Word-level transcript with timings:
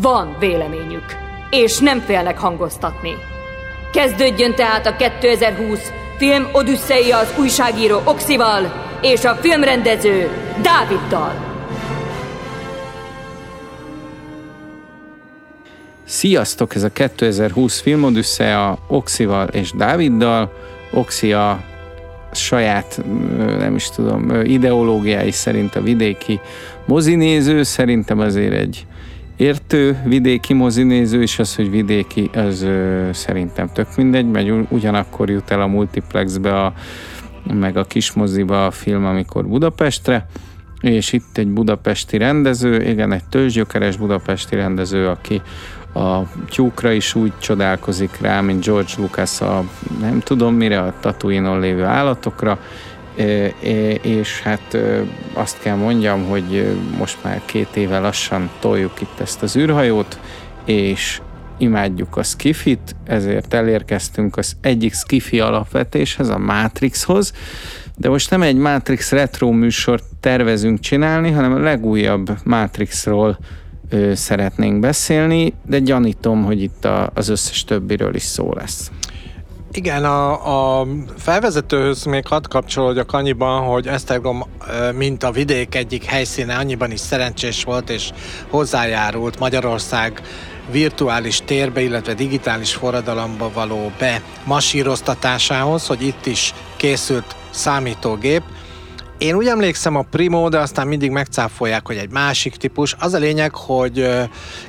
Van 0.00 0.36
véleményük, 0.38 1.04
és 1.50 1.78
nem 1.78 2.00
félnek 2.00 2.38
hangoztatni. 2.38 3.10
Kezdődjön 3.92 4.54
tehát 4.54 4.86
a 4.86 4.96
2020 4.96 5.92
film 6.18 6.48
Odüsszeia 6.52 7.18
az 7.18 7.34
újságíró 7.38 8.00
Oxival 8.04 8.72
és 9.02 9.24
a 9.24 9.34
filmrendező 9.34 10.28
Dáviddal. 10.62 11.32
Sziasztok! 16.04 16.74
Ez 16.74 16.82
a 16.82 16.92
2020 16.92 17.80
film 17.80 18.04
Odüsszeia 18.04 18.78
Oxival 18.88 19.48
és 19.48 19.70
Dáviddal. 19.70 20.52
Oxi 20.92 21.32
a 21.32 21.60
saját, 22.32 23.00
nem 23.58 23.74
is 23.74 23.90
tudom, 23.90 24.30
ideológiái 24.44 25.30
szerint 25.30 25.74
a 25.74 25.82
vidéki 25.82 26.40
mozinéző, 26.86 27.62
szerintem 27.62 28.18
azért 28.18 28.52
egy 28.52 28.86
értő 29.42 30.02
vidéki 30.04 30.52
mozinéző, 30.52 31.22
és 31.22 31.38
az, 31.38 31.54
hogy 31.54 31.70
vidéki, 31.70 32.30
az 32.34 32.62
ö, 32.62 33.08
szerintem 33.12 33.68
tök 33.72 33.96
mindegy, 33.96 34.26
mert 34.26 34.48
ugyanakkor 34.68 35.30
jut 35.30 35.50
el 35.50 35.60
a 35.60 35.66
multiplexbe, 35.66 36.60
a, 36.60 36.72
meg 37.52 37.76
a 37.76 37.84
kis 37.84 38.12
moziba 38.12 38.66
a 38.66 38.70
film, 38.70 39.04
amikor 39.04 39.46
Budapestre, 39.46 40.26
és 40.80 41.12
itt 41.12 41.38
egy 41.38 41.48
budapesti 41.48 42.16
rendező, 42.16 42.82
igen, 42.88 43.12
egy 43.12 43.24
tőzsgyökeres 43.24 43.96
budapesti 43.96 44.56
rendező, 44.56 45.08
aki 45.08 45.42
a 45.94 46.22
tyúkra 46.48 46.92
is 46.92 47.14
úgy 47.14 47.32
csodálkozik 47.38 48.20
rá, 48.20 48.40
mint 48.40 48.64
George 48.64 48.92
Lucas 48.96 49.40
a 49.40 49.64
nem 50.00 50.20
tudom 50.20 50.54
mire, 50.54 50.80
a 50.80 50.94
Tatooine-on 51.00 51.60
lévő 51.60 51.84
állatokra, 51.84 52.58
és 54.02 54.40
hát 54.40 54.78
azt 55.32 55.60
kell 55.60 55.76
mondjam, 55.76 56.24
hogy 56.24 56.76
most 56.98 57.18
már 57.22 57.40
két 57.44 57.76
éve 57.76 57.98
lassan 57.98 58.50
toljuk 58.60 59.00
itt 59.00 59.20
ezt 59.20 59.42
az 59.42 59.56
űrhajót, 59.56 60.18
és 60.64 61.20
imádjuk 61.58 62.16
a 62.16 62.22
skifit, 62.22 62.96
ezért 63.04 63.54
elérkeztünk 63.54 64.36
az 64.36 64.56
egyik 64.60 64.94
skifi 64.94 65.40
alapvetéshez, 65.40 66.28
a 66.28 66.38
Matrixhoz, 66.38 67.32
de 67.96 68.08
most 68.08 68.30
nem 68.30 68.42
egy 68.42 68.56
Matrix 68.56 69.10
retro 69.10 69.50
műsort 69.50 70.04
tervezünk 70.20 70.80
csinálni, 70.80 71.30
hanem 71.30 71.52
a 71.52 71.58
legújabb 71.58 72.30
Matrixról 72.44 73.38
ö, 73.88 74.14
szeretnénk 74.14 74.80
beszélni, 74.80 75.52
de 75.66 75.78
gyanítom, 75.78 76.44
hogy 76.44 76.62
itt 76.62 76.84
a, 76.84 77.10
az 77.14 77.28
összes 77.28 77.64
többiről 77.64 78.14
is 78.14 78.22
szó 78.22 78.52
lesz. 78.54 78.90
Igen, 79.74 80.04
a, 80.04 80.80
a 80.80 80.86
felvezetőhöz 81.18 82.04
még 82.04 82.26
hadd 82.26 82.48
kapcsolódjak 82.48 83.12
annyiban, 83.12 83.62
hogy 83.62 83.86
Esztergom, 83.86 84.44
mint 84.94 85.22
a 85.22 85.30
vidék 85.30 85.74
egyik 85.74 86.04
helyszíne, 86.04 86.56
annyiban 86.56 86.90
is 86.90 87.00
szerencsés 87.00 87.64
volt, 87.64 87.90
és 87.90 88.10
hozzájárult 88.48 89.38
Magyarország 89.38 90.22
virtuális 90.70 91.42
térbe, 91.44 91.80
illetve 91.80 92.14
digitális 92.14 92.72
forradalomba 92.72 93.50
való 93.54 93.92
bemasíroztatásához, 93.98 95.86
hogy 95.86 96.02
itt 96.02 96.26
is 96.26 96.54
készült 96.76 97.36
számítógép, 97.50 98.42
én 99.22 99.34
úgy 99.34 99.46
emlékszem 99.46 99.96
a 99.96 100.06
Primo, 100.10 100.48
de 100.48 100.58
aztán 100.58 100.86
mindig 100.86 101.10
megcáfolják, 101.10 101.86
hogy 101.86 101.96
egy 101.96 102.10
másik 102.10 102.56
típus. 102.56 102.96
Az 102.98 103.14
a 103.14 103.18
lényeg, 103.18 103.54
hogy, 103.54 104.08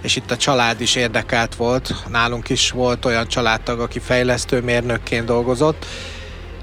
és 0.01 0.15
itt 0.15 0.31
a 0.31 0.37
család 0.37 0.81
is 0.81 0.95
érdekelt 0.95 1.55
volt, 1.55 1.93
nálunk 2.11 2.49
is 2.49 2.71
volt 2.71 3.05
olyan 3.05 3.27
családtag, 3.27 3.79
aki 3.79 3.99
fejlesztő 3.99 4.61
mérnökként 4.61 5.25
dolgozott. 5.25 5.85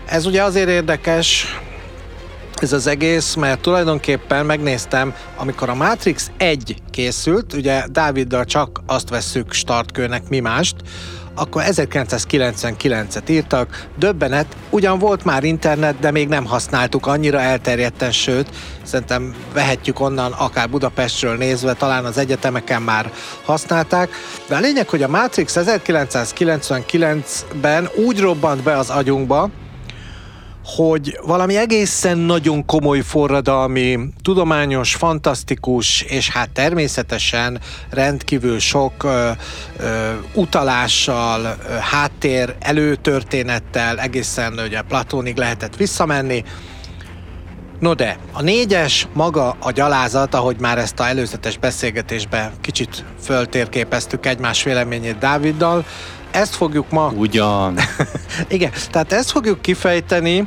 Ez 0.07 0.27
ugye 0.27 0.43
azért 0.43 0.69
érdekes, 0.69 1.59
ez 2.55 2.73
az 2.73 2.87
egész, 2.87 3.35
mert 3.35 3.61
tulajdonképpen 3.61 4.47
megnéztem, 4.47 5.15
amikor 5.37 5.69
a 5.69 5.75
Matrix 5.75 6.31
1 6.37 6.77
készült, 6.91 7.53
ugye 7.53 7.85
Dáviddal 7.89 8.45
csak 8.45 8.81
azt 8.87 9.09
vesszük 9.09 9.53
startkőnek, 9.53 10.29
mi 10.29 10.41
mást, 10.41 10.77
akkor 11.35 11.63
1999-et 11.67 13.29
írtak, 13.29 13.87
döbbenet, 13.99 14.57
ugyan 14.71 14.99
volt 14.99 15.25
már 15.25 15.45
internet, 15.45 15.99
de 15.99 16.11
még 16.11 16.29
nem 16.29 16.45
használtuk 16.45 17.07
annyira 17.07 17.41
elterjedten, 17.41 18.13
sőt, 18.13 18.49
szerintem 18.83 19.35
vehetjük 19.53 20.01
onnan, 20.01 20.33
akár 20.33 20.71
Budapestről 20.71 21.37
nézve, 21.37 21.73
talán 21.73 22.05
az 22.05 22.19
egyetemeken 22.19 22.83
már 22.83 23.13
használták, 23.45 24.11
de 24.49 24.57
a 24.57 24.61
lényeg, 24.61 24.89
hogy 24.89 25.03
a 25.03 25.09
Matrix 25.09 25.57
1999-ben 25.59 27.89
úgy 28.07 28.21
robbant 28.21 28.63
be 28.63 28.79
az 28.79 28.91
agyunkba, 28.91 29.51
hogy 30.65 31.19
valami 31.27 31.57
egészen 31.57 32.19
nagyon 32.19 32.65
komoly 32.65 33.01
forradalmi, 33.01 33.99
tudományos, 34.23 34.95
fantasztikus, 34.95 36.03
és 36.03 36.31
hát 36.31 36.51
természetesen 36.51 37.61
rendkívül 37.91 38.59
sok 38.59 39.05
ö, 39.05 39.31
ö, 39.79 40.11
utalással, 40.35 41.41
ö, 41.45 41.73
háttér, 41.75 42.55
előtörténettel 42.59 43.99
egészen 43.99 44.61
ugye 44.67 44.83
Platónig 44.83 45.37
lehetett 45.37 45.77
visszamenni. 45.77 46.45
No 47.81 47.95
de, 47.95 48.19
a 48.33 48.43
négyes 48.43 49.07
maga 49.13 49.57
a 49.61 49.71
gyalázat, 49.71 50.35
ahogy 50.35 50.57
már 50.61 50.79
ezt 50.79 51.01
a 51.01 51.07
előzetes 51.07 51.59
beszélgetésben 51.59 52.53
kicsit 52.61 53.05
föltérképeztük 53.23 54.27
egymás 54.27 54.63
véleményét 54.63 55.19
Dáviddal, 55.19 55.85
ezt 56.31 56.55
fogjuk 56.55 56.91
ma... 56.91 57.13
Ugyan. 57.15 57.79
Igen, 58.49 58.71
tehát 58.91 59.13
ezt 59.13 59.31
fogjuk 59.31 59.63
kifejteni, 59.63 60.47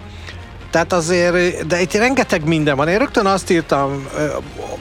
tehát 0.70 0.94
azért, 0.94 1.68
de 1.68 1.82
itt 1.82 1.94
rengeteg 1.94 2.48
minden 2.48 2.76
van. 2.76 2.88
Én 2.88 2.98
rögtön 2.98 3.26
azt 3.26 3.50
írtam, 3.50 4.08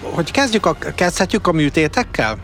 hogy 0.00 0.30
kezdjük 0.30 0.66
a, 0.66 0.76
kezdhetjük 0.94 1.46
a 1.46 1.52
műtétekkel? 1.52 2.36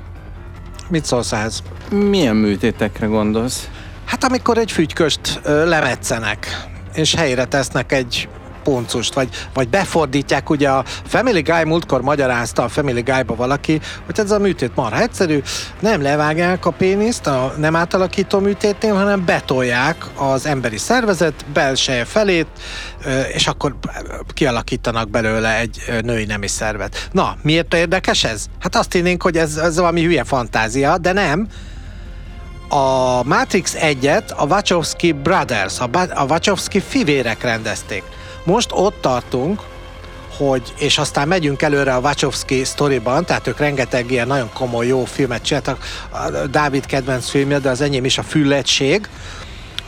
Mit 0.88 1.04
szólsz 1.04 1.32
ehhez? 1.32 1.62
Milyen 1.90 2.36
műtétekre 2.36 3.06
gondolsz? 3.06 3.68
Hát 4.04 4.24
amikor 4.24 4.58
egy 4.58 4.72
fügyköst 4.72 5.40
lemetszenek, 5.44 6.66
és 6.94 7.14
helyre 7.14 7.44
tesznek 7.44 7.92
egy 7.92 8.28
poncust, 8.68 9.14
vagy, 9.14 9.28
vagy 9.54 9.68
befordítják, 9.68 10.50
ugye 10.50 10.68
a 10.68 10.84
Family 11.06 11.40
Guy 11.40 11.64
múltkor 11.64 12.02
magyarázta 12.02 12.62
a 12.62 12.68
Family 12.68 13.00
Guy-ba 13.00 13.34
valaki, 13.34 13.80
hogy 14.06 14.18
ez 14.18 14.30
a 14.30 14.38
műtét 14.38 14.74
marha 14.74 15.00
egyszerű, 15.00 15.42
nem 15.80 16.02
levágják 16.02 16.66
a 16.66 16.70
péniszt 16.70 17.26
a 17.26 17.54
nem 17.58 17.76
átalakító 17.76 18.38
műtétnél, 18.38 18.94
hanem 18.94 19.24
betolják 19.24 20.06
az 20.14 20.46
emberi 20.46 20.76
szervezet 20.76 21.44
belseje 21.52 22.04
felét, 22.04 22.46
és 23.32 23.46
akkor 23.46 23.76
kialakítanak 24.34 25.10
belőle 25.10 25.58
egy 25.58 25.82
női 26.02 26.24
nemi 26.24 26.48
szervet. 26.48 27.08
Na, 27.12 27.36
miért 27.42 27.74
érdekes 27.74 28.24
ez? 28.24 28.46
Hát 28.60 28.76
azt 28.76 28.92
hinnénk, 28.92 29.22
hogy 29.22 29.36
ez, 29.36 29.56
ez 29.56 29.76
valami 29.76 30.02
hülye 30.02 30.24
fantázia, 30.24 30.98
de 30.98 31.12
nem, 31.12 31.48
a 32.68 33.22
Matrix 33.24 33.76
1-et 33.80 34.36
a 34.36 34.46
Wachowski 34.46 35.12
Brothers, 35.12 35.80
a, 35.80 35.88
a 36.14 36.24
Wachowski 36.24 36.80
fivérek 36.80 37.42
rendezték. 37.42 38.02
Most 38.48 38.70
ott 38.72 39.00
tartunk, 39.00 39.62
hogy, 40.36 40.62
és 40.78 40.98
aztán 40.98 41.28
megyünk 41.28 41.62
előre 41.62 41.94
a 41.94 42.00
Wachowski 42.00 42.64
sztoriban, 42.64 43.24
tehát 43.24 43.46
ők 43.46 43.58
rengeteg 43.58 44.10
ilyen 44.10 44.26
nagyon 44.26 44.50
komoly, 44.52 44.86
jó 44.86 45.04
filmet 45.04 45.42
csináltak. 45.42 45.84
A 46.10 46.46
Dávid 46.46 46.86
kedvenc 46.86 47.28
filmje, 47.28 47.58
de 47.58 47.70
az 47.70 47.80
enyém 47.80 48.04
is 48.04 48.18
a 48.18 48.22
Fülletség, 48.22 49.08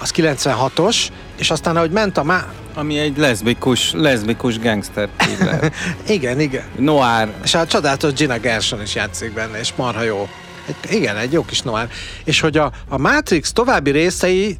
az 0.01 0.13
96-os, 0.17 1.07
és 1.39 1.51
aztán 1.51 1.77
ahogy 1.77 1.91
ment 1.91 2.17
a 2.17 2.23
má... 2.23 2.47
Ami 2.75 2.99
egy 2.99 3.17
leszbikus, 3.17 3.93
leszbikus 3.93 4.59
gangster 4.59 5.09
igen, 6.07 6.41
igen. 6.41 6.65
Noir. 6.77 7.29
És 7.45 7.55
a 7.55 7.67
csodálatos 7.67 8.13
Gina 8.13 8.39
Gershon 8.39 8.83
is 8.83 8.95
játszik 8.95 9.33
benne, 9.33 9.59
és 9.59 9.73
marha 9.77 10.03
jó. 10.03 10.29
Egy, 10.67 10.93
igen, 10.95 11.17
egy 11.17 11.33
jó 11.33 11.45
kis 11.45 11.61
noir. 11.63 11.89
És 12.25 12.41
hogy 12.41 12.57
a, 12.57 12.73
a 12.89 12.99
Matrix 12.99 13.53
további 13.53 13.91
részei 13.91 14.57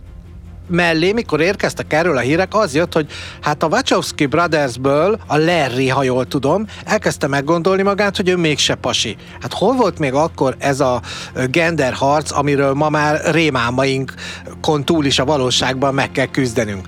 mellé, 0.71 1.13
mikor 1.13 1.41
érkeztek 1.41 1.93
erről 1.93 2.17
a 2.17 2.21
hírek, 2.21 2.55
az 2.55 2.75
jött, 2.75 2.93
hogy 2.93 3.07
hát 3.41 3.63
a 3.63 3.67
Wachowski 3.67 4.27
Brothersből 4.27 5.19
a 5.27 5.37
Larry, 5.37 5.89
ha 5.89 6.03
jól 6.03 6.27
tudom, 6.27 6.67
elkezdte 6.85 7.27
meggondolni 7.27 7.83
magát, 7.83 8.17
hogy 8.17 8.29
ő 8.29 8.37
mégse 8.37 8.75
pasi. 8.75 9.17
Hát 9.41 9.53
hol 9.53 9.75
volt 9.75 9.99
még 9.99 10.13
akkor 10.13 10.57
ez 10.59 10.81
a 10.81 11.01
gender 11.47 11.93
harc, 11.93 12.33
amiről 12.33 12.75
ma 12.75 12.89
már 12.89 13.21
rémálmainkon 13.25 14.85
túl 14.85 15.05
is 15.05 15.19
a 15.19 15.25
valóságban 15.25 15.95
meg 15.95 16.11
kell 16.11 16.27
küzdenünk? 16.27 16.87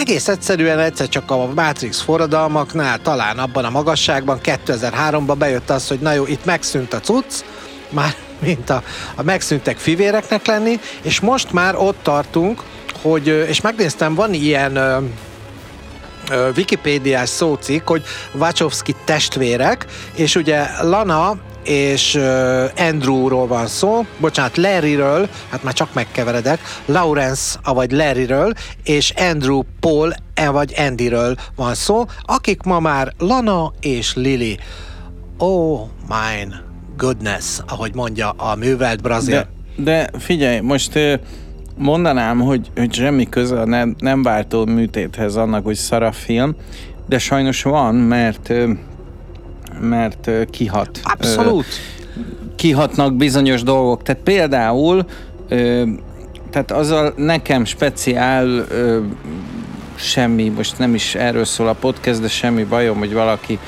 egész 0.00 0.28
egyszerűen 0.28 0.78
egyszer 0.78 1.08
csak 1.08 1.30
a 1.30 1.52
Matrix 1.54 2.00
forradalmaknál, 2.00 2.98
talán 2.98 3.38
abban 3.38 3.64
a 3.64 3.70
magasságban, 3.70 4.38
2003-ban 4.42 5.34
bejött 5.38 5.70
az, 5.70 5.88
hogy 5.88 5.98
na 6.00 6.12
jó, 6.12 6.26
itt 6.26 6.44
megszűnt 6.44 6.92
a 6.92 7.00
cucc, 7.00 7.44
már 7.90 8.14
mint 8.40 8.70
a, 8.70 8.82
a 9.14 9.22
megszűntek 9.22 9.78
fivéreknek 9.78 10.46
lenni, 10.46 10.80
és 11.02 11.20
most 11.20 11.52
már 11.52 11.76
ott 11.76 11.98
tartunk, 12.02 12.62
hogy, 13.02 13.26
és 13.48 13.60
megnéztem, 13.60 14.14
van 14.14 14.34
ilyen 14.34 14.78
Wikipédiás 16.56 17.28
szócik, 17.28 17.82
hogy 17.86 18.02
Wachowski 18.34 18.94
testvérek, 19.04 19.86
és 20.14 20.34
ugye 20.34 20.66
Lana 20.82 21.38
és 21.64 22.14
Andrewról 22.76 23.46
van 23.46 23.66
szó, 23.66 24.06
bocsánat, 24.18 24.56
Larryről, 24.56 25.28
hát 25.50 25.62
már 25.62 25.72
csak 25.72 25.94
megkeveredek, 25.94 26.60
Lawrence, 26.86 27.58
vagy 27.64 27.90
Larryről, 27.90 28.52
és 28.84 29.12
Andrew 29.16 29.62
Paul, 29.80 30.12
vagy 30.50 30.74
Andyről 30.76 31.36
van 31.56 31.74
szó, 31.74 32.04
akik 32.22 32.62
ma 32.62 32.80
már 32.80 33.12
Lana 33.18 33.72
és 33.80 34.14
Lily. 34.14 34.58
Oh, 35.38 35.88
mine 36.08 36.69
goodness, 37.00 37.58
ahogy 37.66 37.94
mondja 37.94 38.30
a 38.30 38.54
művelt 38.54 39.02
brazil. 39.02 39.34
De, 39.34 39.48
de 39.82 40.18
figyelj, 40.18 40.60
most 40.60 40.98
mondanám, 41.76 42.40
hogy, 42.40 42.70
hogy 42.76 42.94
semmi 42.94 43.28
köze 43.28 43.60
a 43.60 43.66
nem, 43.66 43.94
nem 43.98 44.22
váltó 44.22 44.64
műtéthez 44.64 45.36
annak, 45.36 45.64
hogy 45.64 45.74
szar 45.74 46.02
a 46.02 46.12
film, 46.12 46.54
de 47.08 47.18
sajnos 47.18 47.62
van, 47.62 47.94
mert 47.94 48.52
mert 49.80 50.30
kihat. 50.50 51.00
Abszolút. 51.02 51.66
Kihatnak 52.56 53.16
bizonyos 53.16 53.62
dolgok. 53.62 54.02
Tehát 54.02 54.22
például 54.22 55.06
tehát 56.50 56.70
azzal 56.70 57.12
nekem 57.16 57.64
speciál 57.64 58.66
semmi, 59.94 60.48
most 60.48 60.78
nem 60.78 60.94
is 60.94 61.14
erről 61.14 61.44
szól 61.44 61.68
a 61.68 61.72
podcast, 61.72 62.20
de 62.20 62.28
semmi 62.28 62.64
bajom, 62.64 62.98
hogy 62.98 63.12
valaki 63.12 63.58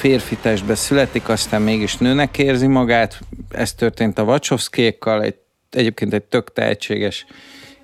férfi 0.00 0.36
testbe 0.36 0.74
születik, 0.74 1.28
aztán 1.28 1.62
mégis 1.62 1.96
nőnek 1.96 2.38
érzi 2.38 2.66
magát. 2.66 3.18
Ez 3.50 3.72
történt 3.72 4.18
a 4.18 4.22
Wachowskiékkal, 4.22 5.22
egy, 5.22 5.34
egyébként 5.70 6.14
egy 6.14 6.22
tök 6.22 6.52
tehetséges 6.52 7.26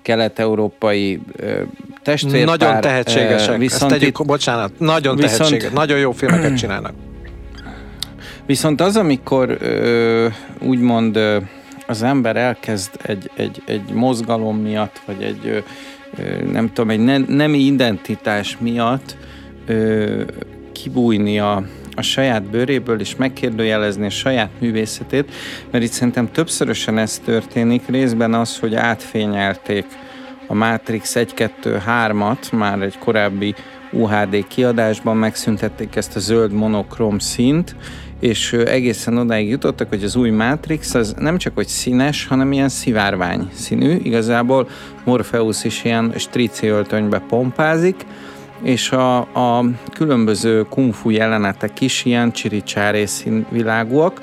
kelet-európai 0.01 1.19
testvérpár. 2.03 2.57
Nagyon 2.57 2.81
tehetségesek, 2.81 3.57
viszont 3.57 3.91
ezt 3.91 3.99
tegyük, 3.99 4.19
itt, 4.19 4.25
bocsánat, 4.25 4.79
nagyon 4.79 5.15
viszont, 5.15 5.37
tehetséges, 5.37 5.71
nagyon 5.71 5.99
jó 5.99 6.11
filmeket 6.11 6.57
csinálnak. 6.57 6.93
Viszont 8.45 8.81
az, 8.81 8.95
amikor 8.95 9.57
ö, 9.59 10.27
úgymond 10.59 11.15
ö, 11.15 11.37
az 11.87 12.03
ember 12.03 12.35
elkezd 12.35 12.91
egy, 13.01 13.31
egy, 13.35 13.61
egy 13.65 13.91
mozgalom 13.93 14.57
miatt, 14.57 15.01
vagy 15.05 15.23
egy 15.23 15.63
ö, 16.17 16.43
nem 16.51 16.73
tudom, 16.73 16.89
egy 16.89 16.99
ne, 16.99 17.17
nemi 17.17 17.59
identitás 17.59 18.57
miatt 18.59 19.17
ö, 19.65 20.21
kibújni 20.71 21.39
a, 21.39 21.63
a 21.97 22.01
saját 22.01 22.43
bőréből, 22.43 22.99
és 22.99 23.15
megkérdőjelezni 23.15 24.05
a 24.05 24.09
saját 24.09 24.49
művészetét, 24.59 25.31
mert 25.71 25.83
itt 25.83 25.91
szerintem 25.91 26.31
többszörösen 26.31 26.97
ez 26.97 27.19
történik, 27.25 27.87
részben 27.87 28.33
az, 28.33 28.59
hogy 28.59 28.75
átfényelték 28.75 29.85
a 30.47 30.53
Matrix 30.53 31.13
1-2-3-at, 31.15 32.51
már 32.51 32.81
egy 32.81 32.97
korábbi 32.97 33.55
UHD 33.91 34.47
kiadásban 34.47 35.17
megszüntették 35.17 35.95
ezt 35.95 36.15
a 36.15 36.19
zöld 36.19 36.51
monokrom 36.51 37.19
színt, 37.19 37.75
és 38.19 38.53
egészen 38.53 39.17
odáig 39.17 39.49
jutottak, 39.49 39.89
hogy 39.89 40.03
az 40.03 40.15
új 40.15 40.29
Matrix 40.29 40.93
az 40.93 41.15
nem 41.17 41.37
csak 41.37 41.55
hogy 41.55 41.67
színes, 41.67 42.27
hanem 42.27 42.51
ilyen 42.51 42.69
szivárvány 42.69 43.49
színű. 43.53 43.95
Igazából 44.03 44.69
Morpheus 45.05 45.63
is 45.63 45.83
ilyen 45.83 46.13
strici 46.17 46.67
öltönybe 46.67 47.19
pompázik, 47.19 48.05
és 48.61 48.91
a, 48.91 49.17
a 49.19 49.65
különböző 49.93 50.63
kungfu 50.63 51.09
jelenetek 51.09 51.81
is 51.81 52.05
ilyen 52.05 52.31
csiricsáré 52.31 53.05
színvilágúak, 53.05 54.21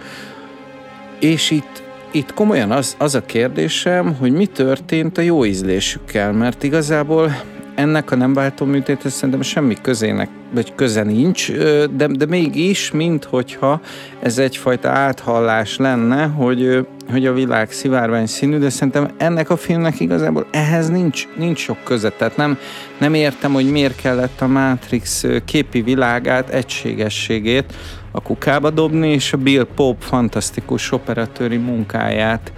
és 1.21 1.51
itt 1.51 1.83
itt 2.15 2.35
komolyan 2.35 2.71
az, 2.71 2.97
az 2.99 3.15
a 3.15 3.25
kérdésem, 3.25 4.17
hogy 4.17 4.33
mi 4.33 4.47
történt 4.47 5.19
a 5.19 5.21
jó 5.21 5.45
ízlésükkel, 5.45 6.33
mert 6.33 6.63
igazából 6.63 7.33
ennek 7.75 8.11
a 8.11 8.17
nem 8.17 8.32
váltó 8.32 8.67
műtéthez 8.67 9.12
szerintem 9.12 9.43
semmi 9.43 9.76
közének, 9.82 10.29
vagy 10.55 10.75
köze 10.75 11.03
nincs, 11.03 11.53
de, 11.97 12.06
de 12.06 12.26
mégis, 12.26 12.91
mint 12.91 13.25
hogyha 13.25 13.81
ez 14.21 14.38
egyfajta 14.38 14.88
áthallás 14.88 15.76
lenne, 15.76 16.25
hogy, 16.25 16.87
hogy 17.11 17.26
a 17.26 17.32
világ 17.32 17.73
szivárvány 17.73 18.26
színű, 18.26 18.59
de 18.59 18.71
szerintem 18.71 19.11
ennek 19.17 19.50
a 19.50 19.56
filmnek 19.56 20.00
igazából 20.00 20.47
ehhez 20.50 20.88
nincs, 20.88 21.29
nincs 21.37 21.59
sok 21.59 21.76
köze. 21.85 22.09
Tehát 22.09 22.37
nem, 22.37 22.59
nem 22.99 23.15
értem, 23.15 23.53
hogy 23.53 23.71
miért 23.71 23.97
kellett 23.97 24.41
a 24.41 24.47
Matrix 24.47 25.25
képi 25.44 25.82
világát, 25.82 26.49
egységességét 26.49 27.75
a 28.11 28.21
kukába 28.21 28.71
dobni, 28.71 29.09
és 29.09 29.32
a 29.32 29.37
Bill 29.37 29.67
Pope 29.75 30.05
fantasztikus 30.05 30.93
operatőri 30.93 31.56
munkáját 31.56 32.53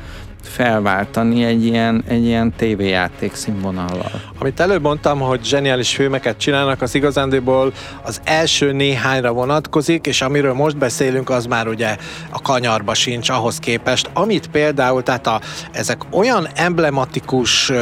felváltani 0.47 1.45
egy 1.45 1.65
ilyen, 1.65 2.05
egy 2.09 2.25
ilyen 2.25 2.53
tévéjáték 2.57 3.35
színvonallal. 3.35 4.11
Amit 4.39 4.61
előbb 4.61 4.83
mondtam, 4.83 5.21
hogy 5.21 5.45
zseniális 5.45 5.95
filmeket 5.95 6.39
csinálnak, 6.39 6.83
az 6.83 6.95
igazándiból 6.95 7.73
az 8.03 8.21
első 8.25 8.73
néhányra 8.73 9.33
vonatkozik, 9.33 10.07
és 10.07 10.23
amiről 10.23 10.53
most 10.53 10.77
beszélünk, 10.77 11.31
az 11.31 11.47
már 11.47 11.69
ugye 11.69 11.97
a 12.31 12.43
kanyarba 12.43 12.95
sincs 12.95 13.31
ahhoz 13.31 13.59
képest, 13.59 14.11
amit 14.13 14.47
például, 14.47 15.03
tehát 15.03 15.27
a, 15.27 15.41
ezek 15.73 15.99
olyan 16.11 16.49
emblematikus 16.55 17.73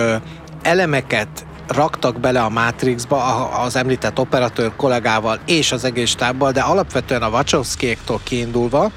elemeket 0.63 1.29
raktak 1.69 2.21
bele 2.21 2.43
a 2.43 2.49
Matrixba 2.49 3.49
az 3.51 3.77
említett 3.77 4.19
operatőr 4.19 4.73
kollégával 4.77 5.39
és 5.47 5.73
az 5.73 5.85
egész 5.85 6.11
stábbal, 6.11 6.53
de 6.53 6.61
alapvetően 6.61 7.23
a 7.23 7.29
Wachowskiéktól 7.29 8.21
kiindulva, 8.23 8.91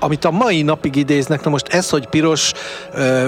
amit 0.00 0.24
a 0.24 0.30
mai 0.30 0.62
napig 0.62 0.96
idéznek, 0.96 1.44
na 1.44 1.50
most 1.50 1.68
ez, 1.68 1.90
hogy 1.90 2.06
piros 2.06 2.52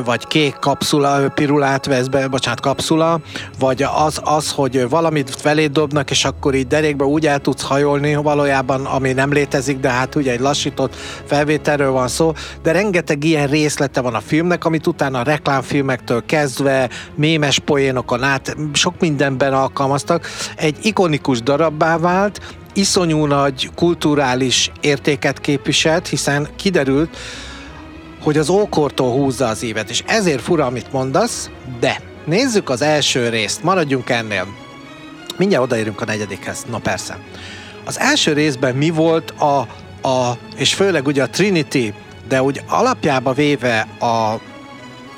vagy 0.04 0.26
kék 0.26 0.54
kapszula, 0.60 1.28
pirulát 1.34 1.86
vesz 1.86 2.06
be, 2.06 2.28
bocsánat, 2.28 2.60
kapszula, 2.60 3.20
vagy 3.58 3.82
az, 3.96 4.20
az, 4.24 4.50
hogy 4.50 4.88
valamit 4.88 5.34
felé 5.34 5.66
dobnak, 5.66 6.10
és 6.10 6.24
akkor 6.24 6.54
így 6.54 6.66
derékbe 6.66 7.04
úgy 7.04 7.26
el 7.26 7.38
tudsz 7.38 7.62
hajolni 7.62 8.14
valójában, 8.14 8.84
ami 8.84 9.12
nem 9.12 9.32
létezik, 9.32 9.78
de 9.78 9.90
hát 9.90 10.14
ugye 10.14 10.32
egy 10.32 10.40
lassított 10.40 10.96
felvételről 11.24 11.90
van 11.90 12.08
szó, 12.08 12.32
de 12.62 12.72
rengeteg 12.72 13.24
ilyen 13.24 13.46
részlete 13.46 14.00
van 14.00 14.14
a 14.14 14.20
filmnek, 14.20 14.64
amit 14.64 14.86
utána 14.86 15.18
a 15.18 15.22
reklámfilmektől 15.22 16.24
kezdve, 16.26 16.88
mémes 17.14 17.58
poénokon 17.58 18.22
át, 18.22 18.56
sok 18.72 18.94
mindenben 19.00 19.52
alkalmaztak. 19.52 20.26
Egy 20.56 20.76
ikonikus 20.82 21.42
darabbá 21.42 21.98
vált, 21.98 22.40
iszonyú 22.72 23.24
nagy 23.24 23.70
kulturális 23.74 24.70
értéket 24.80 25.40
képviselt, 25.40 26.08
hiszen 26.08 26.48
kiderült, 26.56 27.16
hogy 28.22 28.38
az 28.38 28.48
ókortól 28.48 29.12
húzza 29.12 29.46
az 29.46 29.62
évet, 29.62 29.90
és 29.90 30.02
ezért 30.06 30.42
fura, 30.42 30.66
amit 30.66 30.92
mondasz, 30.92 31.50
de 31.80 32.00
nézzük 32.24 32.70
az 32.70 32.82
első 32.82 33.28
részt, 33.28 33.62
maradjunk 33.62 34.10
ennél. 34.10 34.46
Mindjárt 35.36 35.64
odaérünk 35.64 36.00
a 36.00 36.04
negyedikhez, 36.04 36.64
na 36.70 36.78
persze. 36.78 37.18
Az 37.84 37.98
első 37.98 38.32
részben 38.32 38.74
mi 38.74 38.90
volt 38.90 39.30
a, 39.30 39.58
a 40.08 40.38
és 40.56 40.74
főleg 40.74 41.06
ugye 41.06 41.22
a 41.22 41.30
Trinity, 41.30 41.92
de 42.28 42.42
úgy 42.42 42.62
alapjába 42.68 43.32
véve 43.32 43.80
a 44.00 44.40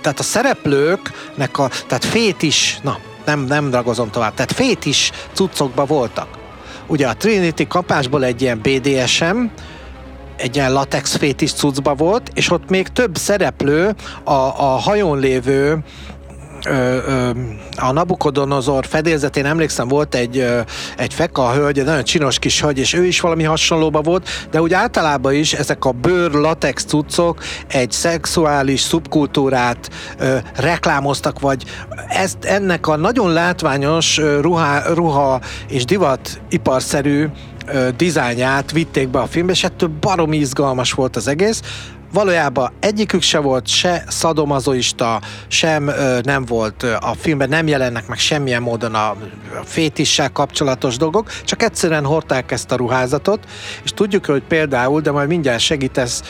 tehát 0.01 0.19
a 0.19 0.23
szereplőknek 0.23 1.59
a, 1.59 1.71
tehát 1.87 2.05
fétis, 2.05 2.79
na, 2.83 2.99
nem, 3.25 3.41
nem 3.41 3.71
ragozom 3.71 4.11
tovább, 4.11 4.35
tehát 4.35 4.53
fétis 4.53 5.11
cuccokba 5.33 5.85
voltak. 5.85 6.44
Ugye 6.87 7.07
a 7.07 7.17
Trinity 7.17 7.67
kapásból 7.69 8.25
egy 8.25 8.43
ilyen 8.43 8.61
BDSM, 8.63 9.45
egy 10.37 10.57
ilyen 10.57 10.73
latex 10.73 11.17
fétis 11.17 11.53
cuccba 11.53 11.95
volt, 11.95 12.31
és 12.35 12.51
ott 12.51 12.69
még 12.69 12.89
több 12.89 13.17
szereplő 13.17 13.95
a, 14.25 14.33
a 14.33 14.79
hajón 14.79 15.19
lévő 15.19 15.79
a 17.77 17.93
Nabukodonozor 17.93 18.87
fedélzetén 18.87 19.45
emlékszem 19.45 19.89
volt 19.89 20.15
egy, 20.15 20.47
egy 20.97 21.15
feka 21.15 21.53
hölgy, 21.53 21.79
egy 21.79 21.85
nagyon 21.85 22.05
csinos 22.05 22.39
kis 22.39 22.61
hölgy, 22.61 22.79
és 22.79 22.93
ő 22.93 23.05
is 23.05 23.21
valami 23.21 23.43
hasonlóba 23.43 24.01
volt, 24.01 24.29
de 24.51 24.61
úgy 24.61 24.73
általában 24.73 25.35
is 25.35 25.53
ezek 25.53 25.85
a 25.85 25.93
bőr 25.93 26.31
latex 26.31 26.85
cuccok 26.85 27.43
egy 27.69 27.91
szexuális 27.91 28.81
szubkultúrát 28.81 29.91
ö, 30.19 30.37
reklámoztak, 30.57 31.41
vagy 31.41 31.65
ezt, 32.09 32.45
ennek 32.45 32.87
a 32.87 32.97
nagyon 32.97 33.33
látványos 33.33 34.17
ruha, 34.41 34.95
ruha 34.95 35.41
és 35.69 35.85
divat 35.85 36.41
iparszerű 36.49 37.27
dizájnját 37.97 38.73
vitték 38.73 39.09
be 39.09 39.19
a 39.19 39.27
filmbe, 39.27 39.53
és 39.53 39.65
ettől 39.65 39.91
barom 40.01 40.33
izgalmas 40.33 40.93
volt 40.93 41.17
az 41.17 41.29
egész 41.29 41.63
valójában 42.15 42.73
egyikük 42.81 43.23
se 43.23 43.39
volt 43.39 43.67
se 43.67 44.05
szadomazoista, 44.09 45.21
sem 45.49 45.89
ö, 45.89 46.19
nem 46.23 46.45
volt 46.45 46.83
ö, 46.83 46.95
a 47.01 47.15
filmben, 47.19 47.49
nem 47.49 47.67
jelennek 47.67 48.07
meg 48.07 48.19
semmilyen 48.19 48.63
módon 48.63 48.95
a 48.95 49.17
fétissel 49.65 50.33
kapcsolatos 50.33 50.97
dolgok, 50.97 51.31
csak 51.45 51.63
egyszerűen 51.63 52.05
hordták 52.05 52.51
ezt 52.51 52.71
a 52.71 52.77
ruházatot, 52.77 53.45
és 53.85 53.91
tudjuk, 53.91 54.27
hogy 54.27 54.43
például, 54.43 55.01
de 55.01 55.11
majd 55.11 55.29
mindjárt 55.29 55.61
segítesz, 55.61 56.23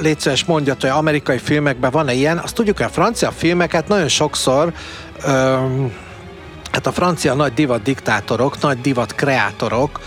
légy 0.00 0.20
szíves 0.20 0.44
mondja, 0.44 0.76
hogy 0.80 0.90
amerikai 0.90 1.38
filmekben 1.38 1.90
van-e 1.90 2.12
ilyen, 2.12 2.38
azt 2.38 2.54
tudjuk, 2.54 2.76
hogy 2.76 2.86
a 2.86 2.90
francia 2.90 3.30
filmeket 3.30 3.88
nagyon 3.88 4.08
sokszor 4.08 4.72
ö, 5.24 5.56
hát 6.72 6.86
a 6.86 6.92
francia 6.92 7.34
nagy 7.34 7.52
divat 7.52 7.82
diktátorok, 7.82 8.60
nagy 8.60 8.80
divat 8.80 9.14
kreátorok 9.14 10.00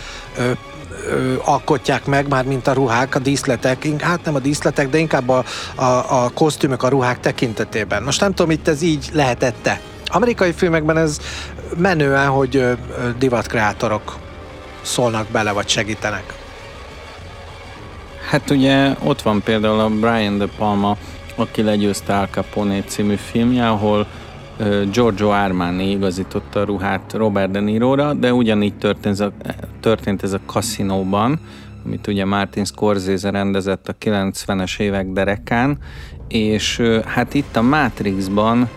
ö, 1.08 1.16
ö, 1.16 1.36
alkotják 1.46 2.06
meg, 2.06 2.28
már 2.28 2.46
mint 2.46 2.68
a 2.68 2.74
ruhák, 2.74 3.16
a 3.16 3.20
díszletek, 3.20 3.88
hát 4.00 4.24
nem 4.24 4.36
a 4.36 4.40
díszletek, 4.40 4.90
de 4.90 4.98
inkább 4.98 5.30
a, 5.30 5.44
a, 5.76 5.84
a 6.24 6.30
kosztümök, 6.34 6.84
a 6.84 6.88
ruhák 6.88 7.20
tekintetében. 7.20 8.04
Most 8.04 8.22
nem 8.22 8.34
tudom, 8.34 8.52
itt 8.52 8.68
ez 8.68 8.82
így 8.82 9.10
lehetette. 9.14 9.82
Amerikai 10.06 10.52
filmekben 10.52 10.98
ez 10.98 11.20
menően, 11.78 12.28
hogy 12.28 12.78
divatkreátorok 13.18 14.18
szólnak 14.82 15.28
bele, 15.28 15.52
vagy 15.52 15.68
segítenek. 15.68 16.34
Hát 18.30 18.50
ugye 18.50 18.96
ott 19.04 19.22
van 19.22 19.42
például 19.42 19.80
a 19.80 19.90
Brian 19.90 20.38
De 20.38 20.46
Palma, 20.58 20.98
aki 21.36 21.62
legyőzte 21.62 22.18
Al 22.18 22.28
Capone 22.32 22.84
című 22.84 23.16
filmje, 23.16 23.70
ahol 23.70 24.08
Giorgio 24.92 25.30
Armani 25.30 25.90
igazította 25.90 26.60
a 26.60 26.64
ruhát 26.64 27.14
Robert 27.14 27.52
De 27.52 27.60
Niro-ra, 27.60 28.14
de 28.14 28.34
ugyanígy 28.34 28.78
történt 28.78 29.24
történt 29.88 30.24
ez 30.24 30.34
a 30.34 30.40
kaszinóban, 30.46 31.40
amit 31.86 32.08
ugye 32.08 32.26
Martin 32.26 32.66
Scorsese 32.66 33.30
rendezett 33.30 33.88
a 33.88 33.96
90-es 34.06 34.80
évek 34.80 35.08
derekán, 35.12 35.78
és 36.28 36.82
hát 37.06 37.34
itt 37.34 37.56
a 37.56 37.62
Matrixban 37.62 38.70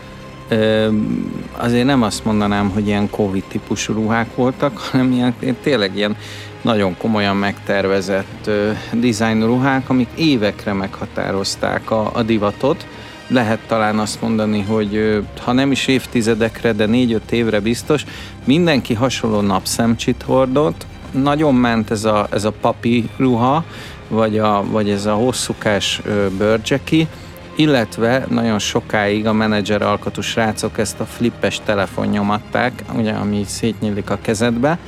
azért 1.56 1.84
nem 1.84 2.02
azt 2.02 2.24
mondanám, 2.24 2.70
hogy 2.70 2.86
ilyen 2.86 3.10
Covid 3.10 3.42
típusú 3.48 3.92
ruhák 3.92 4.34
voltak, 4.34 4.78
hanem 4.90 5.12
ilyen, 5.12 5.34
tényleg 5.62 5.96
ilyen 5.96 6.16
nagyon 6.62 6.96
komolyan 6.96 7.36
megtervezett 7.36 8.50
design 8.92 9.44
ruhák, 9.44 9.90
amik 9.90 10.08
évekre 10.14 10.72
meghatározták 10.72 11.90
a, 11.90 12.10
a 12.14 12.22
divatot. 12.22 12.86
Lehet 13.26 13.60
talán 13.66 13.98
azt 13.98 14.20
mondani, 14.20 14.60
hogy 14.60 15.22
ha 15.40 15.52
nem 15.52 15.70
is 15.70 15.86
évtizedekre, 15.86 16.72
de 16.72 16.86
négy-öt 16.86 17.32
évre 17.32 17.60
biztos, 17.60 18.04
mindenki 18.44 18.94
hasonló 18.94 19.40
napszemcsit 19.40 20.22
hordott, 20.22 20.86
nagyon 21.12 21.54
ment 21.54 21.90
ez 21.90 22.04
a, 22.04 22.26
ez 22.30 22.44
a 22.44 22.52
papi 22.60 23.08
ruha, 23.16 23.64
vagy, 24.08 24.38
a, 24.38 24.64
vagy 24.70 24.90
ez 24.90 25.06
a 25.06 25.14
hosszúkás 25.14 26.02
bőrcseki, 26.38 27.08
illetve 27.56 28.26
nagyon 28.28 28.58
sokáig 28.58 29.26
a 29.26 29.32
menedzser 29.32 29.82
alkotú 29.82 30.20
srácok 30.20 30.78
ezt 30.78 31.00
a 31.00 31.04
flippes 31.04 31.60
telefon 31.64 32.06
nyomatták, 32.06 32.84
ugye, 32.96 33.12
ami 33.12 33.44
szétnyílik 33.46 34.10
a 34.10 34.18
kezedbe, 34.22 34.78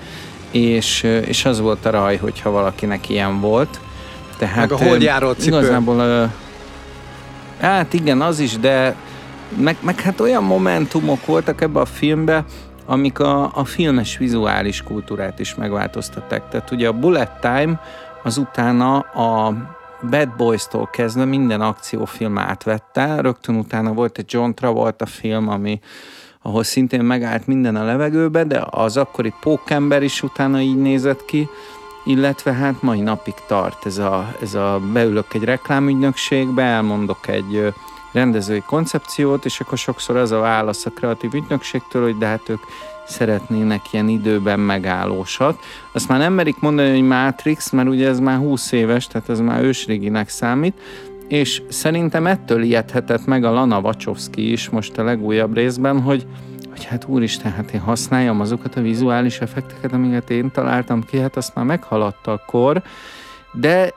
és, 0.50 1.02
és 1.02 1.44
az 1.44 1.60
volt 1.60 1.86
a 1.86 1.90
raj, 1.90 2.16
hogyha 2.16 2.50
valakinek 2.50 3.08
ilyen 3.08 3.40
volt. 3.40 3.80
Tehát, 4.38 4.56
meg 4.56 4.72
a 4.72 4.76
holdjáró 4.84 5.32
cipő. 5.32 5.56
Igazából, 5.56 6.30
hát 7.60 7.92
igen, 7.92 8.20
az 8.20 8.38
is, 8.38 8.58
de 8.58 8.94
meg, 9.56 9.76
meg 9.80 10.00
hát 10.00 10.20
olyan 10.20 10.44
momentumok 10.44 11.26
voltak 11.26 11.60
ebbe 11.60 11.80
a 11.80 11.84
filmbe, 11.84 12.44
amik 12.86 13.18
a, 13.18 13.50
a 13.54 13.64
filmes 13.64 14.16
vizuális 14.16 14.82
kultúrát 14.82 15.38
is 15.38 15.54
megváltoztatták. 15.54 16.48
Tehát 16.48 16.70
ugye 16.70 16.88
a 16.88 16.92
Bullet 16.92 17.40
Time 17.40 17.80
az 18.22 18.36
utána 18.36 18.98
a 18.98 19.54
Bad 20.10 20.28
Boys-tól 20.36 20.88
kezdve 20.92 21.24
minden 21.24 21.60
akciófilm 21.60 22.38
átvette, 22.38 23.20
rögtön 23.20 23.54
utána 23.54 23.92
volt 23.92 24.18
egy 24.18 24.32
John 24.32 24.50
Travolta 24.50 25.06
film, 25.06 25.48
ami 25.48 25.80
ahol 26.42 26.62
szintén 26.62 27.02
megállt 27.04 27.46
minden 27.46 27.76
a 27.76 27.84
levegőbe, 27.84 28.44
de 28.44 28.64
az 28.70 28.96
akkori 28.96 29.34
pókember 29.40 30.02
is 30.02 30.22
utána 30.22 30.60
így 30.60 30.76
nézett 30.76 31.24
ki, 31.24 31.48
illetve 32.04 32.52
hát 32.52 32.82
mai 32.82 33.00
napig 33.00 33.34
tart 33.46 33.86
ez 33.86 33.98
a, 33.98 34.34
ez 34.40 34.54
a 34.54 34.80
beülök 34.92 35.34
egy 35.34 35.44
reklámügynökségbe, 35.44 36.62
elmondok 36.62 37.28
egy 37.28 37.72
rendezői 38.12 38.62
koncepciót, 38.66 39.44
és 39.44 39.60
akkor 39.60 39.78
sokszor 39.78 40.16
az 40.16 40.30
a 40.30 40.38
válasz 40.38 40.86
a 40.86 40.90
kreatív 40.90 41.34
ügynökségtől, 41.34 42.02
hogy 42.02 42.18
de 42.18 42.26
hát 42.26 42.48
ők 42.48 42.60
szeretnének 43.06 43.92
ilyen 43.92 44.08
időben 44.08 44.60
megállósat. 44.60 45.58
Azt 45.92 46.08
már 46.08 46.18
nem 46.18 46.32
merik 46.32 46.60
mondani, 46.60 46.90
hogy 46.90 47.06
Matrix, 47.06 47.70
mert 47.70 47.88
ugye 47.88 48.08
ez 48.08 48.18
már 48.18 48.38
20 48.38 48.72
éves, 48.72 49.06
tehát 49.06 49.28
ez 49.28 49.40
már 49.40 49.62
ősréginek 49.62 50.28
számít, 50.28 50.80
és 51.28 51.62
szerintem 51.68 52.26
ettől 52.26 52.62
ijedhetett 52.62 53.26
meg 53.26 53.44
a 53.44 53.50
Lana 53.50 53.78
Wachowski 53.78 54.52
is 54.52 54.68
most 54.68 54.98
a 54.98 55.04
legújabb 55.04 55.54
részben, 55.54 56.00
hogy, 56.00 56.26
hogy 56.70 56.84
hát 56.84 57.04
úristen, 57.04 57.52
hát 57.52 57.70
én 57.70 57.80
használjam 57.80 58.40
azokat 58.40 58.76
a 58.76 58.80
vizuális 58.80 59.40
effekteket, 59.40 59.92
amiket 59.92 60.30
én 60.30 60.50
találtam 60.50 61.04
ki, 61.04 61.18
hát 61.18 61.36
azt 61.36 61.54
már 61.54 61.64
meghaladta 61.64 62.32
a 62.32 62.42
kor, 62.46 62.82
de 63.52 63.92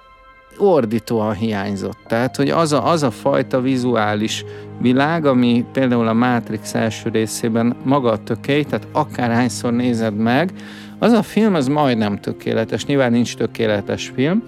ordítóan 0.58 1.34
hiányzott. 1.34 1.98
Tehát, 2.08 2.36
hogy 2.36 2.50
az 2.50 2.74
a, 2.74 2.90
az 2.90 3.04
a 3.04 3.12
fajta 3.12 3.62
vizuális 3.62 4.46
világ, 4.80 5.26
ami 5.26 5.66
például 5.72 6.08
a 6.08 6.14
Matrix 6.14 6.74
első 6.74 7.10
részében 7.10 7.76
maga 7.84 8.12
a 8.12 8.24
tökély, 8.24 8.64
tehát 8.64 8.88
akárhányszor 8.92 9.74
nézed 9.74 10.16
meg, 10.16 10.52
az 11.00 11.12
a 11.12 11.24
film 11.24 11.56
az 11.56 11.68
majdnem 11.68 12.20
tökéletes. 12.20 12.86
Nyilván 12.86 13.12
nincs 13.12 13.36
tökéletes 13.36 14.12
film, 14.16 14.44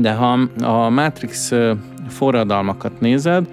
de 0.00 0.12
ha 0.12 0.32
a 0.62 0.88
Matrix 0.90 1.52
forradalmakat 2.08 3.00
nézed, 3.00 3.46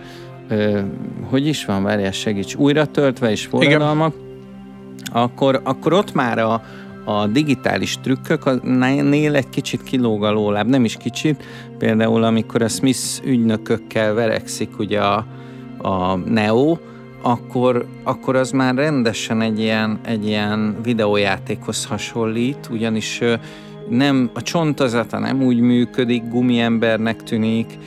hogy 1.29 1.47
is 1.47 1.65
van, 1.65 1.83
várjál, 1.83 2.11
segíts, 2.11 2.55
újra 2.55 2.85
töltve 2.85 3.31
és 3.31 3.45
forradalmak, 3.45 4.13
akkor, 5.11 5.61
akkor 5.63 5.93
ott 5.93 6.13
már 6.13 6.37
a, 6.37 6.63
a 7.05 7.27
digitális 7.27 7.97
trükkök 7.99 8.63
nél 9.03 9.35
egy 9.35 9.49
kicsit 9.49 9.83
kilóg 9.83 10.23
a 10.23 10.31
lóláb, 10.31 10.67
nem 10.67 10.83
is 10.85 10.97
kicsit, 10.97 11.43
például 11.77 12.23
amikor 12.23 12.61
a 12.61 12.67
Smith 12.67 12.99
ügynökökkel 13.25 14.13
verekszik 14.13 14.79
ugye 14.79 14.99
a, 14.99 15.25
a 15.77 16.15
Neo, 16.15 16.77
akkor, 17.21 17.85
akkor 18.03 18.35
az 18.35 18.51
már 18.51 18.75
rendesen 18.75 19.41
egy 19.41 19.59
ilyen, 19.59 19.99
egy 20.05 20.27
ilyen 20.27 20.75
videójátékhoz 20.83 21.85
hasonlít, 21.85 22.69
ugyanis 22.71 23.21
nem, 23.89 24.29
a 24.33 24.41
csontozata 24.41 25.19
nem 25.19 25.43
úgy 25.43 25.59
működik, 25.59 26.23
gumiembernek 26.29 27.23
tűnik, 27.23 27.77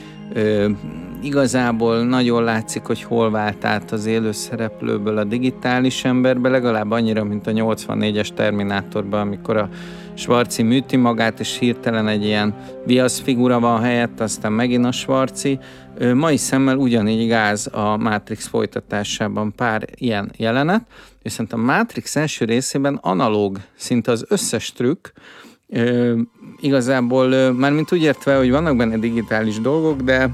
igazából 1.25 2.03
nagyon 2.03 2.43
látszik, 2.43 2.83
hogy 2.83 3.03
hol 3.03 3.31
vált 3.31 3.65
át 3.65 3.91
az 3.91 4.05
élő 4.05 4.31
szereplőből 4.31 5.17
a 5.17 5.23
digitális 5.23 6.03
emberbe, 6.03 6.49
legalább 6.49 6.91
annyira, 6.91 7.23
mint 7.23 7.47
a 7.47 7.51
84-es 7.51 8.27
Terminátorban, 8.33 9.19
amikor 9.19 9.57
a 9.57 9.69
Svarci 10.13 10.63
műti 10.63 10.95
magát, 10.95 11.39
és 11.39 11.57
hirtelen 11.57 12.07
egy 12.07 12.25
ilyen 12.25 12.55
viasz 12.85 13.19
figura 13.19 13.59
van 13.59 13.81
helyett, 13.81 14.19
aztán 14.19 14.51
megint 14.51 14.85
a 14.85 14.91
Svarci. 14.91 15.59
Mai 16.13 16.37
szemmel 16.37 16.77
ugyanígy 16.77 17.27
gáz 17.27 17.69
a 17.71 17.97
Matrix 17.97 18.47
folytatásában 18.47 19.53
pár 19.55 19.85
ilyen 19.95 20.31
jelenet, 20.37 20.81
viszont 21.21 21.53
a 21.53 21.57
Matrix 21.57 22.15
első 22.15 22.45
részében 22.45 22.99
analóg 23.01 23.57
szinte 23.75 24.11
az 24.11 24.25
összes 24.27 24.71
trükk, 24.71 25.07
Ö, 25.69 26.19
igazából 26.59 27.51
már 27.51 27.71
mint 27.71 27.91
úgy 27.91 28.01
értve, 28.01 28.35
hogy 28.35 28.51
vannak 28.51 28.75
benne 28.75 28.97
digitális 28.97 29.59
dolgok, 29.61 30.01
de 30.01 30.29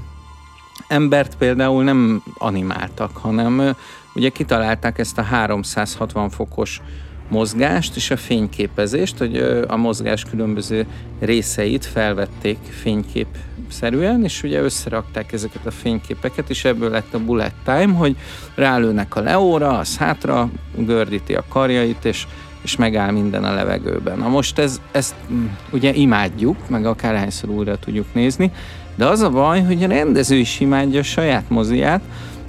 embert 0.92 1.36
például 1.36 1.84
nem 1.84 2.22
animáltak, 2.38 3.16
hanem 3.16 3.76
ugye 4.14 4.28
kitalálták 4.28 4.98
ezt 4.98 5.18
a 5.18 5.22
360 5.22 6.30
fokos 6.30 6.80
mozgást 7.28 7.96
és 7.96 8.10
a 8.10 8.16
fényképezést, 8.16 9.18
hogy 9.18 9.36
a 9.68 9.76
mozgás 9.76 10.24
különböző 10.30 10.86
részeit 11.20 11.86
felvették 11.86 12.58
fényképszerűen, 12.70 14.24
és 14.24 14.42
ugye 14.42 14.60
összerakták 14.60 15.32
ezeket 15.32 15.66
a 15.66 15.70
fényképeket, 15.70 16.50
és 16.50 16.64
ebből 16.64 16.90
lett 16.90 17.14
a 17.14 17.24
bullet 17.24 17.54
time, 17.64 17.92
hogy 17.92 18.16
rálőnek 18.54 19.16
a 19.16 19.20
leóra, 19.20 19.78
az 19.78 19.96
hátra 19.96 20.50
gördíti 20.76 21.34
a 21.34 21.44
karjait, 21.48 22.04
és 22.04 22.26
és 22.62 22.76
megáll 22.76 23.10
minden 23.10 23.44
a 23.44 23.54
levegőben. 23.54 24.18
Na 24.18 24.28
most 24.28 24.58
ez, 24.58 24.80
ezt 24.90 25.14
mm, 25.32 25.46
ugye 25.70 25.92
imádjuk, 25.94 26.68
meg 26.68 26.86
akárhányszor 26.86 27.50
újra 27.50 27.78
tudjuk 27.78 28.06
nézni, 28.14 28.52
de 28.94 29.06
az 29.06 29.20
a 29.20 29.30
baj, 29.30 29.62
hogy 29.62 29.82
a 29.82 29.88
rendező 29.88 30.36
is 30.36 30.60
imádja 30.60 31.00
a 31.00 31.02
saját 31.02 31.48
moziát, 31.48 32.00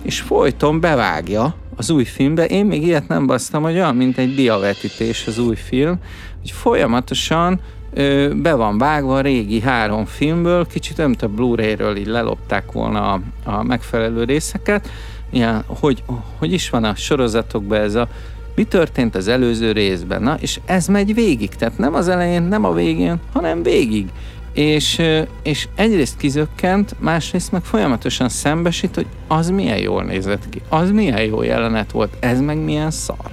és 0.02 0.22
folyton 0.22 0.80
bevágja 0.80 1.56
az 1.76 1.90
új 1.90 2.04
filmbe. 2.04 2.46
Én 2.46 2.66
még 2.66 2.84
ilyet 2.84 3.08
nem 3.08 3.26
basztam, 3.26 3.64
hogy 3.64 3.74
olyan, 3.74 3.96
mint 3.96 4.18
egy 4.18 4.36
diavetítés 4.36 5.28
az 5.28 5.38
új 5.38 5.56
film, 5.56 6.00
hogy 6.40 6.52
folyamatosan 6.52 7.60
ö, 7.94 8.30
be 8.36 8.54
van 8.54 8.78
vágva 8.78 9.16
a 9.16 9.22
régi 9.22 9.62
három 9.62 10.06
filmből, 10.06 10.68
kicsit 10.68 10.98
nem 10.98 11.16
a 11.22 11.28
Blu-ray-ről 11.28 11.96
így 11.96 12.08
lelopták 12.08 12.72
volna 12.72 13.12
a, 13.12 13.22
a 13.44 13.64
megfelelő 13.64 14.24
részeket, 14.24 14.90
ilyen, 15.30 15.64
hogy, 15.68 16.04
hogy 16.38 16.54
is 16.54 16.70
van 16.70 16.84
a 16.84 16.96
sorozatokban 16.96 17.80
ez 17.80 17.96
a 17.96 18.08
mi 18.56 18.64
történt 18.64 19.16
az 19.16 19.28
előző 19.28 19.72
részben. 19.72 20.22
Na, 20.22 20.38
és 20.40 20.60
ez 20.66 20.88
megy 20.88 21.14
végig, 21.14 21.50
tehát 21.50 21.78
nem 21.78 21.94
az 21.94 22.08
elején, 22.08 22.44
nem 22.44 22.66
a 22.66 22.74
végén, 22.74 23.20
hanem 23.34 23.64
végig. 23.64 24.08
És, 24.54 25.02
és 25.44 25.68
egyrészt 25.76 26.18
kizökkent, 26.18 26.96
másrészt 27.00 27.52
meg 27.52 27.64
folyamatosan 27.64 28.30
szembesít, 28.30 28.96
hogy 28.96 29.08
az 29.28 29.50
milyen 29.50 29.78
jól 29.78 30.04
nézett 30.04 30.50
ki, 30.50 30.62
az 30.70 30.92
milyen 30.92 31.22
jó 31.22 31.42
jelenet 31.42 31.92
volt, 31.92 32.14
ez 32.20 32.42
meg 32.42 32.58
milyen 32.58 32.92
szar. 32.92 33.30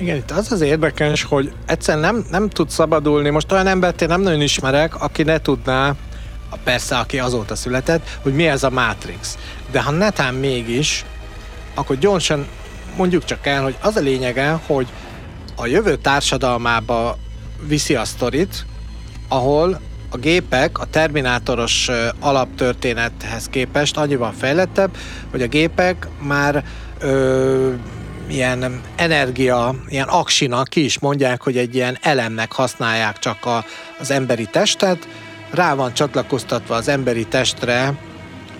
Igen, 0.00 0.16
itt 0.16 0.30
az 0.30 0.52
az 0.52 0.60
érdekes, 0.60 1.22
hogy 1.22 1.52
egyszerűen 1.66 2.04
nem, 2.04 2.24
nem 2.30 2.48
tud 2.48 2.70
szabadulni. 2.70 3.30
Most 3.30 3.52
olyan 3.52 3.66
embert 3.66 4.02
én 4.02 4.08
nem 4.08 4.20
nagyon 4.20 4.40
ismerek, 4.40 5.02
aki 5.02 5.22
ne 5.22 5.38
tudná, 5.38 5.94
persze, 6.64 6.98
aki 6.98 7.18
azóta 7.18 7.54
született, 7.54 8.18
hogy 8.22 8.34
mi 8.34 8.46
ez 8.46 8.62
a 8.62 8.70
Matrix. 8.70 9.38
De 9.70 9.82
ha 9.82 9.90
netán 9.90 10.34
mégis, 10.34 11.04
akkor 11.74 11.98
gyorsan 11.98 12.46
mondjuk 12.96 13.24
csak 13.24 13.46
el, 13.46 13.62
hogy 13.62 13.76
az 13.80 13.96
a 13.96 14.00
lényege, 14.00 14.60
hogy 14.66 14.86
a 15.56 15.66
jövő 15.66 15.96
társadalmába 15.96 17.16
viszi 17.66 17.94
a 17.94 18.04
sztorit, 18.04 18.66
ahol 19.28 19.80
a 20.10 20.16
gépek 20.18 20.78
a 20.78 20.84
terminátoros 20.84 21.90
alaptörténethez 22.20 23.46
képest 23.46 23.96
annyiban 23.96 24.32
fejlettebb, 24.32 24.96
hogy 25.30 25.42
a 25.42 25.46
gépek 25.46 26.06
már 26.22 26.64
ö, 26.98 27.72
ilyen 28.28 28.80
energia, 28.96 29.74
ilyen 29.88 30.08
aksinak 30.08 30.68
ki 30.68 30.84
is 30.84 30.98
mondják, 30.98 31.42
hogy 31.42 31.56
egy 31.56 31.74
ilyen 31.74 31.98
elemnek 32.00 32.52
használják 32.52 33.18
csak 33.18 33.46
a, 33.46 33.64
az 33.98 34.10
emberi 34.10 34.46
testet, 34.46 35.08
rá 35.50 35.74
van 35.74 35.94
csatlakoztatva 35.94 36.74
az 36.74 36.88
emberi 36.88 37.24
testre 37.24 37.94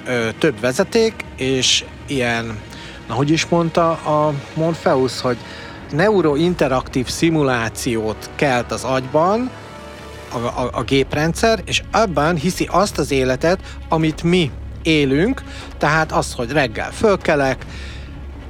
ö, 0.06 0.28
több 0.38 0.60
vezeték, 0.60 1.14
és 1.36 1.84
ilyen, 2.06 2.58
na 3.08 3.14
hogy 3.14 3.30
is 3.30 3.46
mondta 3.46 3.90
a 3.90 4.34
Morpheus, 4.54 5.20
hogy 5.20 5.36
neurointeraktív 5.92 7.08
szimulációt 7.08 8.30
kelt 8.34 8.72
az 8.72 8.84
agyban 8.84 9.50
a, 10.32 10.36
a, 10.36 10.70
a 10.72 10.82
géprendszer, 10.82 11.62
és 11.64 11.82
abban 11.90 12.36
hiszi 12.36 12.68
azt 12.70 12.98
az 12.98 13.10
életet, 13.10 13.60
amit 13.88 14.22
mi 14.22 14.50
élünk, 14.82 15.42
tehát 15.78 16.12
az, 16.12 16.32
hogy 16.32 16.50
reggel 16.50 16.92
fölkelek, 16.92 17.66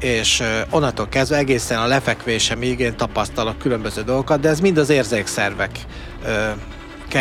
és 0.01 0.43
onnantól 0.71 1.09
kezdve 1.09 1.37
egészen 1.37 1.79
a 1.79 1.87
lefekvésem 1.87 2.63
én 2.63 2.97
tapasztalok 2.97 3.59
különböző 3.59 4.03
dolgokat, 4.03 4.41
de 4.41 4.49
ez 4.49 4.61
mind 4.61 4.79
az 4.79 4.91
érzékszervek 4.91 5.71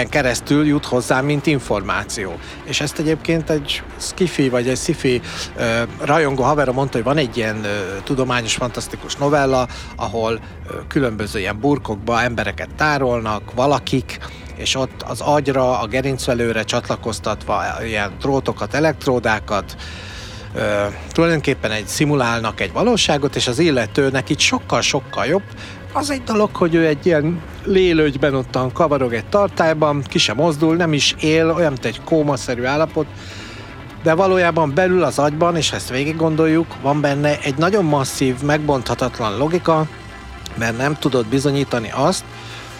keresztül 0.09 0.65
jut 0.65 0.85
hozzá, 0.85 1.21
mint 1.21 1.45
információ. 1.45 2.37
És 2.63 2.81
ezt 2.81 2.99
egyébként 2.99 3.49
egy 3.49 3.83
skifi 3.97 4.49
vagy 4.49 4.67
egy 4.67 4.77
sci 4.77 5.21
rajongó 6.01 6.43
havera 6.43 6.71
mondta, 6.71 6.95
hogy 6.95 7.05
van 7.05 7.17
egy 7.17 7.37
ilyen 7.37 7.65
tudományos, 8.03 8.55
fantasztikus 8.55 9.15
novella, 9.15 9.67
ahol 9.95 10.39
különböző 10.87 11.39
ilyen 11.39 11.59
burkokba 11.59 12.21
embereket 12.21 12.69
tárolnak, 12.75 13.53
valakik, 13.55 14.17
és 14.59 14.75
ott 14.75 15.01
az 15.07 15.21
agyra, 15.21 15.79
a 15.79 15.87
gerincvelőre 15.87 16.63
csatlakoztatva 16.63 17.63
ilyen 17.85 18.11
drótokat, 18.19 18.73
elektródákat, 18.73 19.75
ö, 20.55 20.85
tulajdonképpen 21.11 21.71
egy 21.71 21.87
szimulálnak 21.87 22.59
egy 22.59 22.71
valóságot, 22.71 23.35
és 23.35 23.47
az 23.47 23.59
illetőnek 23.59 24.29
itt 24.29 24.39
sokkal-sokkal 24.39 25.25
jobb. 25.25 25.43
Az 25.93 26.09
egy 26.09 26.23
dolog, 26.23 26.55
hogy 26.55 26.75
ő 26.75 26.85
egy 26.85 27.05
ilyen 27.05 27.41
lélőgyben 27.63 28.35
ottan 28.35 28.71
kavarog 28.71 29.13
egy 29.13 29.25
tartályban, 29.25 30.01
ki 30.01 30.17
sem 30.17 30.35
mozdul, 30.35 30.75
nem 30.75 30.93
is 30.93 31.15
él, 31.19 31.49
olyan, 31.49 31.71
mint 31.71 31.85
egy 31.85 32.01
kómaszerű 32.03 32.63
állapot, 32.63 33.07
de 34.03 34.13
valójában 34.13 34.73
belül 34.73 35.03
az 35.03 35.19
agyban, 35.19 35.55
és 35.55 35.71
ezt 35.71 35.89
végig 35.89 36.15
gondoljuk, 36.15 36.75
van 36.81 37.01
benne 37.01 37.39
egy 37.39 37.57
nagyon 37.57 37.85
masszív, 37.85 38.41
megbonthatatlan 38.41 39.37
logika, 39.37 39.87
mert 40.55 40.77
nem 40.77 40.95
tudod 40.95 41.25
bizonyítani 41.25 41.91
azt, 41.93 42.23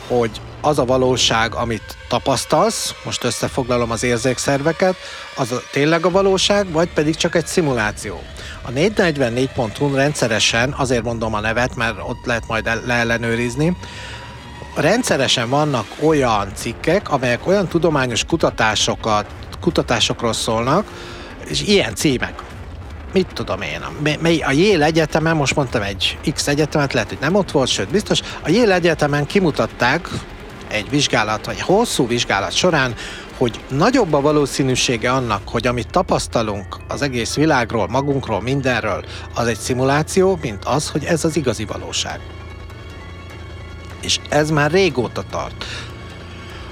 hogy 0.08 0.42
az 0.62 0.80
a 0.80 0.86
valóság, 0.86 1.56
amit 1.56 1.98
tapasztalsz, 2.08 2.94
most 3.04 3.24
összefoglalom 3.24 3.92
az 3.92 4.04
érzékszerveket, 4.04 4.96
az 5.36 5.52
a, 5.52 5.62
tényleg 5.72 6.06
a 6.06 6.12
valóság, 6.12 6.72
vagy 6.72 6.90
pedig 6.94 7.16
csak 7.16 7.36
egy 7.36 7.46
szimuláció. 7.46 8.22
A 8.62 8.70
444.hu 8.72 9.96
rendszeresen, 9.96 10.74
azért 10.78 11.04
mondom 11.04 11.34
a 11.34 11.40
nevet, 11.40 11.76
mert 11.76 11.98
ott 12.08 12.26
lehet 12.26 12.48
majd 12.48 12.70
leellenőrizni, 12.86 13.78
rendszeresen 14.76 15.50
vannak 15.50 15.86
olyan 16.00 16.52
cikkek, 16.54 17.12
amelyek 17.12 17.48
olyan 17.48 17.68
tudományos 17.68 18.24
kutatásokat, 18.24 19.26
kutatásokról 19.60 20.34
szólnak, 20.34 20.86
és 21.48 21.62
ilyen 21.62 21.96
címek 21.96 22.44
mit 23.14 23.28
tudom 23.34 23.62
én, 23.62 23.82
a 24.42 24.52
Yale 24.52 24.86
Egyetemen, 24.86 25.36
most 25.36 25.56
mondtam 25.56 25.82
egy 25.82 26.18
X 26.34 26.48
egyetemet, 26.48 26.94
lehet, 26.94 27.10
hogy 27.10 27.18
nem 27.22 27.36
ott 27.36 27.52
volt, 27.52 27.70
sőt 27.70 27.90
biztos, 27.90 28.22
a 28.42 28.50
Yale 28.50 28.74
Egyetemen 28.74 29.26
kimutatták 29.26 30.10
egy 30.70 30.90
vizsgálat, 30.90 31.46
vagy 31.46 31.62
hosszú 31.62 32.08
vizsgálat 32.08 32.52
során, 32.52 32.96
hogy 33.40 33.60
nagyobb 33.70 34.14
a 34.14 34.22
valószínűsége 34.22 35.12
annak, 35.12 35.42
hogy 35.46 35.68
amit 35.68 35.90
tapasztalunk 35.90 36.78
az 36.88 37.02
egész 37.02 37.36
világról, 37.36 37.88
magunkról, 37.88 38.42
mindenről, 38.42 39.06
az 39.34 39.48
egy 39.48 39.58
szimuláció, 39.58 40.40
mint 40.42 40.66
az, 40.66 40.90
hogy 40.90 41.04
ez 41.04 41.24
az 41.24 41.36
igazi 41.36 41.66
valóság. 41.66 42.20
És 44.02 44.20
ez 44.30 44.50
már 44.50 44.72
régóta 44.72 45.24
tart. 45.30 45.66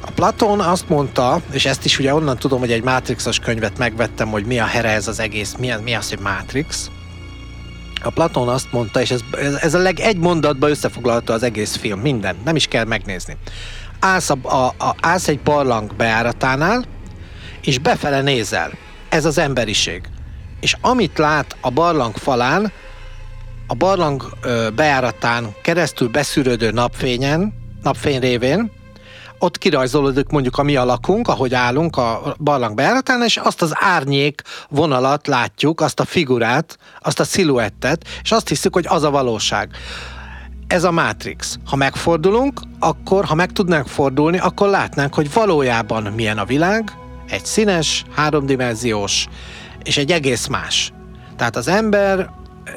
A 0.01 0.11
Platon 0.11 0.59
azt 0.59 0.89
mondta, 0.89 1.41
és 1.51 1.65
ezt 1.65 1.85
is 1.85 1.99
ugye 1.99 2.13
onnan 2.13 2.37
tudom, 2.37 2.59
hogy 2.59 2.71
egy 2.71 2.83
Matrixos 2.83 3.39
könyvet 3.39 3.77
megvettem, 3.77 4.27
hogy 4.27 4.45
mi 4.45 4.59
a 4.59 4.65
here 4.65 4.89
ez 4.89 5.07
az 5.07 5.19
egész, 5.19 5.55
mi, 5.59 5.71
mi 5.83 5.93
az, 5.93 6.09
hogy 6.09 6.19
Matrix. 6.19 6.89
A 8.03 8.09
Platon 8.09 8.47
azt 8.47 8.71
mondta, 8.71 9.01
és 9.01 9.11
ez, 9.11 9.21
ez 9.61 9.73
a 9.73 9.77
leg 9.77 9.99
egy 9.99 10.17
mondatba 10.17 10.69
összefoglalta 10.69 11.33
az 11.33 11.43
egész 11.43 11.75
film, 11.75 11.99
minden, 11.99 12.35
nem 12.43 12.55
is 12.55 12.67
kell 12.67 12.85
megnézni 12.85 13.37
állsz, 14.07 14.29
a, 14.29 14.37
a, 14.41 14.65
a, 14.77 14.95
állsz 15.01 15.27
egy 15.27 15.39
barlang 15.39 15.95
beáratánál, 15.95 16.85
és 17.61 17.79
befele 17.79 18.21
nézel. 18.21 18.71
Ez 19.09 19.25
az 19.25 19.37
emberiség. 19.37 20.01
És 20.59 20.75
amit 20.81 21.17
lát 21.17 21.55
a 21.61 21.69
barlang 21.69 22.15
falán, 22.15 22.71
a 23.67 23.73
barlang 23.73 24.23
ö, 24.41 24.67
bejáratán 24.75 25.55
keresztül 25.61 26.09
beszűrődő 26.09 26.71
napfényen, 26.71 27.53
napfény 27.81 28.19
révén, 28.19 28.71
ott 29.39 29.57
kirajzolódik 29.57 30.27
mondjuk 30.27 30.57
a 30.57 30.63
mi 30.63 30.75
alakunk, 30.75 31.27
ahogy 31.27 31.53
állunk 31.53 31.97
a 31.97 32.35
barlang 32.39 32.75
bejáratán, 32.75 33.23
és 33.23 33.37
azt 33.37 33.61
az 33.61 33.71
árnyék 33.73 34.41
vonalat 34.69 35.27
látjuk, 35.27 35.81
azt 35.81 35.99
a 35.99 36.05
figurát, 36.05 36.77
azt 37.01 37.19
a 37.19 37.23
sziluettet, 37.23 38.05
és 38.23 38.31
azt 38.31 38.47
hiszük, 38.47 38.73
hogy 38.73 38.85
az 38.87 39.03
a 39.03 39.09
valóság 39.09 39.69
ez 40.67 40.83
a 40.83 40.91
Matrix. 40.91 41.59
Ha 41.65 41.75
megfordulunk, 41.75 42.61
akkor, 42.79 43.25
ha 43.25 43.35
meg 43.35 43.51
tudnánk 43.51 43.87
fordulni, 43.87 44.37
akkor 44.37 44.69
látnánk, 44.69 45.13
hogy 45.13 45.33
valójában 45.33 46.03
milyen 46.03 46.37
a 46.37 46.45
világ, 46.45 46.91
egy 47.29 47.45
színes, 47.45 48.03
háromdimenziós, 48.15 49.27
és 49.83 49.97
egy 49.97 50.11
egész 50.11 50.47
más. 50.47 50.93
Tehát 51.35 51.55
az 51.55 51.67
ember, 51.67 52.29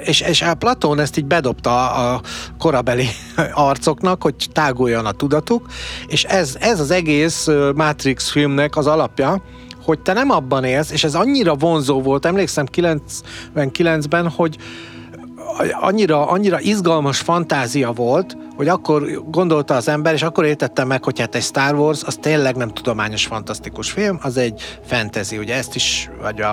és, 0.05 0.20
és 0.20 0.42
a 0.42 0.55
Platón 0.55 1.00
ezt 1.00 1.16
így 1.16 1.24
bedobta 1.24 1.90
a 1.90 2.20
korabeli 2.59 3.09
arcoknak, 3.53 4.22
hogy 4.22 4.35
táguljon 4.53 5.07
a 5.07 5.12
tudatuk, 5.12 5.66
és 6.07 6.24
ez, 6.24 6.57
ez 6.61 6.81
az 6.81 6.90
egész 6.90 7.48
Matrix 7.74 8.31
filmnek 8.31 8.76
az 8.76 8.87
alapja, 8.87 9.42
hogy 9.83 10.00
te 10.00 10.12
nem 10.12 10.31
abban 10.31 10.64
élsz, 10.64 10.90
és 10.90 11.05
ez 11.05 11.14
annyira 11.14 11.55
vonzó 11.55 12.03
volt, 12.03 12.26
emlékszem 12.26 12.66
99-ben, 12.72 14.29
hogy, 14.29 14.57
annyira, 15.81 16.29
annyira 16.29 16.61
izgalmas 16.61 17.19
fantázia 17.19 17.93
volt, 17.93 18.37
hogy 18.57 18.69
akkor 18.69 19.23
gondolta 19.31 19.75
az 19.75 19.89
ember, 19.89 20.15
és 20.15 20.23
akkor 20.23 20.45
értettem 20.45 20.87
meg, 20.87 21.05
hogy 21.05 21.21
hát 21.21 21.35
egy 21.35 21.43
Star 21.43 21.75
Wars, 21.75 22.03
az 22.03 22.19
tényleg 22.21 22.57
nem 22.57 22.69
tudományos, 22.69 23.27
fantasztikus 23.27 23.91
film, 23.91 24.19
az 24.23 24.37
egy 24.37 24.79
fantasy, 24.87 25.39
ugye 25.39 25.55
ezt 25.55 25.75
is, 25.75 26.11
vagy 26.21 26.41
a, 26.41 26.51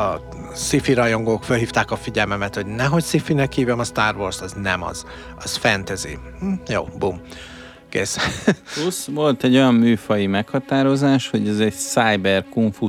a 0.00 0.20
sci-fi 0.54 0.92
rajongók 0.92 1.44
felhívták 1.44 1.90
a 1.90 1.96
figyelmemet, 1.96 2.54
hogy 2.54 2.66
nehogy 2.66 3.04
sci-fi-nek 3.04 3.52
hívjam 3.52 3.78
a 3.78 3.84
Star 3.84 4.16
Wars, 4.16 4.40
az 4.40 4.54
nem 4.62 4.82
az, 4.82 5.04
az 5.44 5.56
fantasy. 5.56 6.18
Hm, 6.40 6.52
jó, 6.68 6.88
bum. 6.98 7.20
Kész. 7.88 8.16
Plusz 8.74 9.04
volt 9.04 9.44
egy 9.44 9.54
olyan 9.54 9.74
műfai 9.74 10.26
meghatározás, 10.26 11.28
hogy 11.28 11.48
ez 11.48 11.58
egy 11.58 11.74
cyber 11.74 12.44
kung 12.50 12.74
fu 12.74 12.86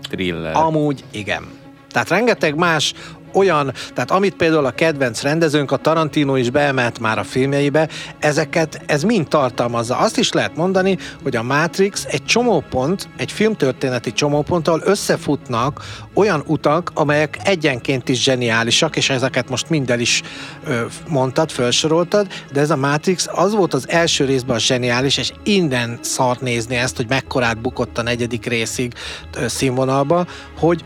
thriller. 0.00 0.56
Amúgy 0.56 1.04
igen. 1.10 1.42
Tehát 1.90 2.08
rengeteg 2.08 2.56
más 2.56 2.94
olyan, 3.32 3.72
tehát 3.94 4.10
amit 4.10 4.34
például 4.34 4.66
a 4.66 4.70
kedvenc 4.70 5.22
rendezőnk, 5.22 5.70
a 5.70 5.76
Tarantino 5.76 6.36
is 6.36 6.50
beemelt 6.50 6.98
már 6.98 7.18
a 7.18 7.24
filmjeibe, 7.24 7.88
ezeket, 8.18 8.82
ez 8.86 9.02
mind 9.02 9.28
tartalmazza. 9.28 9.96
Azt 9.96 10.18
is 10.18 10.32
lehet 10.32 10.56
mondani, 10.56 10.98
hogy 11.22 11.36
a 11.36 11.42
Matrix 11.42 12.04
egy 12.04 12.24
csomópont, 12.24 13.08
egy 13.16 13.32
filmtörténeti 13.32 14.12
csomópont, 14.12 14.68
ahol 14.68 14.80
összefutnak 14.84 15.80
olyan 16.14 16.42
utak, 16.46 16.90
amelyek 16.94 17.38
egyenként 17.44 18.08
is 18.08 18.22
zseniálisak, 18.22 18.96
és 18.96 19.10
ezeket 19.10 19.48
most 19.48 19.70
minden 19.70 20.00
is 20.00 20.22
ö, 20.66 20.84
mondtad, 21.08 21.50
felsoroltad, 21.50 22.26
de 22.52 22.60
ez 22.60 22.70
a 22.70 22.76
Matrix 22.76 23.28
az 23.32 23.54
volt 23.54 23.74
az 23.74 23.88
első 23.88 24.24
részben 24.24 24.56
a 24.56 24.58
zseniális, 24.58 25.16
és 25.16 25.32
innen 25.42 25.98
szart 26.00 26.40
nézni 26.40 26.76
ezt, 26.76 26.96
hogy 26.96 27.08
mekkorát 27.08 27.60
bukott 27.60 27.98
a 27.98 28.02
negyedik 28.02 28.46
részig 28.46 28.92
ö, 29.36 29.48
színvonalba, 29.48 30.26
hogy 30.58 30.84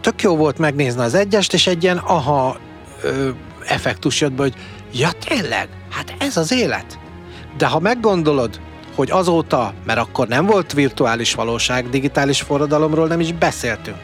tök 0.00 0.22
jó 0.22 0.36
volt 0.36 0.58
megnézni 0.58 1.02
az 1.02 1.14
egyest, 1.14 1.52
és 1.52 1.66
egy 1.66 1.82
ilyen 1.82 1.96
aha 1.96 2.56
ö, 3.02 3.30
effektus 3.66 4.20
jött 4.20 4.32
be, 4.32 4.42
hogy 4.42 4.54
ja 4.92 5.10
tényleg, 5.12 5.68
hát 5.90 6.14
ez 6.18 6.36
az 6.36 6.52
élet. 6.52 6.98
De 7.56 7.66
ha 7.66 7.78
meggondolod, 7.78 8.60
hogy 8.94 9.10
azóta, 9.10 9.74
mert 9.84 9.98
akkor 9.98 10.28
nem 10.28 10.46
volt 10.46 10.72
virtuális 10.72 11.34
valóság, 11.34 11.88
digitális 11.88 12.40
forradalomról 12.40 13.06
nem 13.06 13.20
is 13.20 13.32
beszéltünk. 13.32 13.98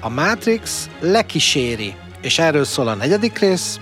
A 0.00 0.08
Matrix 0.08 0.88
lekíséri, 1.00 1.94
és 2.20 2.38
erről 2.38 2.64
szól 2.64 2.88
a 2.88 2.94
negyedik 2.94 3.38
rész, 3.38 3.78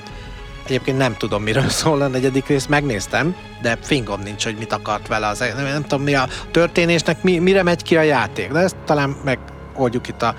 Egyébként 0.67 0.99
nem 0.99 1.17
tudom, 1.17 1.43
miről 1.43 1.69
szól 1.81 2.03
a 2.03 2.07
negyedik 2.07 2.47
rész, 2.47 2.67
megnéztem, 2.67 3.37
de 3.63 3.79
fingom 3.83 4.21
nincs, 4.21 4.45
hogy 4.45 4.57
mit 4.59 4.73
akart 4.73 5.09
vele. 5.09 5.27
Az, 5.27 5.39
nem, 5.39 5.65
nem 5.65 5.83
tudom, 5.83 6.03
mi 6.03 6.15
a 6.15 6.29
történésnek, 6.51 7.23
mi, 7.23 7.39
mire 7.39 7.63
megy 7.63 7.83
ki 7.83 7.97
a 7.97 8.03
játék, 8.03 8.53
de 8.53 8.59
ezt 8.59 8.77
talán 8.85 9.17
megoldjuk 9.25 10.09
itt 10.09 10.23
a 10.23 10.35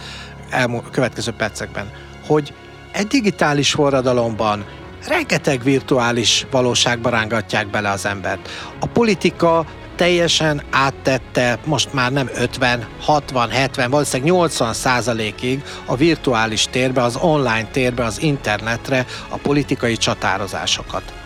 elmú- 0.53 0.89
következő 0.91 1.31
percekben, 1.31 1.91
hogy 2.27 2.53
egy 2.91 3.07
digitális 3.07 3.71
forradalomban 3.71 4.65
rengeteg 5.07 5.63
virtuális 5.63 6.45
valóságba 6.51 7.09
rángatják 7.09 7.69
bele 7.69 7.89
az 7.89 8.05
embert. 8.05 8.49
A 8.79 8.85
politika 8.85 9.65
teljesen 9.95 10.63
áttette 10.69 11.59
most 11.65 11.93
már 11.93 12.11
nem 12.11 12.29
50, 12.33 12.87
60, 13.01 13.49
70, 13.49 13.89
valószínűleg 13.89 14.31
80 14.31 14.73
százalékig 14.73 15.63
a 15.85 15.95
virtuális 15.95 16.67
térbe, 16.71 17.03
az 17.03 17.15
online 17.15 17.67
térbe, 17.71 18.03
az 18.03 18.21
internetre 18.21 19.05
a 19.29 19.37
politikai 19.37 19.97
csatározásokat 19.97 21.22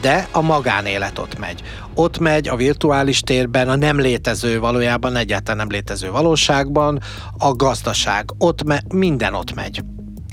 de 0.00 0.28
a 0.30 0.40
magánélet 0.40 1.18
ott 1.18 1.38
megy. 1.38 1.62
Ott 1.94 2.18
megy 2.18 2.48
a 2.48 2.56
virtuális 2.56 3.20
térben, 3.20 3.68
a 3.68 3.76
nem 3.76 4.00
létező, 4.00 4.60
valójában 4.60 5.16
egyáltalán 5.16 5.56
nem 5.56 5.70
létező 5.70 6.10
valóságban, 6.10 7.00
a 7.38 7.52
gazdaság, 7.52 8.30
ott 8.38 8.64
me- 8.64 8.92
minden 8.92 9.34
ott 9.34 9.54
megy. 9.54 9.82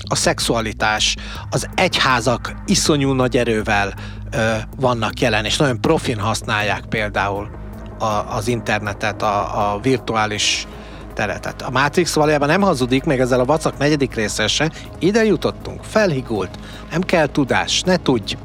A 0.08 0.14
szexualitás, 0.14 1.16
az 1.50 1.68
egyházak 1.74 2.54
iszonyú 2.66 3.12
nagy 3.12 3.36
erővel 3.36 3.94
ö, 4.30 4.54
vannak 4.76 5.20
jelen, 5.20 5.44
és 5.44 5.56
nagyon 5.56 5.80
profin 5.80 6.18
használják 6.18 6.84
például 6.84 7.50
a, 7.98 8.04
az 8.36 8.48
internetet, 8.48 9.22
a, 9.22 9.72
a 9.72 9.80
virtuális 9.80 10.66
teretet. 11.14 11.62
A 11.62 11.70
Matrix 11.70 12.14
valójában 12.14 12.48
nem 12.48 12.60
hazudik, 12.60 13.04
még 13.04 13.20
ezzel 13.20 13.40
a 13.40 13.44
vacak 13.44 13.78
negyedik 13.78 14.14
része 14.14 14.46
se. 14.46 14.70
Ide 14.98 15.24
jutottunk, 15.24 15.84
felhigult, 15.84 16.58
nem 16.90 17.00
kell 17.00 17.26
tudás, 17.26 17.82
ne 17.82 17.96
tudj. 17.96 18.36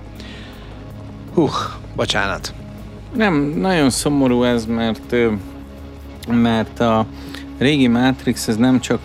Hú, 1.38 1.50
bocsánat. 1.96 2.54
Nem, 3.14 3.36
nagyon 3.56 3.90
szomorú 3.90 4.44
ez, 4.44 4.66
mert, 4.66 5.16
mert 6.28 6.80
a 6.80 7.06
régi 7.58 7.88
Matrix 7.88 8.48
ez 8.48 8.56
nem 8.56 8.80
csak 8.80 9.02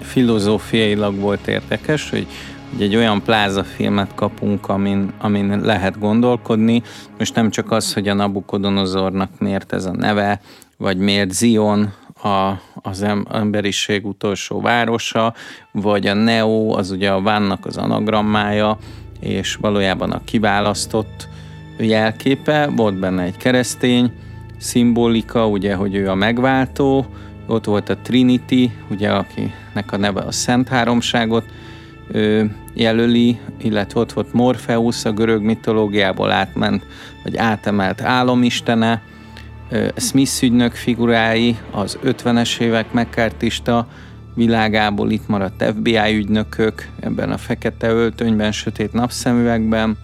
filozófiailag 0.00 1.18
volt 1.18 1.46
érdekes, 1.46 2.10
hogy, 2.10 2.26
hogy 2.70 2.82
egy 2.82 2.96
olyan 2.96 3.22
plázafilmet 3.22 4.14
kapunk, 4.14 4.68
amin, 4.68 5.12
amin 5.18 5.60
lehet 5.60 5.98
gondolkodni. 5.98 6.82
Most 7.18 7.34
nem 7.34 7.50
csak 7.50 7.70
az, 7.70 7.92
hogy 7.92 8.08
a 8.08 8.14
Nabukodonozornak 8.14 9.30
miért 9.38 9.72
ez 9.72 9.84
a 9.84 9.96
neve, 9.96 10.40
vagy 10.76 10.96
miért 10.96 11.32
Zion 11.32 11.92
a, 12.22 12.52
az 12.74 13.02
emberiség 13.30 14.06
utolsó 14.06 14.60
városa, 14.60 15.34
vagy 15.72 16.06
a 16.06 16.14
Neo, 16.14 16.76
az 16.76 16.90
ugye 16.90 17.10
a 17.10 17.20
Vannak 17.20 17.66
az 17.66 17.76
anagrammája, 17.76 18.78
és 19.24 19.54
valójában 19.54 20.10
a 20.10 20.24
kiválasztott 20.24 21.28
jelképe, 21.78 22.66
volt 22.76 22.94
benne 22.94 23.22
egy 23.22 23.36
keresztény 23.36 24.12
szimbolika, 24.58 25.48
ugye, 25.48 25.74
hogy 25.74 25.94
ő 25.94 26.08
a 26.08 26.14
megváltó, 26.14 27.06
ott 27.46 27.64
volt 27.64 27.88
a 27.88 27.96
Trinity, 27.96 28.70
ugye, 28.90 29.10
akinek 29.10 29.92
a 29.92 29.96
neve 29.96 30.20
a 30.20 30.32
Szent 30.32 30.68
Háromságot 30.68 31.44
ö, 32.10 32.44
jelöli, 32.74 33.38
illetve 33.62 34.00
ott 34.00 34.12
volt 34.12 34.32
Morpheus, 34.32 35.04
a 35.04 35.12
görög 35.12 35.42
mitológiából 35.42 36.30
átment, 36.30 36.86
vagy 37.22 37.36
átemelt 37.36 38.00
álomistene, 38.00 39.02
Smith 39.96 40.42
ügynök 40.42 40.72
figurái, 40.72 41.56
az 41.70 41.98
50-es 42.04 42.60
évek 42.60 42.92
megkártista 42.92 43.88
világából 44.34 45.10
itt 45.10 45.28
maradt 45.28 45.64
FBI 45.78 46.16
ügynökök 46.16 46.88
ebben 47.00 47.32
a 47.32 47.36
fekete 47.36 47.88
öltönyben, 47.88 48.52
sötét 48.52 48.92
napszemüvegben. 48.92 49.96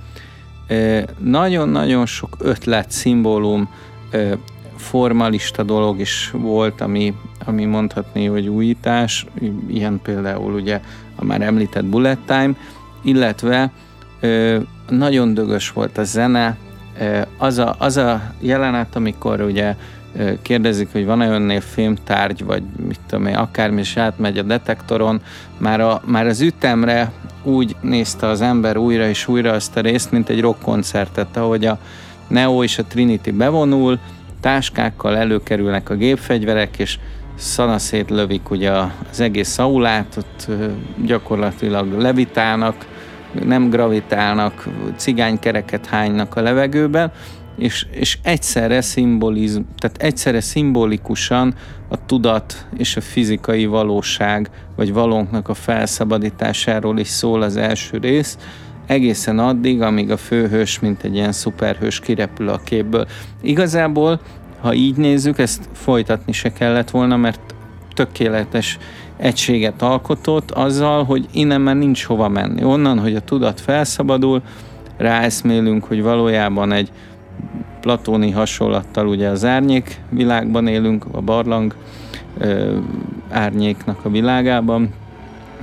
Nagyon-nagyon 1.18 2.06
sok 2.06 2.36
ötlet, 2.38 2.90
szimbólum, 2.90 3.68
formalista 4.76 5.62
dolog 5.62 6.00
is 6.00 6.30
volt, 6.32 6.80
ami, 6.80 7.14
ami 7.44 7.64
mondhatni, 7.64 8.26
hogy 8.26 8.48
újítás, 8.48 9.26
ilyen 9.68 10.00
például 10.02 10.52
ugye 10.52 10.80
a 11.16 11.24
már 11.24 11.42
említett 11.42 11.84
Bullet 11.84 12.18
Time, 12.26 12.52
illetve 13.02 13.72
nagyon 14.88 15.34
dögös 15.34 15.70
volt 15.70 15.98
a 15.98 16.04
zene, 16.04 16.56
az 17.38 17.58
a, 17.58 17.74
az 17.78 17.96
a 17.96 18.22
jelenet, 18.40 18.96
amikor 18.96 19.40
ugye 19.40 19.76
kérdezik, 20.42 20.92
hogy 20.92 21.05
van-e 21.05 21.29
önnél 21.29 21.61
filmtárgy, 21.61 22.44
vagy 22.44 22.62
mit 22.87 23.01
tudom 23.07 23.27
én, 23.27 23.35
akármi, 23.35 23.81
és 23.81 23.96
átmegy 23.96 24.38
a 24.38 24.42
detektoron, 24.42 25.20
már, 25.59 25.81
a, 25.81 26.03
már 26.05 26.27
az 26.27 26.40
ütemre 26.40 27.12
úgy 27.42 27.77
nézte 27.81 28.27
az 28.27 28.40
ember 28.40 28.77
újra 28.77 29.09
és 29.09 29.29
újra 29.29 29.53
azt 29.53 29.77
a 29.77 29.81
részt, 29.81 30.11
mint 30.11 30.29
egy 30.29 30.40
rockkoncertet, 30.40 31.37
ahogy 31.37 31.64
a 31.64 31.79
Neo 32.29 32.62
és 32.62 32.79
a 32.79 32.85
Trinity 32.85 33.31
bevonul, 33.31 33.99
táskákkal 34.40 35.16
előkerülnek 35.16 35.90
a 35.90 35.94
gépfegyverek, 35.94 36.79
és 36.79 36.99
szanaszét 37.35 38.11
lövik 38.11 38.51
ugye 38.51 38.70
az 39.11 39.20
egész 39.20 39.49
szaulát, 39.49 40.16
ott 40.16 40.46
gyakorlatilag 41.05 42.01
levitálnak, 42.01 42.87
nem 43.44 43.70
gravitálnak, 43.70 44.68
cigánykereket 44.96 45.87
hánynak 45.87 46.37
a 46.37 46.42
levegőben, 46.42 47.12
és, 47.61 47.87
és 47.90 48.18
egyszerre 48.23 48.81
szimbolizm, 48.81 49.61
tehát 49.79 50.03
egyszerre 50.03 50.40
szimbolikusan 50.40 51.55
a 51.88 52.07
tudat 52.07 52.66
és 52.77 52.96
a 52.96 53.01
fizikai 53.01 53.66
valóság, 53.66 54.51
vagy 54.77 54.92
valónknak 54.92 55.49
a 55.49 55.55
felszabadításáról 55.55 56.99
is 56.99 57.09
szól 57.09 57.42
az 57.42 57.57
első 57.57 57.99
rész, 57.99 58.38
egészen 58.87 59.38
addig, 59.38 59.83
amíg 59.83 60.11
a 60.11 60.16
főhős, 60.16 60.79
mint 60.79 61.03
egy 61.03 61.14
ilyen 61.14 61.33
szuperhős 61.33 62.01
kirepül 62.01 62.49
a 62.49 62.61
képből. 62.64 63.07
Igazából, 63.42 64.20
ha 64.61 64.75
így 64.75 64.96
nézzük, 64.96 65.38
ezt 65.38 65.68
folytatni 65.73 66.33
se 66.33 66.53
kellett 66.53 66.90
volna, 66.90 67.16
mert 67.16 67.40
tökéletes 67.94 68.79
egységet 69.16 69.83
alkotott 69.83 70.51
azzal, 70.51 71.05
hogy 71.05 71.27
innen 71.33 71.61
már 71.61 71.77
nincs 71.77 72.05
hova 72.05 72.29
menni. 72.29 72.64
Onnan, 72.64 72.99
hogy 72.99 73.14
a 73.14 73.20
tudat 73.20 73.61
felszabadul, 73.61 74.42
ráeszmélünk, 74.96 75.85
hogy 75.85 76.03
valójában 76.03 76.73
egy 76.73 76.90
platóni 77.81 78.31
hasonlattal 78.31 79.07
ugye 79.07 79.29
az 79.29 79.44
árnyék 79.44 80.00
világban 80.09 80.66
élünk, 80.66 81.05
a 81.11 81.20
barlang 81.20 81.74
ö, 82.38 82.79
árnyéknak 83.31 84.05
a 84.05 84.11
világában, 84.11 84.92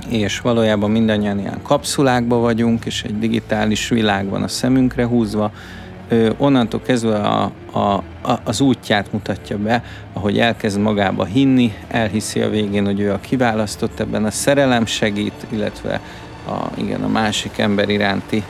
és 0.08 0.40
valójában 0.40 0.90
mindannyian 0.90 1.38
ilyen 1.38 1.60
kapszulákban 1.62 2.40
vagyunk, 2.40 2.84
és 2.84 3.02
egy 3.02 3.18
digitális 3.18 3.88
világ 3.88 4.28
van 4.28 4.42
a 4.42 4.48
szemünkre 4.48 5.06
húzva, 5.06 5.52
ö, 6.08 6.30
onnantól 6.36 6.80
kezdve 6.80 7.16
a, 7.16 7.52
a, 7.72 7.78
a, 7.78 8.02
az 8.44 8.60
útját 8.60 9.12
mutatja 9.12 9.58
be, 9.58 9.84
ahogy 10.12 10.38
elkezd 10.38 10.80
magába 10.80 11.24
hinni, 11.24 11.72
elhiszi 11.88 12.40
a 12.40 12.50
végén, 12.50 12.84
hogy 12.84 13.00
ő 13.00 13.12
a 13.12 13.20
kiválasztott, 13.20 14.00
ebben 14.00 14.24
a 14.24 14.30
szerelem 14.30 14.86
segít, 14.86 15.46
illetve 15.48 16.00
a, 16.46 16.66
igen, 16.74 17.02
a 17.02 17.08
másik 17.08 17.58
ember 17.58 17.88
iránti 17.88 18.42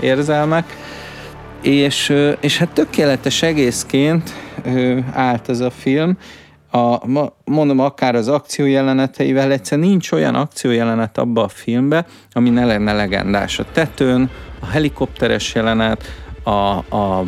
érzelmek 0.00 0.76
és, 1.62 2.12
és 2.40 2.58
hát 2.58 2.70
tökéletes 2.70 3.42
egészként 3.42 4.30
állt 5.12 5.48
ez 5.48 5.60
a 5.60 5.70
film, 5.70 6.16
a, 6.72 6.98
mondom, 7.44 7.78
akár 7.78 8.14
az 8.14 8.28
akciójeleneteivel, 8.28 9.52
egyszer 9.52 9.78
nincs 9.78 10.12
olyan 10.12 10.34
akciójelenet 10.34 11.18
abba 11.18 11.44
a 11.44 11.48
filmbe, 11.48 12.06
ami 12.32 12.50
ne 12.50 12.64
lenne 12.64 12.92
legendás. 12.92 13.58
A 13.58 13.64
tetőn, 13.72 14.30
a 14.60 14.66
helikopteres 14.66 15.54
jelenet, 15.54 16.04
a, 16.42 16.96
a 16.96 17.24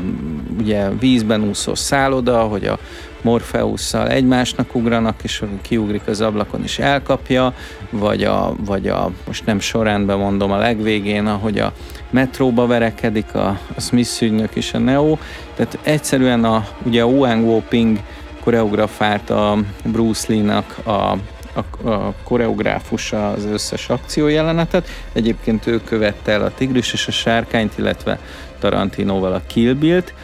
ugye 0.59 0.90
vízben 0.90 1.49
úszó 1.49 1.75
szálloda, 1.75 2.40
hogy 2.40 2.64
a 2.64 2.79
Morpheusszal 3.23 4.09
egymásnak 4.09 4.75
ugranak, 4.75 5.23
és 5.23 5.42
kiugrik 5.62 6.07
az 6.07 6.20
ablakon 6.20 6.62
és 6.62 6.79
elkapja, 6.79 7.55
vagy 7.90 8.25
a, 8.25 8.55
vagy 8.64 8.88
a 8.88 9.11
most 9.27 9.47
nem 9.47 9.61
sorrendben 9.61 10.18
mondom, 10.18 10.53
a 10.53 10.57
legvégén, 10.57 11.27
ahogy 11.27 11.59
a 11.59 11.73
metróba 12.11 12.67
verekedik 12.67 13.35
a, 13.35 13.59
a 13.77 13.81
Smith 13.81 14.23
ügynök 14.23 14.55
és 14.55 14.75
a 14.75 14.79
Neo, 14.79 15.19
tehát 15.55 15.79
egyszerűen 15.83 16.45
a, 16.45 16.67
ugye 16.83 17.03
a 17.03 17.07
Wang 17.07 17.47
Woping 17.47 17.99
koreografált 18.40 19.31
a 19.31 19.59
Bruce 19.85 20.33
Lee-nak 20.33 20.77
a, 20.83 20.90
a, 20.90 21.88
a 21.88 22.14
koreográfusa 22.25 23.31
az 23.31 23.45
összes 23.45 23.88
akciójelenetet. 23.88 24.88
Egyébként 25.12 25.67
ő 25.67 25.81
követte 25.85 26.33
el 26.33 26.43
a 26.43 26.55
Tigris 26.55 26.93
és 26.93 27.07
a 27.07 27.11
Sárkányt, 27.11 27.79
illetve 27.79 28.19
Tarantinoval 28.59 29.33
a 29.33 29.43
Kill 29.47 29.75
Bill-t. 29.75 30.14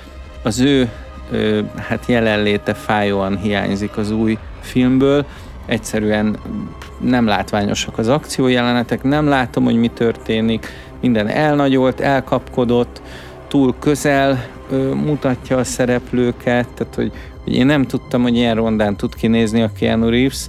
Az 0.42 0.60
ő 0.60 0.90
ö, 1.30 1.60
hát 1.76 2.06
jelenléte 2.06 2.74
fájóan 2.74 3.38
hiányzik 3.38 3.96
az 3.96 4.10
új 4.10 4.38
filmből. 4.60 5.26
Egyszerűen 5.70 6.36
nem 7.00 7.26
látványosak 7.26 7.98
az 7.98 8.08
akciójelenetek, 8.08 9.02
nem 9.02 9.28
látom, 9.28 9.64
hogy 9.64 9.76
mi 9.76 9.88
történik, 9.88 10.66
minden 11.00 11.28
elnagyolt, 11.28 12.00
elkapkodott, 12.00 13.02
túl 13.48 13.74
közel 13.78 14.46
ö, 14.70 14.94
mutatja 14.94 15.56
a 15.56 15.64
szereplőket, 15.64 16.68
tehát 16.68 16.94
hogy, 16.94 17.12
hogy 17.44 17.54
én 17.54 17.66
nem 17.66 17.84
tudtam, 17.84 18.22
hogy 18.22 18.36
ilyen 18.36 18.54
rondán 18.54 18.96
tud 18.96 19.14
kinézni 19.14 19.62
a 19.62 19.72
Keanu 19.78 20.08
Reeves, 20.08 20.46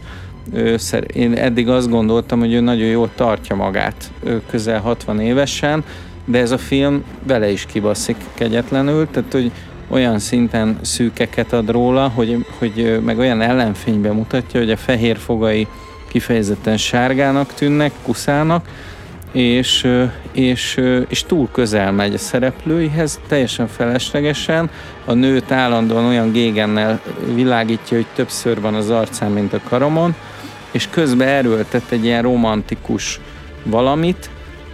ő, 0.53 0.77
én 1.13 1.33
eddig 1.33 1.69
azt 1.69 1.89
gondoltam, 1.89 2.39
hogy 2.39 2.53
ő 2.53 2.59
nagyon 2.59 2.87
jól 2.87 3.09
tartja 3.15 3.55
magát 3.55 4.11
ő 4.23 4.41
közel 4.49 4.79
60 4.79 5.19
évesen, 5.19 5.83
de 6.25 6.39
ez 6.39 6.51
a 6.51 6.57
film 6.57 7.03
vele 7.23 7.51
is 7.51 7.65
kibaszik 7.65 8.15
kegyetlenül, 8.33 9.07
tehát 9.11 9.31
hogy 9.31 9.51
olyan 9.91 10.19
szinten 10.19 10.79
szűkeket 10.81 11.53
ad 11.53 11.69
róla, 11.69 12.11
hogy, 12.15 12.45
hogy 12.57 12.99
meg 13.05 13.17
olyan 13.17 13.41
ellenfényben 13.41 14.15
mutatja, 14.15 14.59
hogy 14.59 14.71
a 14.71 14.77
fehér 14.77 15.17
fogai 15.17 15.67
kifejezetten 16.07 16.77
sárgának 16.77 17.53
tűnnek, 17.53 17.91
kuszának, 18.03 18.67
és, 19.31 19.87
és, 20.31 20.79
és 21.07 21.23
túl 21.23 21.49
közel 21.51 21.91
megy 21.91 22.13
a 22.13 22.17
szereplőihez, 22.17 23.19
teljesen 23.27 23.67
feleslegesen. 23.67 24.69
A 25.05 25.13
nőt 25.13 25.51
állandóan 25.51 26.05
olyan 26.05 26.31
gégennel 26.31 27.01
világítja, 27.33 27.97
hogy 27.97 28.05
többször 28.15 28.61
van 28.61 28.73
az 28.73 28.89
arcán, 28.89 29.31
mint 29.31 29.53
a 29.53 29.59
karomon, 29.69 30.15
és 30.71 30.87
közben 30.89 31.27
erőltet 31.27 31.91
egy 31.91 32.05
ilyen 32.05 32.21
romantikus 32.21 33.19
valamit, 33.63 34.29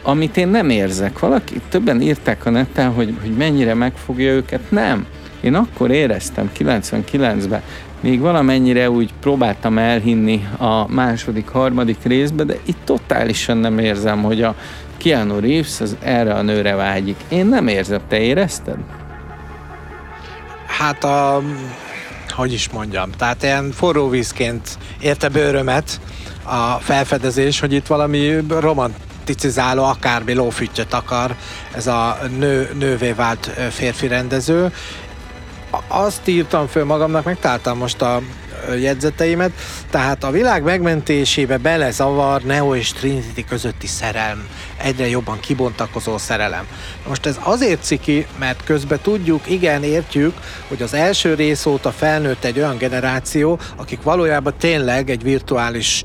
amit 0.08 0.38
én 0.38 0.48
nem 0.48 0.70
érzek. 0.70 1.20
Valaki, 1.20 1.62
többen 1.70 2.02
írták 2.02 2.46
a 2.46 2.50
neten, 2.50 2.92
hogy, 2.94 3.18
hogy 3.22 3.32
mennyire 3.32 3.74
megfogja 3.74 4.32
őket. 4.32 4.72
Nem. 4.72 5.06
Én 5.42 5.56
akkor 5.56 5.92
éreztem, 5.92 6.52
99-ben, 6.58 7.62
még 8.00 8.20
valamennyire 8.20 8.90
úgy 8.90 9.14
próbáltam 9.20 9.78
elhinni 9.78 10.48
a 10.58 10.92
második, 10.92 11.48
harmadik 11.48 11.98
részbe, 12.04 12.44
de 12.44 12.58
itt 12.66 12.78
totálisan 12.84 13.58
nem 13.58 13.80
érzem, 13.80 14.24
hogy 14.24 14.42
a 14.42 14.56
Keanu 14.98 15.40
Reeves 15.40 15.82
az 15.82 15.96
erre 16.00 16.34
a 16.34 16.42
nőre 16.42 16.76
vágyik. 16.76 17.18
Én 17.30 17.46
nem 17.46 17.68
érzem, 17.68 18.02
te 18.08 18.20
érezted? 18.20 18.78
Hát 20.68 21.04
a, 21.04 21.42
hogy 22.30 22.54
is 22.54 22.70
mondjam, 22.70 23.12
tehát 23.18 23.44
ilyen 23.44 23.72
forró 23.72 24.10
vízként 24.10 24.78
érte 25.00 25.30
bőrömet 25.30 26.00
a 26.44 26.80
felfedezés, 26.80 27.60
hogy 27.60 27.74
itt 27.74 27.88
valami 27.88 28.36
romanticizáló 29.28 29.84
akármi 29.84 30.34
lófüttyöt 30.34 30.94
akar 30.94 31.36
ez 31.74 31.88
a 31.88 32.18
nő, 32.38 32.70
nővé 32.74 33.12
vált 33.12 33.52
férfi 33.70 34.08
rendező, 34.08 34.74
azt 35.88 36.28
írtam 36.28 36.68
föl 36.68 36.86
magamnak, 36.86 37.24
megtaláltam 37.24 37.78
most 37.78 38.02
a 38.02 38.22
jegyzeteimet, 38.80 39.52
tehát 39.90 40.24
a 40.24 40.32
világ 40.32 40.64
megmentésébe 40.64 41.58
belezavar 41.58 42.42
Neo 42.42 42.76
és 42.76 42.92
Trinity 42.92 43.46
közötti 43.48 43.88
szerelm, 43.88 44.48
egyre 44.78 45.08
jobban 45.08 45.40
kibontakozó 45.40 46.18
szerelem. 46.18 46.68
Most 47.08 47.26
ez 47.26 47.36
azért 47.44 47.84
ciki, 47.84 48.28
mert 48.40 48.64
közben 48.64 49.00
tudjuk, 49.02 49.50
igen, 49.50 49.84
értjük, 49.84 50.34
hogy 50.68 50.82
az 50.82 50.94
első 50.94 51.34
rész 51.34 51.66
óta 51.66 51.92
felnőtt 51.92 52.44
egy 52.44 52.58
olyan 52.58 52.78
generáció, 52.78 53.60
akik 53.76 54.02
valójában 54.02 54.54
tényleg 54.60 55.10
egy 55.10 55.24
virtuális 55.24 56.04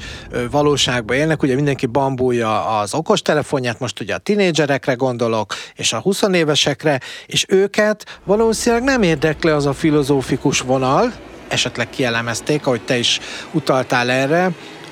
valóságban 0.51 1.17
élnek, 1.17 1.43
ugye 1.43 1.55
mindenki 1.55 1.87
bambulja 1.87 2.79
az 2.79 2.95
okostelefonját, 2.95 3.79
most 3.79 4.01
ugye 4.01 4.15
a 4.15 4.19
tinédzserekre 4.19 4.95
gondolok, 4.95 5.55
és 5.75 5.93
a 5.93 6.01
20 6.01 6.23
évesekre, 6.33 7.01
és 7.27 7.45
őket 7.49 8.21
valószínűleg 8.25 8.85
nem 8.85 9.03
érdekli 9.03 9.51
az 9.51 9.67
a 9.67 9.73
filozófikus 9.73 10.61
vonal, 10.61 11.13
esetleg 11.53 11.91
kielemezték, 11.91 12.67
ahogy 12.67 12.81
te 12.81 12.99
is 12.99 13.21
utaltál 13.51 14.11
erre, 14.11 14.51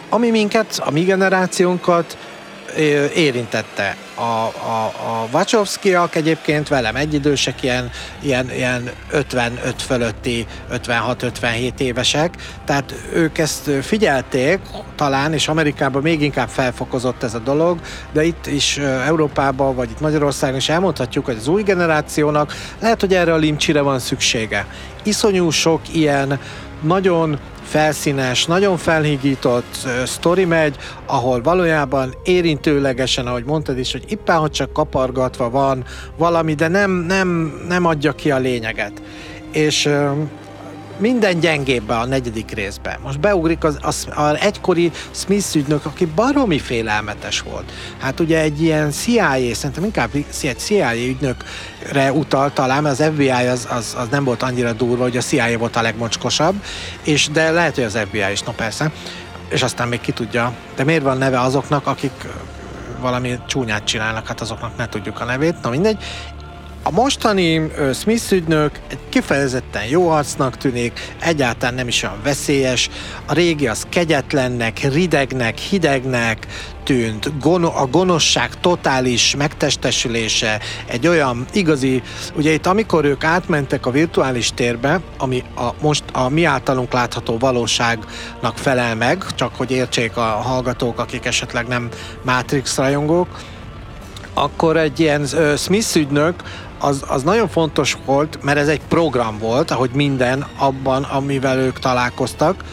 ami 0.09 0.31
minket, 0.31 0.81
a 0.85 0.91
mi 0.91 1.03
generációnkat 1.03 2.17
érintette. 3.15 3.97
A, 4.15 4.21
a, 4.21 4.85
a 4.85 5.29
Wachowskiak 5.33 6.15
egyébként 6.15 6.69
velem 6.69 6.97
egyidősek, 6.97 7.63
ilyen, 7.63 7.91
ilyen, 8.23 8.51
ilyen 8.51 8.91
55 9.11 9.83
fölötti, 9.83 10.47
56-57 10.73 11.79
évesek, 11.79 12.35
tehát 12.65 12.95
ők 13.13 13.39
ezt 13.39 13.71
figyelték 13.83 14.59
talán, 14.97 15.33
és 15.33 15.49
Amerikában 15.49 16.03
még 16.03 16.23
inkább 16.23 16.49
felfokozott 16.49 17.23
ez 17.23 17.35
a 17.35 17.39
dolog, 17.39 17.81
de 18.13 18.25
itt 18.25 18.47
is 18.47 18.77
Európában, 19.07 19.75
vagy 19.75 19.91
itt 19.91 20.01
Magyarországon 20.01 20.57
is 20.57 20.69
elmondhatjuk, 20.69 21.25
hogy 21.25 21.37
az 21.37 21.49
új 21.49 21.63
generációnak 21.63 22.55
lehet, 22.81 23.01
hogy 23.01 23.15
erre 23.15 23.33
a 23.33 23.37
limcsire 23.37 23.81
van 23.81 23.99
szüksége. 23.99 24.67
Iszonyú 25.03 25.51
sok 25.51 25.81
ilyen 25.95 26.41
nagyon 26.81 27.39
felszínes, 27.71 28.45
nagyon 28.45 28.77
felhígított 28.77 29.77
uh, 29.85 30.05
sztori 30.05 30.45
megy, 30.45 30.77
ahol 31.07 31.43
valójában 31.43 32.15
érintőlegesen, 32.25 33.27
ahogy 33.27 33.45
mondtad 33.45 33.79
is, 33.79 33.93
hogy 33.93 34.05
éppen 34.09 34.37
hogy 34.37 34.51
csak 34.51 34.73
kapargatva 34.73 35.51
van 35.51 35.85
valami, 36.17 36.55
de 36.55 36.69
nem, 36.69 36.91
nem, 36.91 37.61
nem 37.69 37.85
adja 37.85 38.13
ki 38.13 38.31
a 38.31 38.39
lényeget. 38.39 38.93
És 39.53 39.89
minden 41.01 41.41
gyengébbe 41.41 41.99
a 41.99 42.05
negyedik 42.05 42.51
részben. 42.51 42.99
Most 43.03 43.21
beugrik 43.21 43.65
az, 43.65 43.79
az, 43.83 44.09
az 44.15 44.37
egykori 44.41 44.91
Smith 45.11 45.57
ügynök, 45.57 45.85
aki 45.85 46.05
baromi 46.05 46.59
félelmetes 46.59 47.41
volt. 47.41 47.73
Hát 47.99 48.21
ugye 48.21 48.41
egy 48.41 48.63
ilyen 48.63 48.91
CIA, 48.91 49.55
szerintem 49.55 49.85
inkább 49.85 50.09
egy 50.15 50.57
CIA 50.57 50.95
ügynökre 50.95 52.13
utal 52.13 52.53
talán, 52.53 52.83
mert 52.83 53.01
az 53.01 53.07
FBI 53.13 53.29
az, 53.31 53.67
az, 53.71 53.97
az 53.99 54.09
nem 54.11 54.25
volt 54.25 54.43
annyira 54.43 54.73
durva, 54.73 55.03
hogy 55.03 55.17
a 55.17 55.21
CIA 55.21 55.59
volt 55.59 55.77
a 55.77 55.83
legmocskosabb, 55.83 56.55
és 57.03 57.29
de 57.29 57.51
lehet, 57.51 57.75
hogy 57.75 57.85
az 57.85 57.99
FBI 58.05 58.33
is, 58.33 58.43
no 58.43 58.53
persze, 58.53 58.93
és 59.49 59.63
aztán 59.63 59.89
még 59.89 60.01
ki 60.01 60.13
tudja. 60.13 60.53
De 60.77 60.85
miért 60.85 61.03
van 61.03 61.19
neve 61.19 61.41
azoknak, 61.41 61.87
akik 61.87 62.27
valami 63.01 63.39
csúnyát 63.47 63.85
csinálnak, 63.85 64.27
hát 64.27 64.41
azoknak 64.41 64.77
ne 64.77 64.89
tudjuk 64.89 65.21
a 65.21 65.25
nevét, 65.25 65.63
na 65.63 65.71
mindegy. 65.71 66.05
A 66.83 66.91
mostani 66.91 67.71
Smith 67.95 68.33
ügynök 68.33 68.71
egy 68.89 68.99
kifejezetten 69.09 69.85
jó 69.85 70.09
arcnak 70.09 70.57
tűnik, 70.57 71.15
egyáltalán 71.21 71.75
nem 71.75 71.89
is 71.89 72.03
olyan 72.03 72.21
veszélyes. 72.23 72.91
A 73.27 73.33
régi 73.33 73.69
az 73.69 73.87
kegyetlennek, 73.89 74.93
ridegnek, 74.93 75.59
hidegnek 75.59 76.47
tűnt, 76.85 77.33
a 77.75 77.87
gonoszság 77.91 78.61
totális 78.61 79.35
megtestesülése, 79.37 80.61
egy 80.87 81.07
olyan 81.07 81.45
igazi, 81.53 82.03
ugye 82.37 82.53
itt 82.53 82.67
amikor 82.67 83.05
ők 83.05 83.25
átmentek 83.25 83.87
a 83.87 83.91
virtuális 83.91 84.51
térbe, 84.55 85.01
ami 85.19 85.43
a, 85.57 85.69
most 85.81 86.05
a 86.13 86.29
mi 86.29 86.45
általunk 86.45 86.93
látható 86.93 87.39
valóságnak 87.39 88.59
felel 88.59 88.95
meg, 88.95 89.25
csak 89.35 89.55
hogy 89.57 89.71
értsék 89.71 90.17
a 90.17 90.21
hallgatók, 90.21 90.99
akik 90.99 91.25
esetleg 91.25 91.67
nem 91.67 91.89
Matrix 92.25 92.77
rajongók, 92.77 93.29
akkor 94.35 94.77
egy 94.77 95.01
ilyen 95.01 95.27
Smith 95.57 95.97
ügynök 95.97 96.35
az, 96.81 97.05
az 97.09 97.23
nagyon 97.23 97.49
fontos 97.49 97.97
volt, 98.05 98.43
mert 98.43 98.59
ez 98.59 98.69
egy 98.69 98.81
program 98.89 99.39
volt, 99.39 99.71
ahogy 99.71 99.91
minden 99.95 100.47
abban, 100.59 101.03
amivel 101.03 101.59
ők 101.59 101.79
találkoztak, 101.79 102.65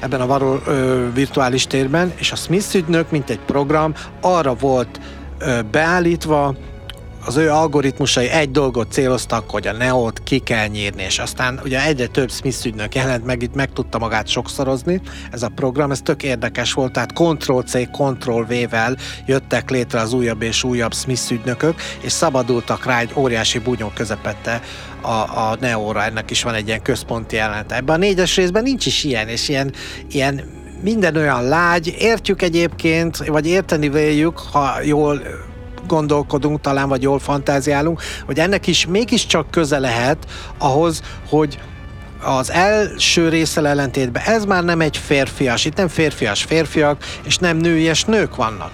ebben 0.00 0.20
a 0.20 0.26
varó, 0.26 0.58
ö, 0.66 1.06
virtuális 1.12 1.66
térben, 1.66 2.12
és 2.16 2.32
a 2.32 2.36
Smith 2.36 2.74
ügynök, 2.74 3.10
mint 3.10 3.30
egy 3.30 3.40
program, 3.46 3.94
arra 4.20 4.54
volt 4.54 5.00
ö, 5.38 5.60
beállítva, 5.70 6.54
az 7.24 7.36
ő 7.36 7.50
algoritmusai 7.50 8.28
egy 8.28 8.50
dolgot 8.50 8.92
céloztak, 8.92 9.50
hogy 9.50 9.66
a 9.66 9.72
Neót 9.72 10.22
ki 10.22 10.38
kell 10.38 10.66
nyírni, 10.66 11.02
és 11.02 11.18
aztán 11.18 11.60
ugye 11.64 11.84
egyre 11.84 12.06
több 12.06 12.30
Smith 12.30 12.66
ügynök 12.66 12.94
jelent 12.94 13.24
meg, 13.24 13.42
itt 13.42 13.54
meg 13.54 13.72
tudta 13.72 13.98
magát 13.98 14.26
sokszorozni 14.28 15.00
ez 15.30 15.42
a 15.42 15.48
program, 15.48 15.90
ez 15.90 16.00
tök 16.00 16.22
érdekes 16.22 16.72
volt, 16.72 16.92
tehát 16.92 17.12
Ctrl-C, 17.12 17.76
Ctrl-V-vel 17.90 18.96
jöttek 19.26 19.70
létre 19.70 20.00
az 20.00 20.12
újabb 20.12 20.42
és 20.42 20.64
újabb 20.64 20.94
Smith 20.94 21.32
ügynökök, 21.32 21.80
és 22.00 22.12
szabadultak 22.12 22.84
rá 22.84 22.98
egy 22.98 23.12
óriási 23.16 23.58
bunyó 23.58 23.90
közepette 23.94 24.60
a, 25.00 25.08
a 25.08 25.56
Neóra, 25.60 26.04
ennek 26.04 26.30
is 26.30 26.42
van 26.42 26.54
egy 26.54 26.66
ilyen 26.66 26.82
központi 26.82 27.36
jelenete. 27.36 27.76
Ebben 27.76 27.94
a 27.94 27.98
négyes 27.98 28.36
részben 28.36 28.62
nincs 28.62 28.86
is 28.86 29.04
ilyen, 29.04 29.28
és 29.28 29.48
ilyen, 29.48 29.72
ilyen 30.10 30.60
minden 30.82 31.16
olyan 31.16 31.48
lágy, 31.48 31.94
értjük 31.98 32.42
egyébként, 32.42 33.16
vagy 33.16 33.46
érteni 33.46 33.88
véljük, 33.88 34.38
ha 34.38 34.82
jól 34.82 35.22
gondolkodunk 35.86 36.60
talán, 36.60 36.88
vagy 36.88 37.02
jól 37.02 37.18
fantáziálunk, 37.18 38.02
hogy 38.26 38.38
ennek 38.38 38.66
is 38.66 38.86
mégiscsak 38.86 39.50
köze 39.50 39.78
lehet 39.78 40.26
ahhoz, 40.58 41.02
hogy 41.28 41.58
az 42.22 42.50
első 42.50 43.28
részsel 43.28 43.66
ellentétben 43.66 44.22
ez 44.22 44.44
már 44.44 44.64
nem 44.64 44.80
egy 44.80 44.96
férfias, 44.96 45.64
itt 45.64 45.76
nem 45.76 45.88
férfias 45.88 46.42
férfiak, 46.42 47.04
és 47.22 47.36
nem 47.36 47.56
nőies 47.56 48.04
nők 48.04 48.36
vannak. 48.36 48.70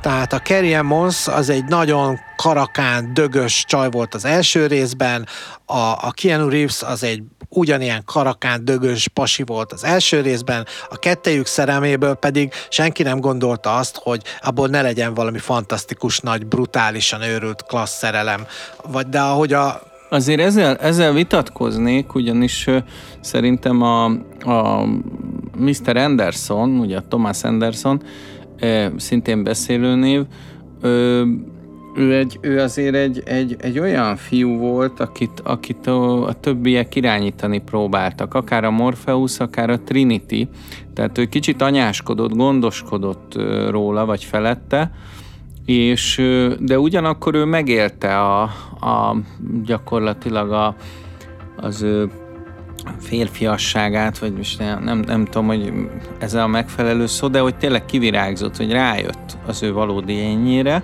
Tehát 0.00 0.32
a 0.32 0.40
Carrie 0.40 0.82
Mons 0.82 1.28
az 1.28 1.48
egy 1.48 1.64
nagyon 1.64 2.18
karakán, 2.36 3.14
dögös 3.14 3.64
csaj 3.68 3.90
volt 3.90 4.14
az 4.14 4.24
első 4.24 4.66
részben, 4.66 5.26
a, 5.64 5.78
a 5.78 6.12
Keanu 6.14 6.48
Reeves 6.48 6.82
az 6.82 7.02
egy 7.02 7.22
ugyanilyen 7.48 8.02
karakán, 8.04 8.64
dögös 8.64 9.08
pasi 9.08 9.42
volt 9.42 9.72
az 9.72 9.84
első 9.84 10.20
részben, 10.20 10.66
a 10.88 10.98
kettejük 10.98 11.46
szerelméből 11.46 12.14
pedig 12.14 12.52
senki 12.68 13.02
nem 13.02 13.20
gondolta 13.20 13.76
azt, 13.76 14.00
hogy 14.02 14.22
abból 14.40 14.68
ne 14.68 14.82
legyen 14.82 15.14
valami 15.14 15.38
fantasztikus, 15.38 16.18
nagy, 16.18 16.46
brutálisan 16.46 17.22
őrült 17.22 17.62
klassz 17.62 17.98
szerelem. 17.98 18.46
Vagy 18.86 19.06
de 19.06 19.20
ahogy 19.20 19.52
a, 19.52 19.82
Azért 20.10 20.40
ezzel, 20.40 20.76
ezzel 20.76 21.12
vitatkoznék, 21.12 22.14
ugyanis 22.14 22.66
szerintem 23.20 23.82
a, 23.82 24.04
a 24.44 24.86
Mr. 25.56 25.96
Anderson, 25.96 26.78
ugye 26.78 26.96
a 26.96 27.04
Thomas 27.08 27.42
Anderson, 27.44 28.02
szintén 28.96 29.42
beszélőnév, 29.42 30.24
ő, 31.94 32.16
egy, 32.16 32.38
ő 32.40 32.60
azért 32.60 32.94
egy, 32.94 33.22
egy, 33.24 33.56
egy 33.58 33.78
olyan 33.78 34.16
fiú 34.16 34.58
volt, 34.58 35.00
akit, 35.00 35.40
akit 35.44 35.86
a, 35.86 36.26
a 36.26 36.32
többiek 36.32 36.94
irányítani 36.94 37.58
próbáltak, 37.58 38.34
akár 38.34 38.64
a 38.64 38.70
Morpheus, 38.70 39.40
akár 39.40 39.70
a 39.70 39.80
Trinity, 39.80 40.48
tehát 40.94 41.18
ő 41.18 41.24
kicsit 41.24 41.62
anyáskodott, 41.62 42.32
gondoskodott 42.32 43.38
róla, 43.68 44.04
vagy 44.04 44.24
felette, 44.24 44.90
és, 45.64 46.22
de 46.58 46.78
ugyanakkor 46.78 47.34
ő 47.34 47.44
megélte 47.44 48.20
a, 48.20 48.42
a 48.80 49.16
gyakorlatilag 49.64 50.52
a, 50.52 50.76
az 51.56 51.86
férfiasságát, 53.00 54.18
vagy 54.18 54.32
most 54.32 54.58
nem, 54.58 54.98
nem 54.98 55.24
tudom, 55.24 55.46
hogy 55.46 55.72
ez 56.18 56.34
a 56.34 56.46
megfelelő 56.46 57.06
szó, 57.06 57.28
de 57.28 57.40
hogy 57.40 57.56
tényleg 57.56 57.84
kivirágzott, 57.84 58.56
hogy 58.56 58.70
rájött 58.70 59.36
az 59.46 59.62
ő 59.62 59.72
valódi 59.72 60.12
ényére. 60.12 60.82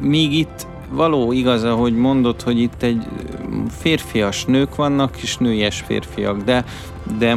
Míg 0.00 0.32
itt 0.32 0.66
való 0.90 1.32
igaz, 1.32 1.64
ahogy 1.64 1.96
mondod, 1.96 2.42
hogy 2.42 2.60
itt 2.60 2.82
egy 2.82 3.06
férfias 3.68 4.44
nők 4.44 4.74
vannak, 4.74 5.22
és 5.22 5.36
nőies 5.36 5.80
férfiak, 5.80 6.42
de, 6.42 6.64
de 7.18 7.36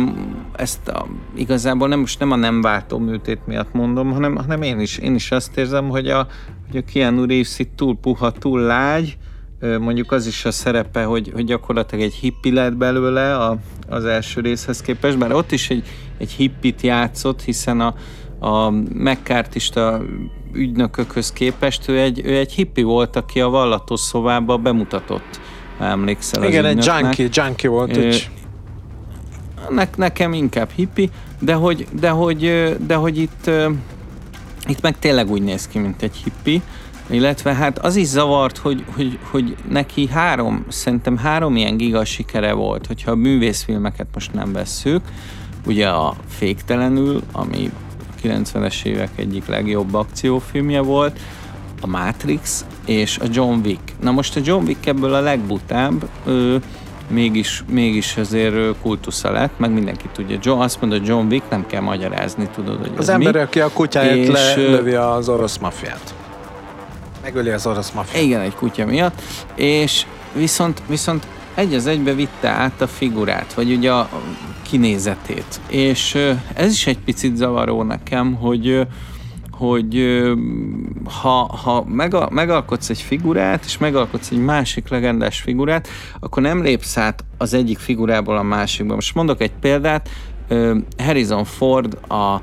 ezt 0.56 0.88
a, 0.88 1.08
igazából 1.36 1.88
nem, 1.88 2.00
most 2.00 2.20
nem 2.20 2.32
a 2.32 2.36
nem 2.36 2.62
váltó 2.62 2.98
műtét 2.98 3.40
miatt 3.46 3.74
mondom, 3.74 4.12
hanem, 4.12 4.36
hanem 4.36 4.62
én, 4.62 4.80
is, 4.80 4.98
én 4.98 5.16
is 5.16 5.32
azt 5.32 5.58
érzem, 5.58 5.90
hogy 5.90 6.08
a, 6.08 6.28
hogy 6.72 6.78
a 6.78 6.92
Keanu 6.92 7.26
Reeves 7.26 7.60
itt 7.60 7.76
túl 7.76 7.98
puha, 8.02 8.32
túl 8.32 8.60
lágy, 8.60 9.18
mondjuk 9.60 10.12
az 10.12 10.28
is 10.28 10.46
a 10.46 10.52
szerepe, 10.52 11.04
hogy, 11.04 11.32
hogy 11.34 11.46
gyakorlatilag 11.46 12.04
egy 12.04 12.14
hippi 12.14 12.52
lett 12.52 12.74
belőle 12.74 13.36
a, 13.36 13.58
az 13.90 14.06
első 14.06 14.42
részhez 14.42 14.82
képest, 14.82 15.18
bár 15.18 15.34
ott 15.34 15.52
is 15.52 15.70
egy, 15.70 15.88
egy 16.18 16.32
hippit 16.32 16.82
játszott, 16.82 17.42
hiszen 17.42 17.80
a, 17.80 17.96
a 18.40 18.70
megkártista 18.94 20.02
ügynökökhöz 20.54 21.32
képest 21.32 21.88
ő 21.88 22.00
egy, 22.00 22.22
ő 22.26 22.38
egy 22.38 22.52
hippi 22.52 22.82
volt, 22.82 23.16
aki 23.16 23.42
a 23.42 23.50
vallatos 23.50 24.00
szobába 24.00 24.58
bemutatott, 24.58 25.40
emlékszel 25.80 26.44
Igen, 26.44 26.66
egy 26.66 26.86
junkie, 26.86 27.28
junkie 27.32 27.70
volt. 27.70 27.98
Ö, 27.98 28.16
ne, 29.70 29.88
nekem 29.96 30.34
inkább 30.34 30.70
hippi, 30.76 31.10
de 31.40 31.54
hogy, 31.54 31.88
de 32.00 32.10
hogy, 32.10 32.76
de 32.86 32.96
hogy 32.96 33.18
itt, 33.18 33.50
itt 34.68 34.82
meg 34.82 35.00
tényleg 35.00 35.32
úgy 35.32 35.42
néz 35.42 35.68
ki, 35.68 35.80
mint 35.80 36.02
egy 36.02 36.16
hippi, 36.16 36.62
illetve 37.10 37.54
hát 37.54 37.80
az 37.80 37.96
is 37.96 38.08
zavart, 38.08 38.58
hogy, 38.58 38.84
hogy, 38.96 39.20
hogy 39.32 39.56
neki 39.70 40.08
három, 40.08 40.66
szerintem 40.68 41.18
három 41.18 41.56
ilyen 41.56 41.78
giga 41.78 42.06
sikere 42.06 42.54
volt, 42.54 42.88
hogyha 42.88 43.12
a 43.12 43.16
művészfilmeket 43.16 44.08
most 44.14 44.34
nem 44.34 44.54
vesszük, 44.54 45.02
ugye 45.66 45.88
a 45.88 46.16
Féktelenül, 46.30 47.22
ami 47.32 47.72
90-es 48.24 48.86
évek 48.86 49.10
egyik 49.16 49.48
legjobb 49.48 49.94
akciófilmje 49.94 50.82
volt, 50.82 51.20
a 51.82 51.88
Matrix 51.88 52.66
és 52.86 53.18
a 53.18 53.26
John 53.32 53.60
Wick. 53.64 53.94
Na 54.02 54.12
most 54.12 54.36
a 54.36 54.40
John 54.44 54.66
Wick 54.66 54.86
ebből 54.86 55.14
a 55.14 55.20
legbutább, 55.20 56.08
ő, 56.26 56.62
mégis, 57.10 57.64
mégis 57.70 58.18
azért 58.18 58.82
kultusza 58.82 59.32
lett, 59.32 59.60
meg 59.60 59.72
mindenki 59.72 60.06
tudja. 60.14 60.38
John, 60.42 60.62
azt 60.62 60.82
mondja, 60.82 61.00
John 61.06 61.28
Wick 61.28 61.50
nem 61.50 61.66
kell 61.66 61.82
magyarázni, 61.82 62.48
tudod, 62.56 62.78
hogy 62.80 62.92
Az 62.98 63.10
ember, 63.10 63.34
mi. 63.34 63.40
aki 63.40 63.60
a 63.60 63.70
kutyáját 63.74 64.28
lelövi 64.28 64.94
az 64.94 65.30
orosz 65.30 65.58
mafiát. 65.58 66.14
Megöli 67.28 67.50
az 67.50 67.66
orosz 67.68 67.92
mafiát. 67.92 68.24
Igen, 68.24 68.42
egy 68.42 68.56
kutya 68.56 68.86
miatt. 68.86 69.22
És 69.56 70.06
viszont, 70.34 70.82
viszont 70.88 71.28
egy 71.56 71.74
az 71.74 71.88
egybe 71.88 72.14
vitte 72.14 72.50
át 72.50 72.82
a 72.82 72.88
figurát, 72.88 73.54
vagy 73.54 73.72
ugye 73.72 73.92
a 73.92 74.10
kinézetét. 74.62 75.60
És 75.70 76.18
ez 76.54 76.72
is 76.72 76.88
egy 76.88 76.98
picit 76.98 77.36
zavaró 77.36 77.84
nekem, 77.84 78.34
hogy 78.36 78.88
hogy 79.52 80.22
ha, 81.22 81.58
ha 81.64 81.84
megal, 81.88 82.30
megalkotsz 82.32 82.90
egy 82.90 83.02
figurát, 83.02 83.66
és 83.66 83.78
megalkotsz 83.78 84.32
egy 84.32 84.44
másik 84.44 84.90
legendás 84.90 85.40
figurát, 85.40 85.88
akkor 86.20 86.44
nem 86.44 86.64
lépsz 86.64 86.98
át 86.98 87.24
az 87.38 87.54
egyik 87.54 87.78
figurából 87.78 88.38
a 88.38 88.44
másikba. 88.44 88.94
Most 88.94 89.16
mondok 89.16 89.42
egy 89.42 89.54
példát, 89.62 90.10
Harrison 90.98 91.44
Ford 91.44 91.98
a 92.10 92.42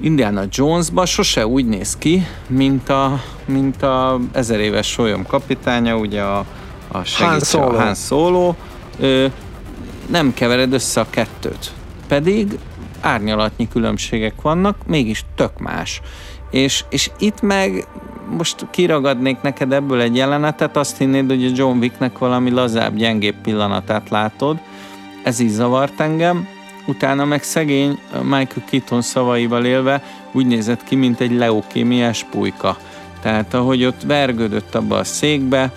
Indiana 0.00 0.42
Jonesba 0.50 1.06
sose 1.06 1.46
úgy 1.46 1.66
néz 1.66 1.96
ki, 1.96 2.26
mint 2.48 2.88
a, 2.88 3.20
mint 3.44 3.82
a 3.82 4.18
ezer 4.32 4.60
éves 4.60 4.86
solyom 4.86 5.26
kapitánya, 5.26 5.96
ugye 5.96 6.22
a, 6.22 6.44
a 6.88 7.04
segítség, 7.04 7.60
Han. 7.60 7.80
Han 7.80 7.94
Solo. 7.94 8.54
Ö, 8.98 9.26
nem 10.06 10.34
kevered 10.34 10.72
össze 10.72 11.00
a 11.00 11.06
kettőt. 11.10 11.72
Pedig 12.08 12.58
árnyalatnyi 13.00 13.68
különbségek 13.68 14.40
vannak, 14.42 14.76
mégis 14.86 15.24
tök 15.34 15.58
más. 15.58 16.00
És, 16.50 16.84
és 16.88 17.10
itt 17.18 17.40
meg 17.40 17.86
most 18.36 18.66
kiragadnék 18.70 19.40
neked 19.40 19.72
ebből 19.72 20.00
egy 20.00 20.16
jelenetet, 20.16 20.76
azt 20.76 20.98
hinnéd, 20.98 21.28
hogy 21.28 21.44
a 21.44 21.50
John 21.54 21.78
Wicknek 21.78 22.18
valami 22.18 22.50
lazább, 22.50 22.96
gyengébb 22.96 23.36
pillanatát 23.42 24.08
látod. 24.08 24.58
Ez 25.22 25.40
is 25.40 25.50
zavart 25.50 26.00
engem. 26.00 26.48
Utána 26.86 27.24
meg 27.24 27.42
szegény 27.42 27.98
Michael 28.22 28.64
Keaton 28.70 29.02
szavaival 29.02 29.64
élve 29.64 30.02
úgy 30.32 30.46
nézett 30.46 30.84
ki, 30.84 30.94
mint 30.94 31.20
egy 31.20 31.32
leukémiás 31.32 32.26
pulyka. 32.30 32.76
Tehát 33.22 33.54
ahogy 33.54 33.84
ott 33.84 34.02
vergődött 34.02 34.74
abba 34.74 34.98
a 34.98 35.04
székbe, 35.04 35.72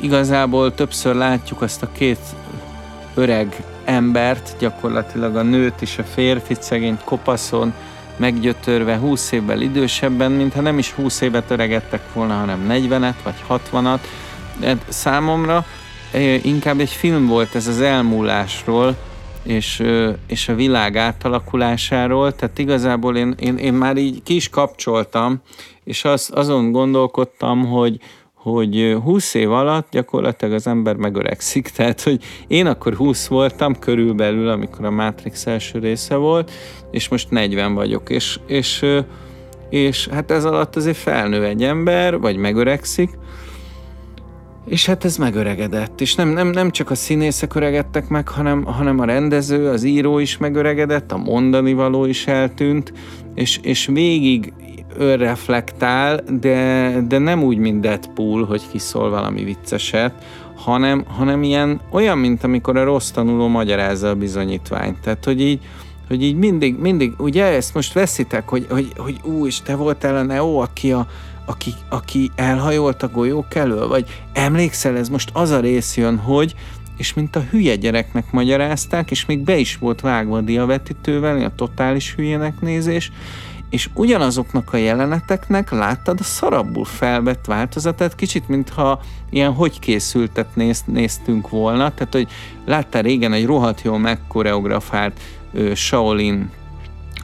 igazából 0.00 0.74
többször 0.74 1.14
látjuk 1.14 1.62
azt 1.62 1.82
a 1.82 1.92
két 1.92 2.20
öreg 3.14 3.62
embert, 3.84 4.56
gyakorlatilag 4.58 5.36
a 5.36 5.42
nőt 5.42 5.82
és 5.82 5.98
a 5.98 6.02
férfit, 6.02 6.62
szegény 6.62 6.98
kopaszon, 7.04 7.72
meggyötörve 8.16 8.96
20 8.96 9.32
évvel 9.32 9.60
idősebben, 9.60 10.32
mintha 10.32 10.60
nem 10.60 10.78
is 10.78 10.92
20 10.92 11.20
évet 11.20 11.50
öregedtek 11.50 12.02
volna, 12.12 12.34
hanem 12.34 12.66
40-et 12.70 13.14
vagy 13.22 13.60
60-at. 13.72 14.00
De 14.56 14.76
számomra 14.88 15.64
inkább 16.42 16.80
egy 16.80 16.90
film 16.90 17.26
volt 17.26 17.54
ez 17.54 17.66
az 17.66 17.80
elmúlásról, 17.80 18.96
és, 19.44 19.82
és 20.26 20.48
a 20.48 20.54
világ 20.54 20.96
átalakulásáról, 20.96 22.34
tehát 22.34 22.58
igazából 22.58 23.16
én, 23.16 23.34
én, 23.38 23.56
én 23.56 23.72
már 23.72 23.96
így 23.96 24.22
ki 24.22 24.34
is 24.34 24.48
kapcsoltam, 24.48 25.40
és 25.84 26.04
az, 26.04 26.30
azon 26.34 26.72
gondolkodtam, 26.72 27.66
hogy, 27.66 28.00
hogy 28.34 28.96
20 29.02 29.34
év 29.34 29.52
alatt 29.52 29.90
gyakorlatilag 29.90 30.54
az 30.54 30.66
ember 30.66 30.96
megöregszik. 30.96 31.68
Tehát, 31.76 32.02
hogy 32.02 32.24
én 32.46 32.66
akkor 32.66 32.94
20 32.94 33.26
voltam 33.26 33.78
körülbelül, 33.78 34.48
amikor 34.48 34.84
a 34.84 34.90
Matrix 34.90 35.46
első 35.46 35.78
része 35.78 36.14
volt, 36.14 36.50
és 36.90 37.08
most 37.08 37.30
40 37.30 37.74
vagyok, 37.74 38.10
és, 38.10 38.38
és, 38.46 38.84
és 39.70 40.08
hát 40.08 40.30
ez 40.30 40.44
alatt 40.44 40.76
azért 40.76 40.96
felnő 40.96 41.44
egy 41.44 41.64
ember, 41.64 42.18
vagy 42.18 42.36
megöregszik, 42.36 43.10
és 44.66 44.86
hát 44.86 45.04
ez 45.04 45.16
megöregedett, 45.16 46.00
és 46.00 46.14
nem, 46.14 46.28
nem, 46.28 46.48
nem 46.48 46.70
csak 46.70 46.90
a 46.90 46.94
színészek 46.94 47.54
öregedtek 47.54 48.08
meg, 48.08 48.28
hanem, 48.28 48.64
hanem 48.64 48.98
a 49.00 49.04
rendező, 49.04 49.68
az 49.68 49.84
író 49.84 50.18
is 50.18 50.36
megöregedett, 50.36 51.12
a 51.12 51.16
mondani 51.16 51.72
való 51.72 52.04
is 52.04 52.26
eltűnt, 52.26 52.92
és, 53.34 53.58
és 53.62 53.86
végig 53.86 54.52
önreflektál, 54.98 56.20
de, 56.40 56.90
de 57.08 57.18
nem 57.18 57.42
úgy, 57.42 57.56
mint 57.56 57.80
Deadpool, 57.80 58.44
hogy 58.44 58.62
kiszól 58.70 59.10
valami 59.10 59.44
vicceset, 59.44 60.12
hanem, 60.56 61.04
hanem 61.06 61.42
ilyen 61.42 61.80
olyan, 61.90 62.18
mint 62.18 62.44
amikor 62.44 62.76
a 62.76 62.84
rossz 62.84 63.10
tanuló 63.10 63.48
magyarázza 63.48 64.08
a 64.08 64.14
bizonyítványt. 64.14 65.00
Tehát, 65.00 65.24
hogy 65.24 65.40
így, 65.40 65.60
hogy 66.08 66.22
így 66.22 66.36
mindig, 66.36 66.78
mindig, 66.78 67.12
ugye 67.18 67.44
ezt 67.44 67.74
most 67.74 67.92
veszitek, 67.92 68.48
hogy, 68.48 68.66
hogy, 68.70 68.92
hogy 68.96 69.20
ú, 69.24 69.46
és 69.46 69.60
te 69.60 69.74
voltál 69.74 70.16
a 70.16 70.22
Neo, 70.22 70.56
aki, 70.56 70.92
a, 70.92 71.06
aki, 71.46 71.74
aki 71.88 72.30
elhajolt 72.34 73.02
a 73.02 73.08
golyók 73.08 73.54
elől, 73.54 73.88
vagy 73.88 74.22
emlékszel, 74.32 74.96
ez 74.96 75.08
most 75.08 75.30
az 75.32 75.50
a 75.50 75.60
rész 75.60 75.96
jön, 75.96 76.18
hogy, 76.18 76.54
és 76.96 77.14
mint 77.14 77.36
a 77.36 77.44
hülye 77.50 77.76
gyereknek 77.76 78.32
magyarázták, 78.32 79.10
és 79.10 79.26
még 79.26 79.38
be 79.38 79.56
is 79.56 79.76
volt 79.76 80.00
vágva 80.00 80.36
a 80.36 80.40
diavetítővel, 80.40 81.44
a 81.44 81.54
totális 81.54 82.14
hülyének 82.14 82.60
nézés, 82.60 83.12
és 83.70 83.88
ugyanazoknak 83.94 84.72
a 84.72 84.76
jeleneteknek 84.76 85.70
láttad 85.70 86.20
a 86.20 86.24
szarabbul 86.24 86.84
felvett 86.84 87.44
változatát, 87.44 88.14
kicsit 88.14 88.48
mintha 88.48 89.00
ilyen 89.30 89.52
hogy 89.52 89.78
készültet 89.78 90.56
néz, 90.56 90.82
néztünk 90.86 91.48
volna, 91.48 91.94
tehát 91.94 92.12
hogy 92.12 92.28
láttál 92.66 93.02
régen 93.02 93.32
egy 93.32 93.46
rohadt 93.46 93.82
jól 93.82 93.98
megkoreografált 93.98 95.20
Shaolin 95.74 96.50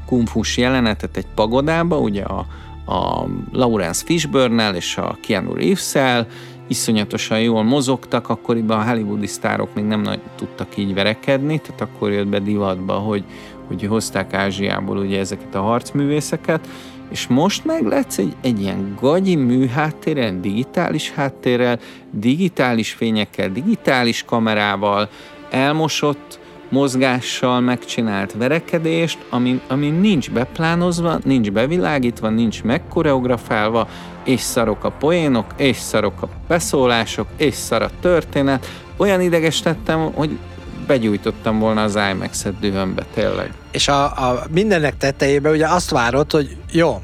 kungfus 0.06 0.56
jelenetet 0.56 1.16
egy 1.16 1.26
pagodába, 1.34 1.98
ugye 1.98 2.22
a, 2.22 2.46
a 2.90 3.26
Lawrence 3.52 4.04
Fishburne-nel 4.04 4.74
és 4.74 4.96
a 4.96 5.18
Keanu 5.20 5.54
Reeves-el, 5.54 6.26
iszonyatosan 6.68 7.40
jól 7.40 7.62
mozogtak, 7.62 8.28
akkoriban 8.28 8.78
a 8.78 8.84
hollywoodi 8.84 9.26
sztárok 9.26 9.74
még 9.74 9.84
nem 9.84 10.00
nagy 10.00 10.20
tudtak 10.36 10.76
így 10.76 10.94
verekedni, 10.94 11.58
tehát 11.58 11.80
akkor 11.80 12.10
jött 12.10 12.26
be 12.26 12.38
divatba, 12.38 12.92
hogy, 12.92 13.24
hogy 13.66 13.82
hozták 13.82 14.34
Ázsiából 14.34 14.96
ugye 14.96 15.18
ezeket 15.18 15.54
a 15.54 15.60
harcművészeket, 15.60 16.68
és 17.10 17.26
most 17.26 17.64
meg 17.64 17.86
lesz 17.86 18.18
egy, 18.18 18.34
egy 18.42 18.60
ilyen 18.60 18.96
gagyi 19.00 19.34
műháttérrel, 19.34 20.40
digitális 20.40 21.10
háttérrel, 21.10 21.78
digitális 22.10 22.92
fényekkel, 22.92 23.48
digitális 23.48 24.24
kamerával, 24.24 25.08
elmosott 25.50 26.39
mozgással 26.70 27.60
megcsinált 27.60 28.32
verekedést, 28.32 29.18
ami, 29.30 29.60
ami 29.68 29.90
nincs 29.90 30.30
beplánozva, 30.30 31.18
nincs 31.24 31.50
bevilágítva, 31.50 32.28
nincs 32.28 32.62
megkoreografálva, 32.62 33.88
és 34.24 34.40
szarok 34.40 34.84
a 34.84 34.90
poénok, 34.90 35.46
és 35.56 35.76
szarok 35.76 36.22
a 36.22 36.28
beszólások, 36.48 37.26
és 37.36 37.54
szar 37.54 37.82
a 37.82 37.90
történet. 38.00 38.66
Olyan 38.96 39.20
ideges 39.20 39.62
lettem, 39.62 40.12
hogy 40.14 40.38
begyújtottam 40.86 41.58
volna 41.58 41.82
az 41.82 41.98
IMAX-et 42.10 42.58
dühömbe, 42.60 43.04
tényleg. 43.14 43.52
És 43.70 43.88
a, 43.88 44.04
a 44.04 44.42
mindennek 44.50 44.96
tetejében 44.96 45.52
ugye 45.52 45.66
azt 45.66 45.90
várod, 45.90 46.30
hogy 46.30 46.56
jó, 46.72 47.02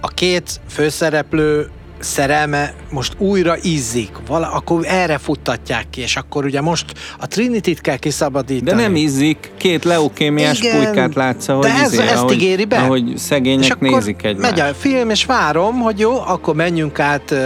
a 0.00 0.08
két 0.08 0.60
főszereplő 0.68 1.70
szerelme 1.98 2.74
most 2.90 3.14
újra 3.18 3.56
izzik, 3.62 4.10
vala, 4.26 4.50
akkor 4.50 4.80
erre 4.86 5.18
futtatják 5.18 5.90
ki, 5.90 6.00
és 6.00 6.16
akkor 6.16 6.44
ugye 6.44 6.60
most 6.60 6.84
a 7.18 7.26
Trinity-t 7.26 7.80
kell 7.80 7.96
kiszabadítani. 7.96 8.70
De 8.70 8.82
nem 8.82 8.96
izzik, 8.96 9.50
két 9.56 9.84
leukémiás 9.84 10.58
Igen, 10.58 10.76
pulykát 10.76 11.14
látsz, 11.14 11.48
ahogy, 11.48 11.66
de 11.66 11.72
ez, 11.72 11.92
izé, 11.92 12.02
ezt 12.02 12.14
ahogy, 12.14 12.34
ígéri 12.34 12.64
be. 12.64 12.78
ahogy 12.78 13.12
szegények 13.16 13.76
és 13.80 13.90
nézik 13.90 14.22
egymást. 14.22 14.50
megy 14.50 14.60
a 14.60 14.74
film, 14.74 15.10
és 15.10 15.24
várom, 15.24 15.80
hogy 15.80 15.98
jó, 15.98 16.20
akkor 16.26 16.54
menjünk 16.54 16.98
át 16.98 17.30
uh, 17.30 17.38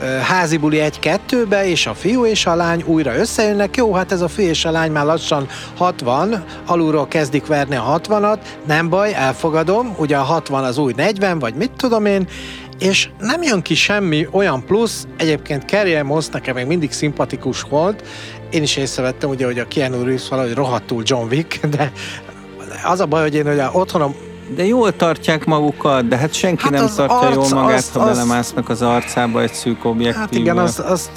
uh, 0.00 0.18
házibuli 0.18 0.80
egy-kettőbe, 0.80 1.68
és 1.68 1.86
a 1.86 1.94
fiú 1.94 2.24
és 2.24 2.46
a 2.46 2.54
lány 2.54 2.82
újra 2.86 3.16
összejönnek. 3.16 3.76
Jó, 3.76 3.92
hát 3.92 4.12
ez 4.12 4.20
a 4.20 4.28
fiú 4.28 4.48
és 4.48 4.64
a 4.64 4.70
lány 4.70 4.92
már 4.92 5.04
lassan 5.04 5.46
60, 5.76 6.44
alulról 6.66 7.08
kezdik 7.08 7.46
verni 7.46 7.76
a 7.76 8.00
60-at, 8.00 8.38
nem 8.66 8.88
baj, 8.88 9.14
elfogadom, 9.14 9.94
ugye 9.98 10.16
a 10.16 10.22
60 10.22 10.64
az 10.64 10.78
új 10.78 10.92
40, 10.96 11.38
vagy 11.38 11.54
mit 11.54 11.70
tudom 11.76 12.06
én, 12.06 12.28
és 12.78 13.08
nem 13.18 13.42
jön 13.42 13.62
ki 13.62 13.74
semmi 13.74 14.26
olyan 14.30 14.64
plusz, 14.64 15.06
egyébként 15.16 15.68
Carrie 15.68 16.02
Moss 16.02 16.26
nekem 16.28 16.54
még 16.54 16.66
mindig 16.66 16.92
szimpatikus 16.92 17.62
volt, 17.62 18.04
én 18.50 18.62
is 18.62 18.76
észrevettem 18.76 19.30
ugye, 19.30 19.44
hogy 19.44 19.58
a 19.58 19.68
Keanu 19.68 20.04
Reeves 20.04 20.28
valahogy 20.28 20.54
rohadtul 20.54 21.02
John 21.04 21.26
Wick, 21.30 21.66
de 21.66 21.92
az 22.84 23.00
a 23.00 23.06
baj, 23.06 23.22
hogy 23.22 23.34
én 23.34 23.46
ugye 23.46 23.68
otthonom 23.72 24.14
de 24.54 24.66
jól 24.66 24.96
tartják 24.96 25.44
magukat, 25.44 26.08
de 26.08 26.16
hát 26.16 26.32
senki 26.32 26.62
hát 26.62 26.72
nem 26.72 26.86
tartja 26.96 27.18
arc, 27.18 27.34
jól 27.34 27.62
magát, 27.62 27.78
azt, 27.78 27.92
ha 27.92 28.04
belemásznak 28.04 28.68
az 28.68 28.82
arcába 28.82 29.42
egy 29.42 29.52
szűk 29.52 29.84
objektív. 29.84 30.20
Hát 30.20 30.34
igen, 30.34 30.58
azt, 30.58 30.78
azt 30.78 31.10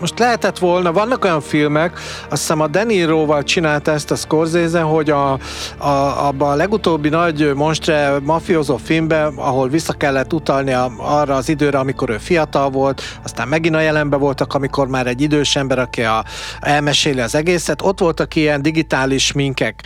most 0.00 0.18
lehetett 0.18 0.58
volna, 0.58 0.92
vannak 0.92 1.24
olyan 1.24 1.40
filmek, 1.40 1.98
azt 2.28 2.40
hiszem 2.40 2.60
a 2.60 2.66
Deniroval 2.66 3.42
csinálta 3.42 3.92
ezt 3.92 4.10
a 4.10 4.14
Scorsese, 4.14 4.80
hogy 4.80 5.10
a, 5.10 5.32
a, 5.78 6.26
abba 6.26 6.50
a 6.50 6.54
legutóbbi 6.54 7.08
nagy 7.08 7.54
monstre 7.54 8.18
mafiózó 8.22 8.76
filmben, 8.76 9.34
ahol 9.36 9.68
vissza 9.68 9.92
kellett 9.92 10.32
utalni 10.32 10.72
arra 10.96 11.34
az 11.34 11.48
időre, 11.48 11.78
amikor 11.78 12.10
ő 12.10 12.18
fiatal 12.18 12.70
volt, 12.70 13.02
aztán 13.22 13.48
megint 13.48 13.74
a 13.74 13.80
jelenbe 13.80 14.16
voltak, 14.16 14.54
amikor 14.54 14.88
már 14.88 15.06
egy 15.06 15.20
idős 15.20 15.56
ember, 15.56 15.78
aki 15.78 16.02
a, 16.02 16.24
elmeséli 16.60 17.20
az 17.20 17.34
egészet, 17.34 17.82
ott 17.82 17.98
voltak 18.00 18.34
ilyen 18.34 18.62
digitális 18.62 19.32
minkek. 19.32 19.82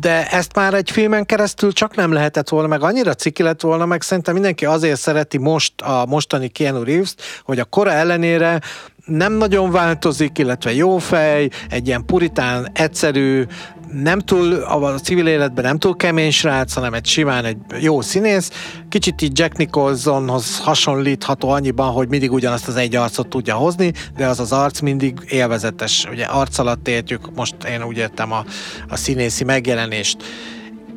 De 0.00 0.28
ezt 0.30 0.54
már 0.54 0.74
egy 0.74 0.90
filmen 0.90 1.26
keresztül 1.26 1.72
csak 1.72 1.96
nem 1.96 2.12
lehetett 2.12 2.48
volna, 2.48 2.68
meg 2.68 2.82
annyira 2.82 3.14
ciki 3.14 3.42
lett 3.42 3.60
volna, 3.60 3.86
meg 3.86 4.02
szerintem 4.02 4.34
mindenki 4.34 4.64
azért 4.64 5.00
szereti 5.00 5.38
most 5.38 5.80
a 5.80 6.06
mostani 6.06 6.48
Keanu 6.48 6.84
Reeves-t, 6.84 7.22
hogy 7.42 7.58
a 7.58 7.64
kora 7.64 7.90
ellenére 7.90 8.60
nem 9.04 9.32
nagyon 9.32 9.70
változik, 9.70 10.38
illetve 10.38 10.74
jó 10.74 10.98
fej, 10.98 11.48
egy 11.68 11.86
ilyen 11.86 12.04
puritán, 12.04 12.68
egyszerű, 12.72 13.44
nem 13.92 14.18
túl, 14.18 14.52
a 14.52 15.00
civil 15.00 15.26
életben 15.26 15.64
nem 15.64 15.78
túl 15.78 15.96
kemény 15.96 16.30
srác, 16.30 16.74
hanem 16.74 16.94
egy 16.94 17.06
simán 17.06 17.44
egy 17.44 17.56
jó 17.80 18.00
színész. 18.00 18.50
Kicsit 18.88 19.22
így 19.22 19.38
Jack 19.38 19.56
Nicholsonhoz 19.56 20.58
hasonlítható 20.58 21.48
annyiban, 21.48 21.92
hogy 21.92 22.08
mindig 22.08 22.32
ugyanazt 22.32 22.68
az 22.68 22.76
egy 22.76 22.96
arcot 22.96 23.28
tudja 23.28 23.54
hozni, 23.54 23.92
de 24.16 24.26
az 24.26 24.40
az 24.40 24.52
arc 24.52 24.80
mindig 24.80 25.18
élvezetes. 25.28 26.06
Ugye 26.10 26.24
arc 26.24 26.58
alatt 26.58 26.88
értjük, 26.88 27.34
most 27.34 27.54
én 27.64 27.82
úgy 27.82 27.96
értem 27.96 28.32
a, 28.32 28.44
a 28.88 28.96
színészi 28.96 29.44
megjelenést 29.44 30.16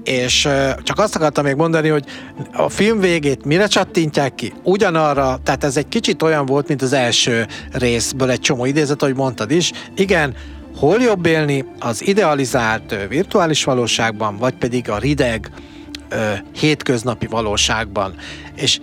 és 0.06 0.48
csak 0.84 1.00
azt 1.00 1.16
akartam 1.16 1.44
még 1.44 1.56
mondani, 1.56 1.90
hogy 1.90 2.06
a 2.54 2.70
film 2.70 3.00
végét 3.00 3.46
mire 3.46 3.68
csattintják 3.68 4.36
ki? 4.36 4.54
Ugyanarra, 4.64 5.40
tehát 5.44 5.64
ez 5.64 5.78
egy 5.78 5.88
kicsit 5.88 6.22
olyan 6.22 6.46
volt, 6.46 6.68
mint 6.68 6.82
az 6.82 6.94
első 6.94 7.48
részből 7.72 8.30
egy 8.30 8.40
csomó 8.40 8.66
idézet, 8.66 9.02
ahogy 9.02 9.16
mondtad 9.16 9.52
is. 9.52 9.72
Igen, 9.96 10.36
hol 10.76 11.02
jobb 11.02 11.26
élni 11.26 11.66
az 11.80 12.08
idealizált 12.08 12.96
virtuális 13.10 13.64
valóságban, 13.64 14.38
vagy 14.38 14.54
pedig 14.54 14.90
a 14.90 14.98
rideg 14.98 15.52
hétköznapi 16.60 17.26
valóságban. 17.26 18.16
És 18.56 18.80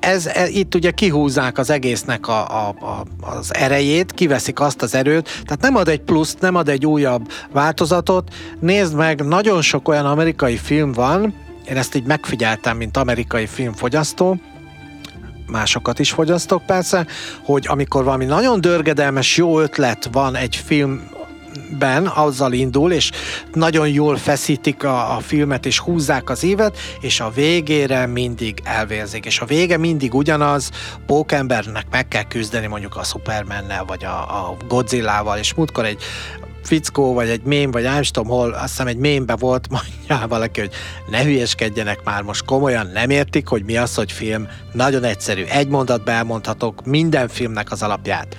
ez, 0.00 0.26
ez, 0.26 0.48
itt 0.48 0.74
ugye 0.74 0.90
kihúzzák 0.90 1.58
az 1.58 1.70
egésznek 1.70 2.28
a, 2.28 2.66
a, 2.66 2.68
a, 2.68 3.04
az 3.20 3.54
erejét, 3.54 4.12
kiveszik 4.12 4.60
azt 4.60 4.82
az 4.82 4.94
erőt, 4.94 5.24
tehát 5.24 5.60
nem 5.60 5.76
ad 5.76 5.88
egy 5.88 6.00
pluszt, 6.00 6.40
nem 6.40 6.54
ad 6.54 6.68
egy 6.68 6.86
újabb 6.86 7.30
változatot. 7.52 8.34
Nézd 8.60 8.94
meg, 8.94 9.24
nagyon 9.24 9.62
sok 9.62 9.88
olyan 9.88 10.06
amerikai 10.06 10.56
film 10.56 10.92
van, 10.92 11.34
én 11.68 11.76
ezt 11.76 11.94
így 11.94 12.04
megfigyeltem, 12.04 12.76
mint 12.76 12.96
amerikai 12.96 13.46
filmfogyasztó, 13.46 14.36
másokat 15.46 15.98
is 15.98 16.10
fogyasztok 16.10 16.66
persze, 16.66 17.06
hogy 17.44 17.64
amikor 17.68 18.04
valami 18.04 18.24
nagyon 18.24 18.60
dörgedelmes, 18.60 19.36
jó 19.36 19.60
ötlet 19.60 20.08
van 20.12 20.36
egy 20.36 20.56
film 20.56 21.10
ben 21.78 22.06
azzal 22.06 22.52
indul, 22.52 22.92
és 22.92 23.10
nagyon 23.52 23.88
jól 23.88 24.16
feszítik 24.16 24.84
a, 24.84 25.16
a 25.16 25.20
filmet, 25.20 25.66
és 25.66 25.78
húzzák 25.78 26.30
az 26.30 26.44
évet, 26.44 26.78
és 27.00 27.20
a 27.20 27.30
végére 27.30 28.06
mindig 28.06 28.60
elvérzik. 28.64 29.24
És 29.24 29.40
a 29.40 29.44
vége 29.44 29.76
mindig 29.76 30.14
ugyanaz, 30.14 30.70
pókembernek 31.06 31.86
meg 31.90 32.08
kell 32.08 32.24
küzdeni 32.24 32.66
mondjuk 32.66 32.96
a 32.96 33.04
Supermannel, 33.04 33.84
vagy 33.84 34.04
a, 34.04 34.16
a 34.18 34.56
Godzilla-val, 34.68 35.38
és 35.38 35.54
múltkor 35.54 35.84
egy 35.84 36.02
fickó, 36.62 37.14
vagy 37.14 37.28
egy 37.28 37.42
mém, 37.42 37.70
vagy 37.70 37.82
nem 37.82 38.02
tudom 38.02 38.28
hol, 38.28 38.50
azt 38.52 38.68
hiszem 38.68 38.86
egy 38.86 38.96
mémbe 38.96 39.36
volt, 39.36 39.68
mondja 40.08 40.26
valaki, 40.28 40.60
hogy 40.60 40.70
ne 41.08 41.22
hülyeskedjenek 41.22 42.04
már 42.04 42.22
most 42.22 42.44
komolyan, 42.44 42.86
nem 42.86 43.10
értik, 43.10 43.48
hogy 43.48 43.64
mi 43.64 43.76
az, 43.76 43.94
hogy 43.94 44.12
film. 44.12 44.48
Nagyon 44.72 45.04
egyszerű, 45.04 45.44
egy 45.44 45.68
mondatba 45.68 46.10
elmondhatok 46.10 46.84
minden 46.84 47.28
filmnek 47.28 47.70
az 47.70 47.82
alapját. 47.82 48.36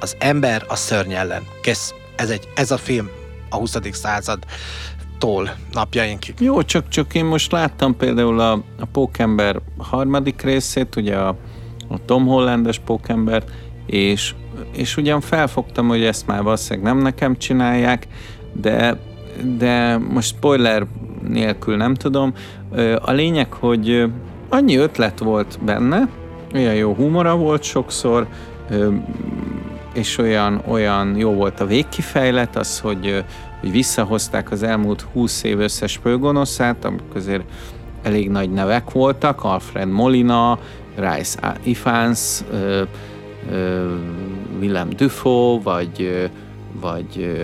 Az 0.00 0.16
ember 0.18 0.64
a 0.68 0.76
szörny 0.76 1.12
ellen. 1.12 1.42
Kész 1.62 1.94
ez, 2.22 2.30
egy, 2.30 2.48
ez 2.54 2.70
a 2.70 2.76
film 2.76 3.08
a 3.48 3.56
20. 3.56 3.78
század 3.90 4.44
tól 5.18 5.50
napjainkig. 5.72 6.34
Jó, 6.38 6.62
csak, 6.62 6.88
csak 6.88 7.14
én 7.14 7.24
most 7.24 7.52
láttam 7.52 7.96
például 7.96 8.40
a, 8.40 8.52
a 8.52 8.86
Pókember 8.92 9.60
harmadik 9.78 10.42
részét, 10.42 10.96
ugye 10.96 11.16
a, 11.16 11.28
a 11.88 12.04
Tom 12.04 12.26
Hollandes 12.26 12.78
Pókember, 12.78 13.44
és, 13.86 14.34
és 14.72 14.96
ugyan 14.96 15.20
felfogtam, 15.20 15.88
hogy 15.88 16.04
ezt 16.04 16.26
már 16.26 16.42
valószínűleg 16.42 16.94
nem 16.94 17.02
nekem 17.02 17.36
csinálják, 17.36 18.06
de, 18.52 18.98
de 19.58 19.96
most 19.96 20.28
spoiler 20.28 20.86
nélkül 21.28 21.76
nem 21.76 21.94
tudom. 21.94 22.34
A 23.00 23.10
lényeg, 23.10 23.52
hogy 23.52 24.04
annyi 24.48 24.76
ötlet 24.76 25.18
volt 25.18 25.58
benne, 25.64 26.08
olyan 26.54 26.74
jó 26.74 26.94
humora 26.94 27.36
volt 27.36 27.62
sokszor, 27.62 28.26
és 29.92 30.18
olyan, 30.18 30.62
olyan 30.66 31.16
jó 31.16 31.32
volt 31.32 31.60
a 31.60 31.66
végkifejlet, 31.66 32.56
az, 32.56 32.80
hogy, 32.80 33.24
hogy 33.60 33.70
visszahozták 33.70 34.50
az 34.50 34.62
elmúlt 34.62 35.06
20 35.12 35.42
év 35.42 35.60
összes 35.60 35.98
főgonoszát, 36.02 36.84
amik 36.84 37.14
azért 37.14 37.44
elég 38.02 38.30
nagy 38.30 38.50
nevek 38.50 38.90
voltak, 38.90 39.44
Alfred 39.44 39.88
Molina, 39.88 40.58
Rice 40.96 41.56
Ifans, 41.62 42.40
Willem 44.60 44.88
Dufault, 44.96 45.62
vagy 45.62 46.30
vagy 46.80 47.42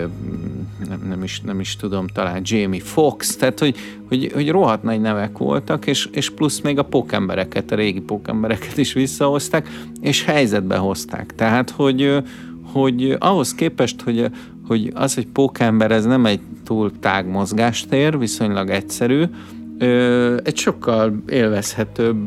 nem, 0.89 1.07
nem, 1.07 1.23
is, 1.23 1.41
nem 1.41 1.59
is 1.59 1.75
tudom, 1.75 2.07
talán 2.07 2.41
Jamie 2.43 2.81
Fox, 2.81 3.35
tehát 3.35 3.59
hogy, 3.59 3.75
hogy, 4.07 4.31
hogy 4.33 4.49
rohadt 4.49 4.83
nagy 4.83 5.01
nevek 5.01 5.37
voltak, 5.37 5.87
és, 5.87 6.09
és 6.11 6.29
plusz 6.29 6.59
még 6.59 6.77
a 6.77 6.83
pókembereket, 6.83 7.71
a 7.71 7.75
régi 7.75 8.01
pókembereket 8.01 8.77
is 8.77 8.93
visszahozták, 8.93 9.69
és 10.01 10.23
helyzetbe 10.23 10.75
hozták. 10.75 11.35
Tehát, 11.35 11.69
hogy, 11.69 12.23
hogy 12.63 13.15
ahhoz 13.19 13.53
képest, 13.55 14.01
hogy, 14.01 14.25
hogy 14.67 14.91
az, 14.93 15.13
hogy 15.13 15.27
pókember, 15.27 15.91
ez 15.91 16.05
nem 16.05 16.25
egy 16.25 16.39
túl 16.65 16.91
tág 16.99 17.27
mozgástér, 17.27 18.17
viszonylag 18.17 18.69
egyszerű, 18.69 19.23
egy 20.43 20.57
sokkal 20.57 21.23
élvezhetőbb, 21.27 22.17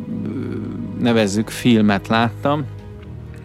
nevezzük 1.00 1.48
filmet 1.48 2.08
láttam, 2.08 2.64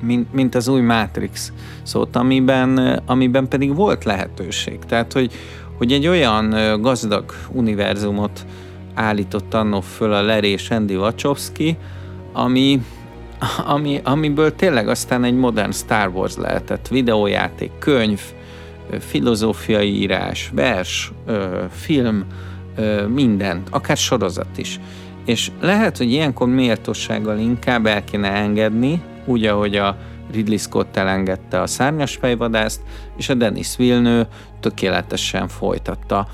mint, 0.02 0.34
mint 0.34 0.56
az 0.56 0.68
új 0.68 0.82
Matrix 0.82 1.52
szót, 1.84 2.16
amiben, 2.16 3.02
amiben 3.06 3.48
pedig 3.48 3.76
volt 3.76 4.04
lehetőség. 4.04 4.80
Tehát, 4.80 5.14
hogy, 5.14 5.32
hogy 5.78 5.92
egy 5.92 6.08
olyan 6.08 6.82
gazdag 6.82 7.34
univerzumot 7.52 8.46
állított 8.94 9.54
annó 9.54 9.82
föl 9.82 10.14
a 10.14 10.22
Larry 10.22 10.48
és 10.48 10.70
Andy 10.70 10.96
Wachowski, 10.96 11.78
ami, 12.34 12.82
ami, 13.66 14.00
amiből 14.04 14.56
tényleg 14.56 14.88
aztán 14.88 15.24
egy 15.24 15.36
modern 15.36 15.72
Star 15.72 16.08
Wars 16.08 16.36
lehetett. 16.36 16.88
Videójáték, 16.88 17.72
könyv, 17.80 18.22
filozófiai 19.00 20.00
írás, 20.02 20.52
vers, 20.54 21.12
film, 21.72 22.26
mindent, 23.14 23.68
akár 23.72 23.98
sorozat 23.98 24.58
is. 24.58 24.80
És 25.26 25.52
lehet, 25.62 25.98
hogy 25.98 26.12
ilyenkor 26.12 26.48
méltósággal 26.48 27.38
inkább 27.38 27.86
el 27.86 28.04
kéne 28.04 28.32
engedni, 28.32 29.02
úgy, 29.28 29.46
ahogy 29.46 29.76
a 29.76 29.98
Ridley 30.32 30.58
Scott 30.58 30.98
elengedte 30.98 31.62
a 31.62 31.68
szárnyas 31.68 32.16
fejvadászt, 32.16 32.82
és 33.18 33.30
a 33.30 33.34
Dennis 33.34 33.76
Villeneuve 33.78 34.28
tökéletesen 34.60 35.48
folytatta. 35.48 36.28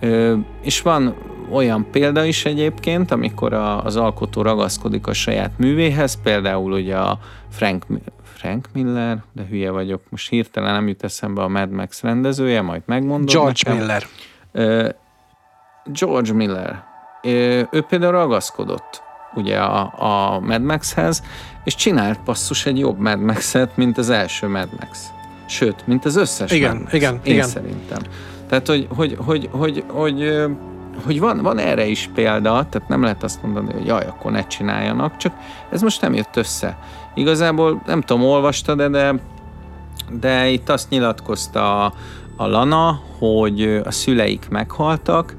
Ö, 0.00 0.36
és 0.62 0.82
van 0.82 1.14
olyan 1.52 1.86
példa 1.90 2.24
is 2.24 2.44
egyébként, 2.44 3.10
amikor 3.10 3.52
a, 3.52 3.84
az 3.84 3.96
alkotó 3.96 4.42
ragaszkodik 4.42 5.06
a 5.06 5.12
saját 5.12 5.50
művéhez, 5.56 6.22
például 6.22 6.72
ugye 6.72 6.96
a 6.96 7.18
Frank, 7.48 7.86
Frank 8.22 8.68
Miller, 8.72 9.22
de 9.32 9.46
hülye 9.48 9.70
vagyok, 9.70 10.02
most 10.08 10.28
hirtelen 10.28 10.72
nem 10.72 10.88
jut 10.88 11.04
eszembe 11.04 11.42
a 11.42 11.48
Mad 11.48 11.70
Max 11.70 12.02
rendezője, 12.02 12.62
majd 12.62 12.82
megmondom. 12.86 13.26
George 13.26 13.60
nekem. 13.64 13.78
Miller. 13.78 14.06
Ö, 14.52 14.88
George 15.84 16.32
Miller. 16.32 16.84
Ö, 17.22 17.62
ő 17.70 17.80
például 17.88 18.12
ragaszkodott 18.12 19.02
ugye 19.34 19.58
a, 19.58 19.92
a 19.96 20.40
Mad 20.40 20.62
Max-hez, 20.62 21.22
és 21.64 21.74
csinált 21.74 22.18
passzus 22.24 22.66
egy 22.66 22.78
jobb 22.78 22.98
Mad 22.98 23.20
Max-et, 23.20 23.76
mint 23.76 23.98
az 23.98 24.10
első 24.10 24.46
Mad 24.46 24.68
Max. 24.80 25.10
Sőt, 25.46 25.86
mint 25.86 26.04
az 26.04 26.16
összes 26.16 26.50
igen, 26.50 26.72
Mad 26.72 26.82
Max. 26.82 26.92
Igen, 26.92 27.20
Én 27.22 27.32
igen. 27.34 27.48
szerintem. 27.48 27.98
Tehát, 28.48 28.66
hogy, 28.66 28.86
hogy, 28.90 29.16
hogy, 29.20 29.48
hogy, 29.52 29.84
hogy, 29.88 30.46
hogy 31.04 31.20
van, 31.20 31.42
van 31.42 31.58
erre 31.58 31.86
is 31.86 32.10
példa, 32.14 32.66
tehát 32.70 32.88
nem 32.88 33.02
lehet 33.02 33.22
azt 33.22 33.42
mondani, 33.42 33.72
hogy 33.72 33.86
jaj, 33.86 34.04
akkor 34.06 34.30
ne 34.30 34.46
csináljanak, 34.46 35.16
csak 35.16 35.32
ez 35.70 35.82
most 35.82 36.00
nem 36.00 36.14
jött 36.14 36.36
össze. 36.36 36.78
Igazából 37.14 37.82
nem 37.86 38.00
tudom, 38.00 38.24
olvastad 38.24 38.82
de 38.82 39.14
de 40.10 40.48
itt 40.48 40.68
azt 40.68 40.90
nyilatkozta 40.90 41.84
a, 41.84 41.92
a 42.36 42.46
Lana, 42.46 43.00
hogy 43.18 43.80
a 43.84 43.90
szüleik 43.90 44.48
meghaltak, 44.48 45.36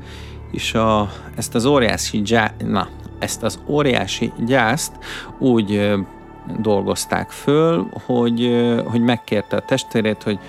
és 0.52 0.74
a, 0.74 1.12
ezt 1.36 1.56
az 1.56 1.66
óriási, 1.66 2.22
gyá, 2.22 2.54
na, 2.58 2.88
ezt 3.22 3.44
az 3.44 3.60
óriási 3.68 4.32
gyászt 4.46 4.92
úgy 5.38 5.92
dolgozták 6.60 7.30
föl, 7.30 7.90
hogy, 8.06 8.66
hogy 8.86 9.02
megkérte 9.02 9.56
a 9.56 9.60
testvérét, 9.60 10.24
hogy 10.24 10.40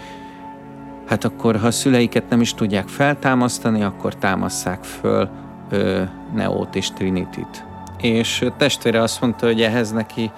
hát 1.07 1.25
akkor, 1.25 1.57
ha 1.57 1.66
a 1.66 1.70
szüleiket 1.70 2.29
nem 2.29 2.41
is 2.41 2.55
tudják 2.55 2.89
feltámasztani, 2.89 3.83
akkor 3.83 4.14
támasszák 4.14 4.85
föl 4.85 5.29
ö, 5.70 6.03
Neót 6.35 6.75
és 6.75 6.91
Trinitit. 6.91 7.64
És 8.01 8.45
testvére 8.57 9.01
azt 9.01 9.20
mondta, 9.20 9.47
hogy 9.47 9.62
ehhez 9.62 9.91
neki 9.91 10.31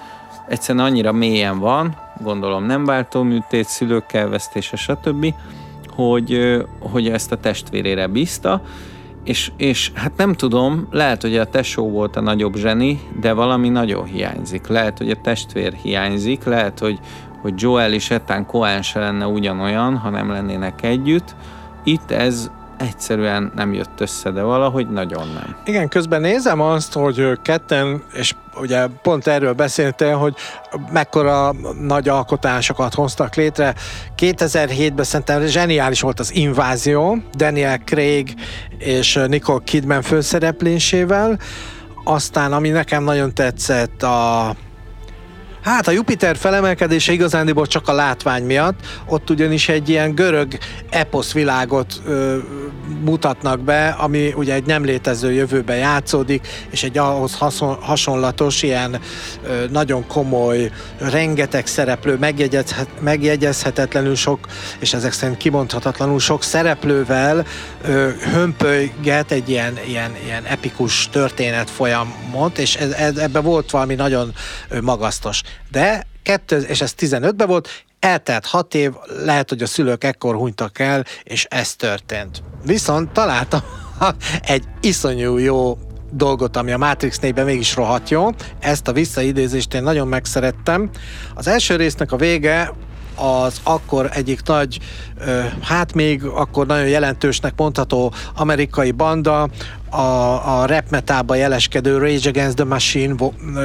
egyszerűen 0.48 0.84
annyira 0.84 1.12
mélyen 1.12 1.58
van, 1.58 1.96
gondolom 2.22 2.64
nem 2.64 2.84
váltó 2.84 3.22
műtét, 3.22 3.66
szülők 3.66 4.12
elvesztése, 4.12 4.76
stb., 4.76 5.34
hogy, 5.88 6.58
hogy 6.78 7.08
ezt 7.08 7.32
a 7.32 7.36
testvérére 7.36 8.06
bízta, 8.06 8.62
és, 9.24 9.52
és 9.56 9.90
hát 9.94 10.16
nem 10.16 10.32
tudom, 10.32 10.86
lehet, 10.90 11.22
hogy 11.22 11.36
a 11.36 11.44
tesó 11.44 11.90
volt 11.90 12.16
a 12.16 12.20
nagyobb 12.20 12.56
zseni, 12.56 13.00
de 13.20 13.32
valami 13.32 13.68
nagyon 13.68 14.04
hiányzik. 14.04 14.66
Lehet, 14.66 14.98
hogy 14.98 15.10
a 15.10 15.20
testvér 15.20 15.72
hiányzik, 15.72 16.44
lehet, 16.44 16.78
hogy, 16.78 16.98
hogy 17.42 17.54
Joel 17.56 17.92
és 17.92 18.10
Ethan 18.10 18.46
Cohen 18.46 18.82
se 18.82 19.00
lenne 19.00 19.26
ugyanolyan, 19.26 19.96
ha 19.96 20.10
nem 20.10 20.30
lennének 20.30 20.82
együtt. 20.82 21.34
Itt 21.84 22.10
ez 22.10 22.50
egyszerűen 22.78 23.52
nem 23.54 23.72
jött 23.72 24.00
össze, 24.00 24.30
de 24.30 24.42
valahogy 24.42 24.88
nagyon 24.88 25.28
nem. 25.28 25.56
Igen, 25.64 25.88
közben 25.88 26.20
nézem 26.20 26.60
azt, 26.60 26.92
hogy 26.92 27.38
ketten, 27.42 28.02
és 28.12 28.34
ugye 28.60 28.86
pont 28.86 29.26
erről 29.26 29.52
beszéltél, 29.52 30.16
hogy 30.16 30.34
mekkora 30.92 31.52
nagy 31.80 32.08
alkotásokat 32.08 32.94
hoztak 32.94 33.34
létre. 33.34 33.74
2007-ben 34.16 35.04
szerintem 35.04 35.46
zseniális 35.46 36.00
volt 36.00 36.20
az 36.20 36.34
Invázió, 36.34 37.18
Daniel 37.36 37.78
Craig 37.78 38.34
és 38.78 39.20
Nicole 39.26 39.62
Kidman 39.64 40.02
főszereplésével. 40.02 41.38
Aztán, 42.04 42.52
ami 42.52 42.68
nekem 42.68 43.04
nagyon 43.04 43.34
tetszett, 43.34 44.02
a 44.02 44.54
Hát 45.64 45.88
a 45.88 45.90
Jupiter 45.90 46.36
felemelkedése 46.36 47.12
igazándiból 47.12 47.66
csak 47.66 47.88
a 47.88 47.92
látvány 47.92 48.44
miatt, 48.44 48.80
ott 49.06 49.30
ugyanis 49.30 49.68
egy 49.68 49.88
ilyen 49.88 50.14
görög 50.14 50.58
eposz 50.90 51.32
világot 51.32 52.00
ö, 52.06 52.38
mutatnak 53.04 53.60
be, 53.60 53.88
ami 53.88 54.32
ugye 54.36 54.54
egy 54.54 54.66
nem 54.66 54.84
létező 54.84 55.32
jövőben 55.32 55.76
játszódik, 55.76 56.48
és 56.70 56.82
egy 56.82 56.98
ahhoz 56.98 57.38
hasonlatos, 57.80 58.62
ilyen 58.62 59.00
ö, 59.46 59.64
nagyon 59.70 60.06
komoly, 60.06 60.70
rengeteg 60.98 61.66
szereplő, 61.66 62.16
megjegyezhet, 62.16 62.88
megjegyezhetetlenül 63.00 64.14
sok, 64.14 64.46
és 64.78 64.94
ezek 64.94 65.12
szerint 65.12 65.38
kimondhatatlanul 65.38 66.20
sok 66.20 66.42
szereplővel 66.42 67.46
ö, 67.84 68.08
hömpölyget 68.32 69.30
egy 69.30 69.48
ilyen, 69.48 69.78
ilyen, 69.86 70.16
ilyen 70.24 70.44
epikus 70.44 71.08
történet 71.08 71.70
folyamot, 71.70 72.58
és 72.58 72.76
ez, 72.76 72.90
ez, 72.90 73.16
ebbe 73.16 73.40
volt 73.40 73.70
valami 73.70 73.94
nagyon 73.94 74.34
magasztos. 74.80 75.42
De 75.70 76.06
kettő, 76.22 76.58
és 76.58 76.80
ez 76.80 76.94
15-ben 76.98 77.46
volt, 77.46 77.68
eltelt 78.00 78.46
hat 78.46 78.74
év, 78.74 78.92
lehet, 79.24 79.48
hogy 79.48 79.62
a 79.62 79.66
szülők 79.66 80.04
ekkor 80.04 80.34
hunytak 80.34 80.78
el, 80.78 81.04
és 81.22 81.46
ez 81.50 81.74
történt. 81.74 82.42
Viszont 82.64 83.12
találtam 83.12 83.60
egy 84.42 84.64
iszonyú 84.80 85.36
jó 85.36 85.78
dolgot, 86.10 86.56
ami 86.56 86.72
a 86.72 86.78
Matrix 86.78 87.18
4-ben 87.22 87.44
mégis 87.44 87.74
rohadt 87.74 88.10
jó. 88.10 88.28
Ezt 88.60 88.88
a 88.88 88.92
visszaidézést 88.92 89.74
én 89.74 89.82
nagyon 89.82 90.08
megszerettem. 90.08 90.90
Az 91.34 91.46
első 91.46 91.76
résznek 91.76 92.12
a 92.12 92.16
vége 92.16 92.72
az 93.14 93.60
akkor 93.62 94.08
egyik 94.12 94.42
nagy, 94.44 94.78
hát 95.62 95.94
még 95.94 96.24
akkor 96.24 96.66
nagyon 96.66 96.88
jelentősnek 96.88 97.52
mondható 97.56 98.12
amerikai 98.34 98.90
banda, 98.90 99.48
a, 99.90 100.60
a 100.60 100.66
rap 100.66 100.90
metába 100.90 101.34
jeleskedő 101.34 101.98
Rage 101.98 102.28
Against 102.28 102.56
the 102.56 102.64
Machine 102.64 103.14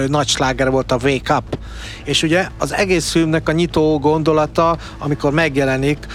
nagy 0.07 0.27
sláger 0.27 0.71
volt 0.71 0.91
a 0.91 0.97
Wake 1.03 1.35
Up. 1.35 1.57
És 2.03 2.23
ugye 2.23 2.47
az 2.57 2.73
egész 2.73 3.11
filmnek 3.11 3.49
a 3.49 3.51
nyitó 3.51 3.99
gondolata, 3.99 4.77
amikor 4.97 5.31
megjelenik 5.31 6.07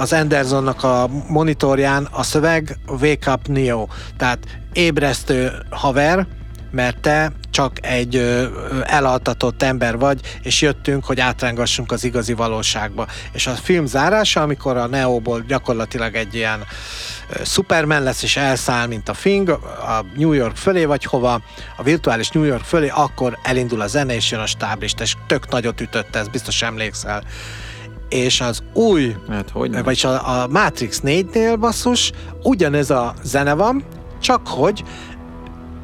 az 0.00 0.12
Andersonnak 0.12 0.84
a 0.84 1.08
monitorján 1.28 2.08
a 2.10 2.22
szöveg 2.22 2.78
Wake 3.00 3.32
Up 3.32 3.46
Neo, 3.46 3.86
tehát 4.16 4.38
ébresztő 4.72 5.52
haver, 5.70 6.26
mert 6.70 7.00
te 7.00 7.32
csak 7.52 7.86
egy 7.86 8.16
ö, 8.16 8.46
elaltatott 8.82 9.62
ember 9.62 9.98
vagy, 9.98 10.20
és 10.42 10.60
jöttünk, 10.60 11.04
hogy 11.04 11.20
átrángassunk 11.20 11.92
az 11.92 12.04
igazi 12.04 12.32
valóságba. 12.32 13.06
És 13.32 13.46
a 13.46 13.50
film 13.50 13.86
zárása, 13.86 14.42
amikor 14.42 14.76
a 14.76 14.86
Neoból 14.86 15.44
gyakorlatilag 15.48 16.14
egy 16.14 16.34
ilyen 16.34 16.64
ö, 17.28 17.44
Superman 17.44 18.02
lesz, 18.02 18.22
és 18.22 18.36
elszáll, 18.36 18.86
mint 18.86 19.08
a 19.08 19.14
Fing, 19.14 19.48
a 19.48 20.04
New 20.16 20.32
York 20.32 20.56
fölé, 20.56 20.84
vagy 20.84 21.04
hova, 21.04 21.42
a 21.76 21.82
virtuális 21.82 22.28
New 22.28 22.44
York 22.44 22.64
fölé, 22.64 22.88
akkor 22.88 23.38
elindul 23.42 23.80
a 23.80 23.86
zene, 23.86 24.14
és 24.14 24.30
jön 24.30 24.40
a 24.40 24.46
stáblist, 24.46 25.00
és 25.00 25.14
tök 25.26 25.48
nagyot 25.48 25.80
ütötte, 25.80 26.18
ez 26.18 26.28
biztos 26.28 26.62
emlékszel 26.62 27.22
és 28.08 28.40
az 28.40 28.62
új, 28.72 29.16
hát, 29.28 29.50
hogy 29.50 29.82
vagyis 29.82 30.04
a, 30.04 30.42
a 30.42 30.46
Matrix 30.46 31.00
4-nél 31.04 31.56
basszus, 31.60 32.12
ugyanez 32.42 32.90
a 32.90 33.14
zene 33.22 33.54
van, 33.54 33.84
csak 34.22 34.48
hogy 34.48 34.82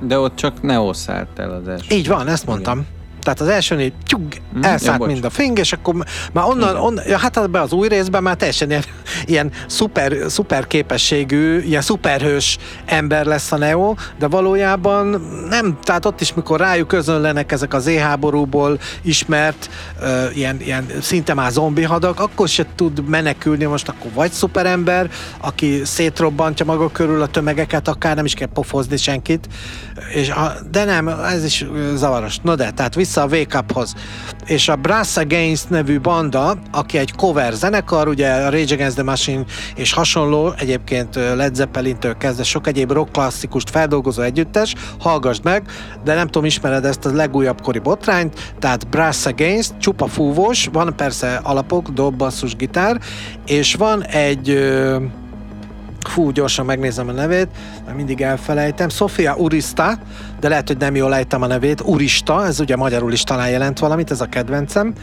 de 0.01 0.18
ott 0.18 0.34
csak 0.34 0.62
Neo 0.62 0.92
szállt 0.92 1.38
el 1.38 1.51
az 1.51 1.68
első. 1.68 1.94
Így 1.94 2.09
van, 2.09 2.28
ezt 2.28 2.46
mondtam. 2.46 2.78
Igen. 2.78 2.97
Tehát 3.22 3.40
az 3.40 3.48
elsőnél 3.48 3.92
tyug, 4.06 4.22
mm, 4.56 4.62
elszállt 4.62 5.00
ja, 5.00 5.06
mind 5.06 5.24
a 5.24 5.30
fing, 5.30 5.58
és 5.58 5.72
akkor 5.72 5.94
már 6.32 6.44
onnan, 6.44 6.76
onnan 6.76 7.04
ja, 7.06 7.18
hát 7.18 7.50
be 7.50 7.60
az 7.60 7.72
új 7.72 7.88
részben 7.88 8.22
már 8.22 8.36
teljesen 8.36 8.70
ilyen, 8.70 8.84
ilyen 9.24 9.50
szuper, 9.66 10.16
szuper 10.28 10.66
képességű, 10.66 11.60
ilyen 11.60 11.82
szuperhős 11.82 12.58
ember 12.84 13.26
lesz 13.26 13.52
a 13.52 13.56
Neo, 13.56 13.94
de 14.18 14.26
valójában 14.26 15.06
nem, 15.48 15.78
tehát 15.82 16.04
ott 16.04 16.20
is, 16.20 16.34
mikor 16.34 16.60
rájuk 16.60 16.88
közönlenek 16.88 17.52
ezek 17.52 17.74
az 17.74 17.86
éháborúból 17.86 18.78
ismert, 19.02 19.70
uh, 20.00 20.36
ilyen, 20.36 20.60
ilyen 20.60 20.86
szinte 21.00 21.34
már 21.34 21.50
zombi 21.50 21.82
hadak, 21.82 22.20
akkor 22.20 22.48
se 22.48 22.66
tud 22.74 23.08
menekülni, 23.08 23.64
most 23.64 23.88
akkor 23.88 24.10
vagy 24.14 24.32
szuperember, 24.32 25.10
aki 25.40 25.80
szétrobbantja 25.84 26.64
maga 26.64 26.90
körül 26.90 27.22
a 27.22 27.26
tömegeket, 27.26 27.88
akár 27.88 28.16
nem 28.16 28.24
is 28.24 28.34
kell 28.34 28.48
pofozni 28.48 28.96
senkit, 28.96 29.48
és 30.14 30.30
a, 30.30 30.52
de 30.70 30.84
nem, 30.84 31.08
ez 31.08 31.44
is 31.44 31.64
zavaros. 31.94 32.38
No 32.42 32.54
de, 32.54 32.70
tehát 32.70 32.94
vissza 32.94 33.07
a 33.16 33.26
Wake 33.26 33.59
Uphoz. 33.59 33.94
És 34.46 34.68
a 34.68 34.76
Brass 34.76 35.16
Against 35.16 35.70
nevű 35.70 36.00
banda, 36.00 36.59
aki 36.72 36.98
egy 36.98 37.14
cover 37.14 37.52
zenekar, 37.52 38.09
ugye 38.09 38.30
a 38.30 38.50
Rage 38.50 38.74
Against 38.74 38.94
the 38.94 39.04
Machine 39.04 39.44
és 39.74 39.92
hasonló, 39.92 40.52
egyébként 40.59 41.14
Led 41.14 41.54
Zeppelin-től 41.54 42.16
kezdve 42.16 42.42
sok 42.42 42.66
egyéb 42.66 42.92
rock 42.92 43.12
klasszikust 43.12 43.70
feldolgozó 43.70 44.22
együttes, 44.22 44.74
hallgassd 45.00 45.44
meg, 45.44 45.62
de 46.04 46.14
nem 46.14 46.26
tudom, 46.26 46.44
ismered 46.44 46.84
ezt 46.84 47.04
a 47.04 47.12
legújabb 47.12 47.61
kori 47.61 47.78
botrányt, 47.78 48.54
tehát 48.59 48.88
Brass 48.88 49.26
Against, 49.26 49.74
csupa 49.78 50.06
fúvós, 50.06 50.68
van 50.72 50.96
persze 50.96 51.40
alapok, 51.42 51.88
dob, 51.88 52.16
basszus, 52.16 52.56
gitár, 52.56 53.00
és 53.46 53.74
van 53.74 54.04
egy 54.04 54.59
fú, 56.09 56.30
gyorsan 56.30 56.64
megnézem 56.64 57.09
a 57.09 57.12
nevét, 57.12 57.48
mert 57.84 57.96
mindig 57.96 58.20
elfelejtem. 58.20 58.88
Sofia 58.88 59.34
Urista, 59.36 59.98
de 60.41 60.49
lehet, 60.49 60.66
hogy 60.66 60.76
nem 60.76 60.95
jól 60.95 61.14
ejtem 61.14 61.43
a 61.43 61.47
nevét. 61.47 61.80
Urista, 61.80 62.47
ez 62.47 62.61
ugye 62.61 62.76
magyarul 62.76 63.12
is 63.12 63.22
talán 63.22 63.51
jelent 63.51 63.78
valamit, 63.78 64.11
ez 64.11 64.20
a 64.20 64.26
kedvencem. 64.26 64.95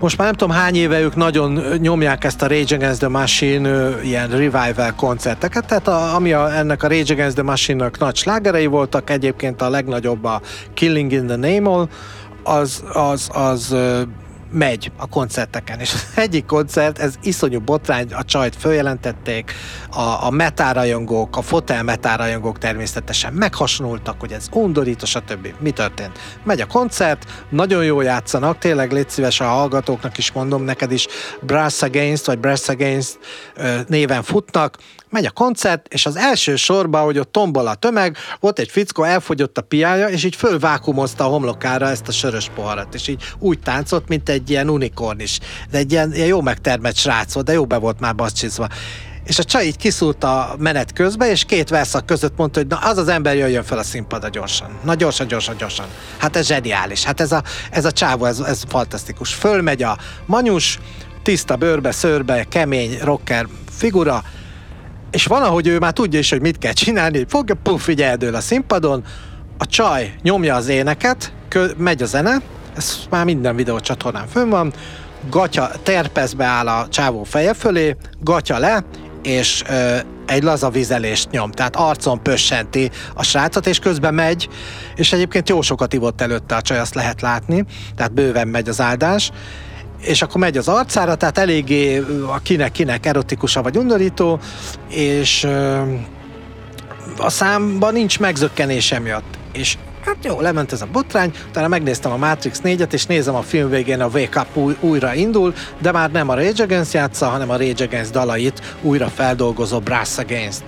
Most 0.00 0.16
már 0.16 0.26
nem 0.26 0.36
tudom 0.36 0.56
hány 0.56 0.76
éve 0.76 1.00
ők 1.00 1.16
nagyon 1.16 1.52
nyomják 1.78 2.24
ezt 2.24 2.42
a 2.42 2.46
Rage 2.46 2.74
Against 2.74 2.98
the 2.98 3.08
Machine 3.08 3.90
ilyen 4.02 4.28
revival 4.28 4.92
koncerteket, 4.96 5.66
tehát 5.66 5.88
a, 5.88 6.14
ami 6.14 6.32
a, 6.32 6.56
ennek 6.56 6.82
a 6.82 6.88
Rage 6.88 7.12
Against 7.12 7.34
the 7.34 7.42
Machine-nak 7.42 7.98
nagy 7.98 8.16
slágerei 8.16 8.66
voltak, 8.66 9.10
egyébként 9.10 9.62
a 9.62 9.70
legnagyobb 9.70 10.24
a 10.24 10.40
Killing 10.74 11.12
in 11.12 11.26
the 11.26 11.36
Name-ol, 11.36 11.88
az, 12.42 12.84
az, 12.92 13.30
az 13.32 13.76
megy 14.50 14.92
a 14.96 15.08
koncerteken, 15.08 15.80
és 15.80 15.92
az 15.92 16.06
egyik 16.24 16.46
koncert, 16.46 16.98
ez 16.98 17.14
iszonyú 17.22 17.60
botrány, 17.60 18.12
a 18.12 18.24
csajt 18.24 18.56
följelentették, 18.56 19.52
a, 19.90 20.26
a 20.26 20.30
metárajongók, 20.30 21.36
a 21.36 21.42
fotel 21.42 21.82
metárajongók 21.82 22.58
természetesen 22.58 23.32
meghasonultak, 23.32 24.20
hogy 24.20 24.32
ez 24.32 24.48
undorító, 24.52 25.04
stb. 25.04 25.54
Mi 25.58 25.70
történt? 25.70 26.18
Megy 26.44 26.60
a 26.60 26.66
koncert, 26.66 27.44
nagyon 27.48 27.84
jó 27.84 28.00
játszanak, 28.00 28.58
tényleg 28.58 28.92
légy 28.92 29.10
szíves 29.10 29.40
a 29.40 29.44
hallgatóknak 29.44 30.18
is 30.18 30.32
mondom, 30.32 30.62
neked 30.62 30.92
is 30.92 31.06
Brass 31.40 31.82
Against, 31.82 32.26
vagy 32.26 32.38
Brass 32.38 32.68
Against 32.68 33.18
néven 33.86 34.22
futnak, 34.22 34.76
megy 35.10 35.24
a 35.24 35.30
koncert, 35.30 35.86
és 35.88 36.06
az 36.06 36.16
első 36.16 36.56
sorban, 36.56 37.04
hogy 37.04 37.18
ott 37.18 37.32
tombol 37.32 37.66
a 37.66 37.74
tömeg, 37.74 38.16
ott 38.40 38.58
egy 38.58 38.68
fickó 38.68 39.02
elfogyott 39.02 39.58
a 39.58 39.62
piája, 39.62 40.08
és 40.08 40.24
így 40.24 40.36
fölvákumozta 40.36 41.24
a 41.24 41.28
homlokára 41.28 41.88
ezt 41.88 42.08
a 42.08 42.12
sörös 42.12 42.50
poharat, 42.54 42.94
és 42.94 43.08
így 43.08 43.22
úgy 43.38 43.58
táncolt, 43.58 44.08
mint 44.08 44.28
egy 44.28 44.50
ilyen 44.50 44.68
unikorn 44.68 45.20
is. 45.20 45.38
De 45.70 45.78
egy 45.78 45.92
ilyen, 45.92 46.14
ilyen 46.14 46.26
jó 46.26 46.40
megtermett 46.40 46.96
srác 46.96 47.32
volt, 47.32 47.46
de 47.46 47.52
jó 47.52 47.66
be 47.66 47.76
volt 47.76 48.00
már 48.00 48.14
bacsizva 48.14 48.68
és 49.24 49.38
a 49.38 49.44
csaj 49.44 49.66
így 49.66 49.76
kiszúrt 49.76 50.24
a 50.24 50.54
menet 50.58 50.92
közbe, 50.92 51.30
és 51.30 51.44
két 51.44 51.68
verszak 51.68 52.06
között 52.06 52.36
mondta, 52.36 52.58
hogy 52.58 52.68
na 52.68 52.76
az 52.76 52.98
az 52.98 53.08
ember 53.08 53.36
jöjjön 53.36 53.62
fel 53.62 53.78
a 53.78 53.82
színpadra 53.82 54.28
gyorsan. 54.28 54.78
Na 54.84 54.94
gyorsan, 54.94 55.26
gyorsan, 55.26 55.56
gyorsan. 55.56 55.86
Hát 56.18 56.36
ez 56.36 56.46
zseniális. 56.46 57.04
Hát 57.04 57.20
ez 57.20 57.32
a, 57.32 57.42
ez 57.70 57.84
a 57.84 57.92
csávó, 57.92 58.24
ez, 58.24 58.40
ez 58.40 58.62
fantasztikus. 58.68 59.34
Fölmegy 59.34 59.82
a 59.82 59.98
manyus, 60.26 60.78
tiszta 61.22 61.56
bőrbe, 61.56 61.90
szőrbe, 61.90 62.44
kemény 62.44 62.98
rocker 63.02 63.46
figura, 63.70 64.22
és 65.20 65.26
van, 65.26 65.42
ahogy 65.42 65.66
ő 65.66 65.78
már 65.78 65.92
tudja 65.92 66.18
is, 66.18 66.30
hogy 66.30 66.40
mit 66.40 66.58
kell 66.58 66.72
csinálni, 66.72 67.24
fogja, 67.28 67.54
puff, 67.62 67.88
így 67.88 68.02
eldől 68.02 68.34
a 68.34 68.40
színpadon, 68.40 69.04
a 69.58 69.66
csaj 69.66 70.14
nyomja 70.22 70.54
az 70.54 70.68
éneket, 70.68 71.32
kö, 71.48 71.66
megy 71.76 72.02
a 72.02 72.06
zene, 72.06 72.36
ez 72.76 72.96
már 73.10 73.24
minden 73.24 73.56
videócsatornán 73.56 74.26
fönn 74.26 74.48
van, 74.48 74.72
gatya, 75.30 75.70
terpezbe 75.82 76.44
áll 76.44 76.68
a 76.68 76.88
csávó 76.88 77.24
feje 77.24 77.54
fölé, 77.54 77.96
gatya 78.20 78.58
le, 78.58 78.84
és 79.22 79.62
ö, 79.68 79.96
egy 80.26 80.42
laza 80.42 80.70
vizelést 80.70 81.30
nyom, 81.30 81.50
tehát 81.50 81.76
arcon 81.76 82.22
pössenti 82.22 82.90
a 83.14 83.22
srácot, 83.22 83.66
és 83.66 83.78
közben 83.78 84.14
megy, 84.14 84.48
és 84.94 85.12
egyébként 85.12 85.48
jó 85.48 85.60
sokat 85.60 85.92
ivott 85.92 86.20
előtte 86.20 86.54
a 86.54 86.62
csaj, 86.62 86.78
azt 86.78 86.94
lehet 86.94 87.20
látni, 87.20 87.64
tehát 87.96 88.12
bőven 88.12 88.48
megy 88.48 88.68
az 88.68 88.80
áldás, 88.80 89.30
és 90.00 90.22
akkor 90.22 90.40
megy 90.40 90.56
az 90.56 90.68
arcára, 90.68 91.14
tehát 91.14 91.38
eléggé 91.38 92.02
a 92.26 92.38
kinek-kinek 92.42 93.06
erotikusa 93.06 93.62
vagy 93.62 93.76
undorító, 93.76 94.38
és 94.88 95.44
a 97.18 97.30
számban 97.30 97.92
nincs 97.92 98.18
megzökkenés 98.18 98.92
emiatt. 98.92 99.38
És 99.52 99.76
hát 100.04 100.16
jó, 100.22 100.40
lement 100.40 100.72
ez 100.72 100.82
a 100.82 100.86
botrány, 100.92 101.32
utána 101.48 101.68
megnéztem 101.68 102.12
a 102.12 102.16
Matrix 102.16 102.60
4-et, 102.64 102.92
és 102.92 103.06
nézem 103.06 103.34
a 103.34 103.42
film 103.42 103.70
végén 103.70 104.00
a 104.00 104.06
Wake 104.06 104.40
Up 104.40 104.56
új, 104.56 104.76
újra 104.80 105.14
indul, 105.14 105.54
de 105.78 105.92
már 105.92 106.10
nem 106.10 106.28
a 106.28 106.34
Rage 106.34 106.62
Against 106.62 106.92
játsza, 106.92 107.26
hanem 107.26 107.50
a 107.50 107.56
Rage 107.56 107.84
Against 107.84 108.12
dalait 108.12 108.76
újra 108.82 109.08
feldolgozó 109.08 109.78
Brass 109.78 110.18
Against 110.18 110.62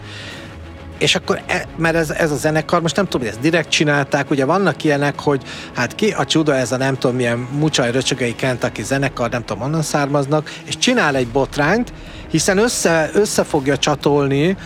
és 1.03 1.15
akkor, 1.15 1.43
e, 1.47 1.65
mert 1.77 1.95
ez, 1.95 2.11
ez 2.11 2.31
a 2.31 2.37
zenekar, 2.37 2.83
most 2.83 2.97
nem 2.97 3.05
tudom, 3.05 3.21
hogy 3.21 3.31
ezt 3.31 3.41
direkt 3.41 3.69
csinálták, 3.69 4.31
ugye 4.31 4.45
vannak 4.45 4.85
ilyenek, 4.85 5.21
hogy 5.21 5.43
hát 5.75 5.95
ki 5.95 6.11
a 6.11 6.25
csuda 6.25 6.55
ez 6.55 6.73
a 6.73 6.77
nem 6.77 6.99
tudom 6.99 7.17
milyen 7.17 7.39
mucsaj 7.39 7.91
röcsögei 7.91 8.35
Kentucky 8.35 8.83
zenekar, 8.83 9.31
nem 9.31 9.45
tudom, 9.45 9.63
onnan 9.63 9.83
származnak, 9.83 10.51
és 10.65 10.79
csinál 10.79 11.17
egy 11.17 11.29
botrányt, 11.29 11.93
hiszen 12.31 12.59
össze, 12.59 13.11
össze 13.15 13.45
fogja 13.45 13.77
csatolni 13.77 14.57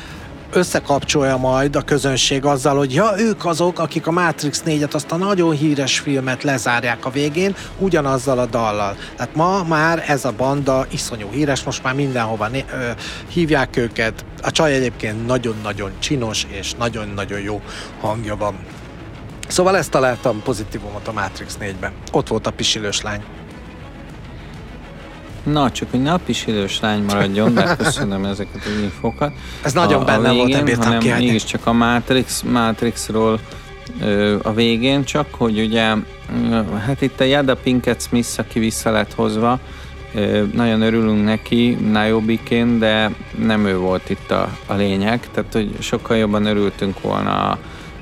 összekapcsolja 0.53 1.37
majd 1.37 1.77
a 1.77 1.83
közönség 1.83 2.45
azzal, 2.45 2.77
hogy 2.77 2.95
ja, 2.95 3.13
ők 3.19 3.45
azok, 3.45 3.79
akik 3.79 4.07
a 4.07 4.11
Matrix 4.11 4.63
4-et, 4.67 4.91
azt 4.91 5.13
a 5.13 5.17
nagyon 5.17 5.57
híres 5.57 5.99
filmet 5.99 6.43
lezárják 6.43 7.05
a 7.05 7.11
végén, 7.11 7.55
ugyanazzal 7.79 8.39
a 8.39 8.47
dallal. 8.47 8.97
Tehát 9.17 9.35
ma 9.35 9.63
már 9.63 10.05
ez 10.09 10.25
a 10.25 10.33
banda 10.37 10.87
iszonyú 10.91 11.29
híres, 11.31 11.63
most 11.63 11.83
már 11.83 11.95
mindenhova 11.95 12.47
né- 12.47 12.73
ö, 12.73 12.91
hívják 13.29 13.77
őket. 13.77 14.25
A 14.47 14.51
csaj 14.51 14.75
egyébként 14.75 15.27
nagyon-nagyon 15.27 15.91
csinos, 15.99 16.47
és 16.49 16.73
nagyon-nagyon 16.75 17.41
jó 17.41 17.61
hangja 18.01 18.37
van. 18.37 18.55
Szóval 19.49 19.77
ezt 19.77 19.91
találtam 19.91 20.43
pozitívumot 20.43 21.09
a 21.09 21.13
Matrix 21.13 21.59
4-ben. 21.61 21.93
Ott 22.13 22.29
volt 22.29 22.47
a 22.47 22.51
pisilős 22.51 23.03
lány. 23.03 23.23
Na, 25.43 25.71
csak 25.71 25.91
hogy 25.91 26.03
ne 26.03 26.17
idős 26.47 26.81
lány 26.81 27.03
maradjon, 27.03 27.55
de 27.55 27.77
köszönöm 27.77 28.25
ezeket 28.25 28.65
az 28.65 28.83
infokat. 28.83 29.33
Ez 29.63 29.73
nagyon 29.73 30.01
a, 30.01 30.05
benne 30.05 30.29
a 30.29 30.33
végén, 30.33 30.65
volt, 30.65 30.77
nem 30.77 30.83
hanem 30.83 30.99
kiállni. 30.99 31.25
mégiscsak 31.25 31.67
a 31.67 31.73
Matrix, 31.73 32.43
Matrixról 32.43 33.41
ö, 34.01 34.37
a 34.43 34.53
végén, 34.53 35.05
csak 35.05 35.35
hogy 35.35 35.61
ugye, 35.61 35.95
hát 36.87 37.01
itt 37.01 37.21
a 37.21 37.25
Jada 37.25 37.57
Pinkett 37.57 38.03
Smith, 38.03 38.29
aki 38.37 38.59
vissza 38.59 38.91
lett 38.91 39.15
hozva, 39.15 39.61
nagyon 40.53 40.81
örülünk 40.81 41.25
neki 41.25 41.79
Niobiként, 41.93 42.79
de 42.79 43.11
nem 43.39 43.67
ő 43.67 43.77
volt 43.77 44.11
itt 44.11 44.31
a, 44.31 44.49
a 44.67 44.75
lényeg, 44.75 45.21
tehát 45.33 45.53
hogy 45.53 45.71
sokkal 45.79 46.17
jobban 46.17 46.47
örültünk 46.47 47.01
volna 47.01 47.59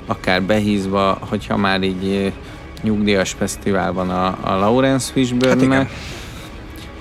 akár 0.06 0.42
behízva, 0.42 1.18
hogyha 1.20 1.56
már 1.56 1.82
így 1.82 2.32
nyugdíjas 2.82 3.32
fesztivál 3.38 3.92
van 3.92 4.10
a, 4.10 4.26
a 4.40 4.58
Lawrence 4.58 5.12
Fishburne-nek, 5.12 5.78
hát 5.78 5.90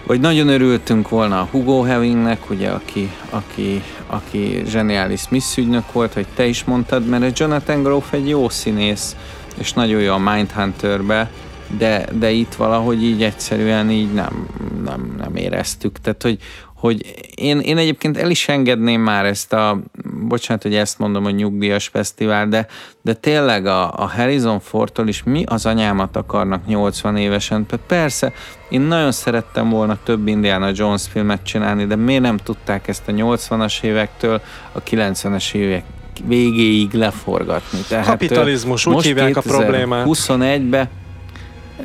vagy 0.05 0.19
nagyon 0.19 0.47
örültünk 0.47 1.09
volna 1.09 1.39
a 1.39 1.47
Hugo 1.51 1.81
Hewingnek, 1.81 2.49
ugye, 2.49 2.69
aki, 2.69 3.11
aki, 3.29 3.81
aki 4.07 4.63
zseniális 4.67 5.19
Smith 5.19 5.57
ügynök 5.57 5.91
volt, 5.91 6.13
hogy 6.13 6.25
te 6.35 6.45
is 6.45 6.63
mondtad, 6.63 7.05
mert 7.07 7.23
a 7.23 7.31
Jonathan 7.35 7.83
Groff 7.83 8.11
egy 8.11 8.29
jó 8.29 8.49
színész, 8.49 9.15
és 9.57 9.73
nagyon 9.73 10.01
jó 10.01 10.13
a 10.13 10.17
Mindhunterbe, 10.17 11.31
de, 11.77 12.05
de 12.19 12.31
itt 12.31 12.53
valahogy 12.53 13.03
így 13.03 13.23
egyszerűen 13.23 13.89
így 13.89 14.13
nem, 14.13 14.47
nem, 14.83 15.15
nem 15.17 15.35
éreztük. 15.35 15.99
Tehát, 15.99 16.21
hogy, 16.21 16.37
hogy 16.83 17.15
én, 17.35 17.59
én 17.59 17.77
egyébként 17.77 18.17
el 18.17 18.29
is 18.29 18.47
engedném 18.47 19.01
már 19.01 19.25
ezt 19.25 19.53
a, 19.53 19.79
bocsánat, 20.27 20.63
hogy 20.63 20.75
ezt 20.75 20.99
mondom, 20.99 21.23
hogy 21.23 21.35
nyugdíjas 21.35 21.87
fesztivál, 21.87 22.47
de, 22.47 22.67
de 23.01 23.13
tényleg 23.13 23.65
a, 23.65 23.91
a 23.91 24.07
Harrison 24.15 24.59
Fordtól 24.59 25.07
is 25.07 25.23
mi 25.23 25.43
az 25.45 25.65
anyámat 25.65 26.15
akarnak 26.15 26.65
80 26.65 27.17
évesen? 27.17 27.65
Persze, 27.87 28.33
én 28.69 28.81
nagyon 28.81 29.11
szerettem 29.11 29.69
volna 29.69 29.97
több 30.03 30.27
Indiana 30.27 30.71
Jones 30.73 31.03
filmet 31.11 31.43
csinálni, 31.43 31.85
de 31.85 31.95
miért 31.95 32.21
nem 32.21 32.37
tudták 32.37 32.87
ezt 32.87 33.07
a 33.07 33.11
80-as 33.11 33.83
évektől 33.83 34.41
a 34.71 34.83
90-es 34.83 35.53
évek 35.53 35.83
végéig 36.25 36.93
leforgatni? 36.93 37.79
Tehát, 37.87 38.05
Kapitalizmus, 38.05 38.85
úgy 38.85 39.03
hívják 39.03 39.37
a 39.37 39.41
problémát. 39.41 40.05
21-be 40.09 40.89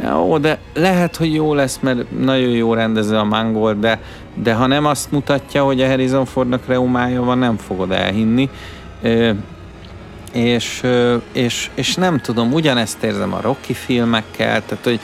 jó, 0.02 0.38
de 0.38 0.58
lehet, 0.74 1.16
hogy 1.16 1.34
jó 1.34 1.54
lesz, 1.54 1.78
mert 1.82 2.18
nagyon 2.20 2.48
jó 2.48 2.74
rendező 2.74 3.16
a 3.16 3.24
Mangol, 3.24 3.74
de, 3.74 4.00
de 4.34 4.54
ha 4.54 4.66
nem 4.66 4.86
azt 4.86 5.10
mutatja, 5.10 5.64
hogy 5.64 5.80
a 5.80 5.86
Harrison 5.86 6.24
Fordnak 6.24 6.66
reumája 6.66 7.22
van, 7.22 7.38
nem 7.38 7.56
fogod 7.56 7.90
elhinni. 7.90 8.48
Ö, 9.02 9.30
és, 10.32 10.82
és, 11.32 11.70
és 11.74 11.94
nem 11.94 12.18
tudom, 12.18 12.52
ugyanezt 12.52 13.02
érzem 13.02 13.32
a 13.34 13.40
Rocky 13.40 13.72
filmekkel, 13.72 14.62
tehát 14.64 14.84
hogy 14.84 15.00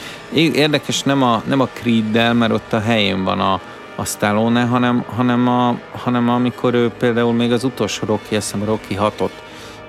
érdekes 0.54 1.02
nem 1.02 1.22
a, 1.22 1.42
nem 1.46 1.60
a 1.60 1.68
Creed-del, 1.72 2.34
mert 2.34 2.52
ott 2.52 2.72
a 2.72 2.80
helyén 2.80 3.24
van 3.24 3.40
a, 3.40 3.60
a 3.96 4.04
Stallone, 4.04 4.62
hanem, 4.62 5.04
hanem, 5.16 5.48
a, 5.48 5.78
hanem 5.92 6.28
amikor 6.28 6.74
ő 6.74 6.90
például 6.98 7.32
még 7.32 7.52
az 7.52 7.64
utolsó 7.64 8.06
Rocky, 8.06 8.36
azt 8.36 8.52
hiszem 8.52 8.66
Rocky 8.66 8.96
6-ot 9.00 9.30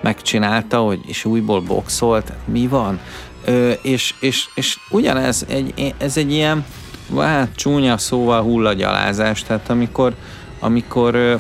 megcsinálta, 0.02 0.78
hogy, 0.78 1.00
és 1.06 1.26
újból 1.26 1.62
boxolt, 1.62 2.32
mi 2.46 2.68
van? 2.68 3.00
Ö, 3.46 3.72
és, 3.82 4.14
és, 4.20 4.48
és 4.56 4.78
ugyanez, 4.90 5.46
egy, 5.50 5.94
ez 5.98 6.18
egy 6.18 6.32
ilyen, 6.32 6.66
hát 7.18 7.56
csúnya 7.56 7.98
szóval 7.98 8.42
hullagyalázás, 8.42 9.44
tehát 9.44 9.70
amikor, 9.70 10.14
amikor, 10.60 11.40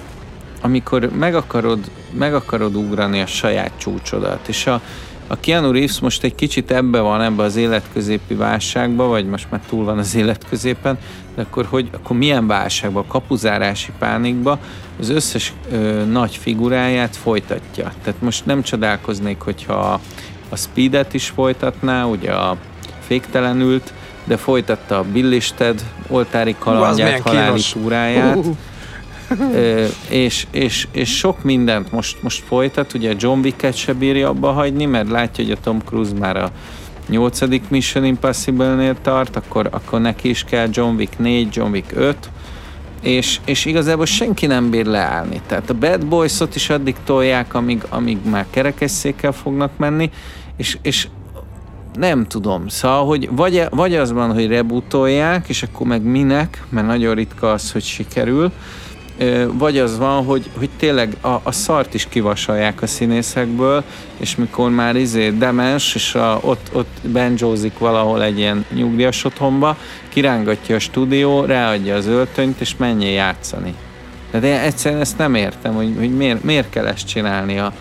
amikor 0.61 1.09
meg, 1.17 1.35
akarod, 1.35 1.79
meg 2.11 2.33
akarod 2.33 2.75
ugrani 2.75 3.21
a 3.21 3.25
saját 3.25 3.71
csúcsodat, 3.77 4.47
és 4.47 4.67
a, 4.67 4.81
a 5.27 5.39
Keanu 5.39 5.71
Reeves 5.71 5.99
most 5.99 6.23
egy 6.23 6.35
kicsit 6.35 6.71
ebbe 6.71 6.99
van, 6.99 7.21
ebbe 7.21 7.43
az 7.43 7.55
életközépi 7.55 8.33
válságba, 8.33 9.07
vagy 9.07 9.25
most 9.25 9.47
már 9.49 9.61
túl 9.69 9.85
van 9.85 9.97
az 9.97 10.15
életközépen, 10.15 10.97
de 11.35 11.41
akkor, 11.41 11.65
hogy, 11.65 11.89
akkor 11.93 12.17
milyen 12.17 12.47
válságba, 12.47 13.05
kapuzárási 13.07 13.91
pánikba 13.99 14.59
az 14.99 15.09
összes 15.09 15.53
ö, 15.71 16.03
nagy 16.05 16.35
figuráját 16.35 17.15
folytatja. 17.15 17.93
Tehát 18.03 18.21
most 18.21 18.45
nem 18.45 18.61
csodálkoznék, 18.61 19.39
hogyha 19.39 19.99
a 20.49 20.55
Speedet 20.55 21.13
is 21.13 21.29
folytatná, 21.29 22.05
ugye 22.05 22.31
a 22.31 22.57
féktelenült, 22.99 23.93
de 24.23 24.37
folytatta 24.37 24.97
a 24.97 25.03
Billisted 25.03 25.83
oltári 26.07 26.55
kalandját, 26.59 27.19
haláli 27.19 27.61
túráját. 27.73 28.35
Uh. 28.35 28.55
Ö, 29.53 29.85
és, 30.09 30.47
és, 30.51 30.87
és 30.91 31.17
sok 31.17 31.43
mindent 31.43 31.91
most, 31.91 32.21
most 32.21 32.43
folytat, 32.43 32.93
ugye 32.93 33.13
John 33.17 33.39
Wick-et 33.39 33.75
se 33.75 33.93
bírja 33.93 34.29
abba 34.29 34.51
hagyni, 34.51 34.85
mert 34.85 35.09
látja, 35.09 35.43
hogy 35.43 35.53
a 35.53 35.63
Tom 35.63 35.81
Cruise 35.85 36.13
már 36.13 36.37
a 36.37 36.51
nyolcadik 37.09 37.69
Mission 37.69 38.05
Impossible-nél 38.05 38.95
tart, 39.01 39.35
akkor, 39.35 39.67
akkor 39.71 40.01
neki 40.01 40.29
is 40.29 40.43
kell 40.43 40.67
John 40.71 40.95
Wick 40.95 41.19
4, 41.19 41.55
John 41.55 41.71
Wick 41.71 41.91
5, 41.95 42.29
és, 43.01 43.39
és 43.45 43.65
igazából 43.65 44.05
senki 44.05 44.45
nem 44.45 44.69
bír 44.69 44.85
leállni. 44.85 45.41
Tehát 45.47 45.69
a 45.69 45.73
Bad 45.73 46.05
Boys-ot 46.05 46.55
is 46.55 46.69
addig 46.69 46.95
tolják, 47.03 47.53
amíg, 47.53 47.83
amíg 47.89 48.17
már 48.29 48.45
kerekesszékkel 48.49 49.31
fognak 49.31 49.71
menni, 49.77 50.09
és, 50.57 50.77
és 50.81 51.07
nem 51.93 52.25
tudom, 52.25 52.67
szóval, 52.67 53.05
hogy 53.05 53.29
vagy, 53.31 53.63
vagy 53.69 53.95
az 53.95 54.11
van, 54.11 54.33
hogy 54.33 54.47
rebootolják, 54.47 55.49
és 55.49 55.63
akkor 55.63 55.87
meg 55.87 56.01
minek, 56.01 56.63
mert 56.69 56.87
nagyon 56.87 57.15
ritka 57.15 57.51
az, 57.51 57.71
hogy 57.71 57.83
sikerül, 57.83 58.51
vagy 59.51 59.77
az 59.77 59.97
van, 59.97 60.23
hogy, 60.23 60.49
hogy 60.57 60.69
tényleg 60.77 61.15
a, 61.21 61.27
a 61.43 61.51
szart 61.51 61.93
is 61.93 62.07
kivasalják 62.09 62.81
a 62.81 62.87
színészekből, 62.87 63.83
és 64.17 64.35
mikor 64.35 64.69
már 64.69 64.95
izé 64.95 65.29
demens, 65.29 65.95
és 65.95 66.15
a, 66.15 66.39
ott, 66.41 66.69
ott 66.73 66.97
benjózik 67.01 67.77
valahol 67.77 68.23
egy 68.23 68.37
ilyen 68.37 68.65
nyugdíjas 68.73 69.23
otthonba, 69.23 69.77
kirángatja 70.09 70.75
a 70.75 70.79
stúdió, 70.79 71.45
ráadja 71.45 71.95
az 71.95 72.05
öltönyt, 72.05 72.61
és 72.61 72.75
menjél 72.77 73.11
játszani. 73.11 73.73
De 74.31 74.47
én 74.47 74.59
egyszerűen 74.59 75.01
ezt 75.01 75.17
nem 75.17 75.35
értem, 75.35 75.73
hogy, 75.73 75.93
hogy 75.97 76.15
miért, 76.15 76.43
miért 76.43 76.69
kell 76.69 76.85
ezt 76.85 77.07
csinálni 77.07 77.59
a, 77.59 77.73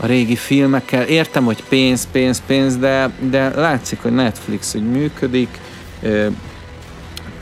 a 0.00 0.06
régi 0.06 0.36
filmekkel. 0.36 1.02
Értem, 1.02 1.44
hogy 1.44 1.62
pénz, 1.68 2.08
pénz, 2.12 2.42
pénz, 2.46 2.76
de, 2.76 3.10
de 3.20 3.48
látszik, 3.48 4.02
hogy 4.02 4.12
Netflix 4.12 4.74
úgy 4.74 4.90
működik, 4.90 5.60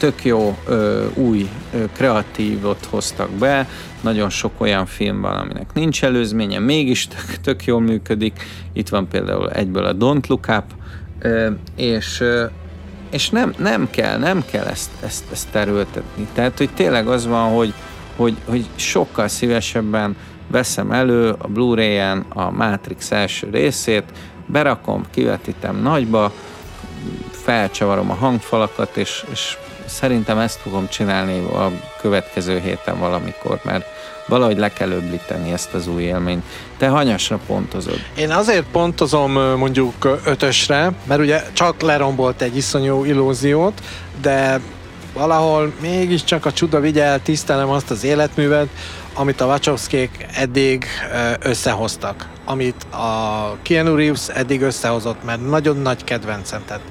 tök 0.03 0.25
jó 0.25 0.59
új 1.15 1.49
kreatívot 1.93 2.87
hoztak 2.91 3.31
be, 3.31 3.69
nagyon 4.01 4.31
sok 4.31 4.53
olyan 4.59 4.87
film 4.87 5.21
van, 5.21 5.37
aminek 5.37 5.75
nincs 5.75 6.05
előzménye, 6.05 6.59
mégis 6.59 7.07
tök, 7.07 7.41
tök 7.41 7.65
jól 7.65 7.81
működik. 7.81 8.43
Itt 8.73 8.89
van 8.89 9.09
például 9.09 9.51
egyből 9.51 9.85
a 9.85 9.95
Don't 9.95 10.27
Look 10.27 10.47
Up, 10.49 10.65
és, 11.77 12.23
és 13.11 13.31
nem, 13.31 13.55
nem 13.59 13.91
kell, 13.91 14.19
nem 14.19 14.45
kell 14.51 14.65
ezt, 14.65 14.91
ezt, 15.05 15.25
ezt 15.33 15.55
erőltetni. 15.55 16.27
Tehát, 16.33 16.59
hogy 16.59 16.71
tényleg 16.75 17.09
az 17.09 17.27
van, 17.27 17.51
hogy, 17.51 17.73
hogy, 18.17 18.37
hogy 18.49 18.67
sokkal 18.75 19.29
szívesebben 19.29 20.17
veszem 20.51 20.93
elő 20.93 21.35
a 21.39 21.49
Blu-ray-en 21.49 22.25
a 22.29 22.51
Matrix 22.51 23.11
első 23.11 23.49
részét, 23.51 24.05
berakom, 24.47 25.05
kivetítem 25.11 25.77
nagyba, 25.77 26.33
felcsavarom 27.31 28.11
a 28.11 28.15
hangfalakat, 28.15 28.97
és, 28.97 29.25
és 29.33 29.57
szerintem 29.87 30.39
ezt 30.39 30.59
fogom 30.59 30.89
csinálni 30.89 31.39
a 31.39 31.71
következő 32.01 32.61
héten 32.61 32.99
valamikor, 32.99 33.61
mert 33.63 33.85
valahogy 34.27 34.59
le 34.59 34.73
kell 34.73 34.91
öblíteni 34.91 35.53
ezt 35.53 35.75
az 35.75 35.87
új 35.87 36.03
élményt. 36.03 36.45
Te 36.77 36.89
hanyasra 36.89 37.39
pontozod? 37.47 37.99
Én 38.17 38.31
azért 38.31 38.65
pontozom 38.73 39.33
mondjuk 39.33 40.21
ötösre, 40.25 40.93
mert 41.05 41.21
ugye 41.21 41.43
csak 41.53 41.81
lerombolt 41.81 42.43
egy 42.43 42.57
iszonyú 42.57 43.05
illúziót, 43.05 43.81
de 44.21 44.61
valahol 45.13 45.73
mégiscsak 45.81 46.47
a 46.47 46.53
csuda 46.53 46.81
vigyel 46.81 47.23
tisztelem 47.23 47.71
azt 47.71 47.91
az 47.91 48.05
életművet, 48.05 48.69
amit 49.15 49.41
a 49.41 49.47
Wachowskiék 49.47 50.27
eddig 50.35 50.87
összehoztak, 51.41 52.29
amit 52.45 52.83
a 52.93 53.57
Keanu 53.63 53.97
Reeves 53.97 54.29
eddig 54.29 54.63
összehozott, 54.63 55.25
mert 55.25 55.49
nagyon 55.49 55.77
nagy 55.77 56.05
kedvencem. 56.05 56.63
Tehát 56.67 56.83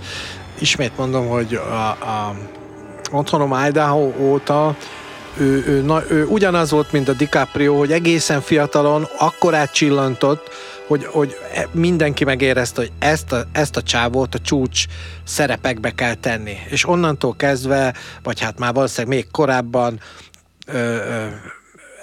ismét 0.60 0.98
mondom, 0.98 1.28
hogy 1.28 1.56
a, 1.56 1.90
a 1.90 2.36
otthonom 3.12 3.66
Idaho 3.68 4.12
óta 4.20 4.76
ő, 5.38 5.64
ő, 5.68 5.82
na, 5.82 6.04
ő 6.10 6.26
ugyanaz 6.26 6.72
volt, 6.72 6.92
mint 6.92 7.08
a 7.08 7.14
DiCaprio, 7.14 7.78
hogy 7.78 7.92
egészen 7.92 8.42
fiatalon 8.42 9.08
akkorát 9.18 9.72
csillantott, 9.72 10.50
hogy, 10.88 11.06
hogy 11.06 11.36
mindenki 11.72 12.24
megérezte, 12.24 12.82
hogy 12.82 12.92
ezt 13.00 13.32
a, 13.32 13.44
ezt 13.52 13.78
a 13.78 13.82
csávót 13.82 14.36
a 14.36 14.40
csúcs 14.40 14.86
szerepekbe 15.24 15.92
kell 15.92 16.14
tenni. 16.14 16.58
És 16.70 16.88
onnantól 16.88 17.36
kezdve, 17.36 17.94
vagy 18.24 18.40
hát 18.40 18.60
már 18.60 18.74
valószínűleg 18.74 19.18
még 19.18 19.32
korábban 19.32 20.00
ö, 20.68 20.78
ö, 20.78 21.28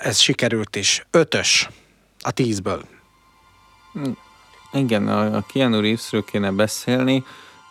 ez 0.00 0.18
sikerült 0.18 0.76
is. 0.76 1.06
Ötös 1.10 1.68
a 2.20 2.30
tízből. 2.30 2.82
Igen, 4.72 5.08
a, 5.08 5.36
a 5.36 5.44
Keanu 5.52 5.80
Reevesről 5.80 6.24
kéne 6.24 6.50
beszélni 6.50 7.24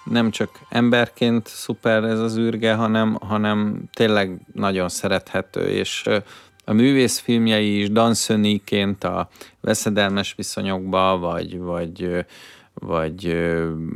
nem 0.10 0.32
csak 0.32 0.60
emberként 0.70 1.48
szuper 1.48 2.04
ez 2.04 2.20
az 2.20 2.38
űrge, 2.38 2.74
hanem, 2.74 3.18
hanem 3.22 3.84
tényleg 3.94 4.40
nagyon 4.54 4.90
szerethető, 4.90 5.68
és 5.68 6.04
a 6.66 6.74
művész 6.74 7.20
filmjei 7.20 7.80
is 7.80 7.92
Danszöniként 7.92 9.04
a 9.04 9.30
veszedelmes 9.62 10.34
viszonyokba, 10.38 11.18
vagy, 11.18 11.58
vagy, 11.58 12.26
vagy 12.74 13.38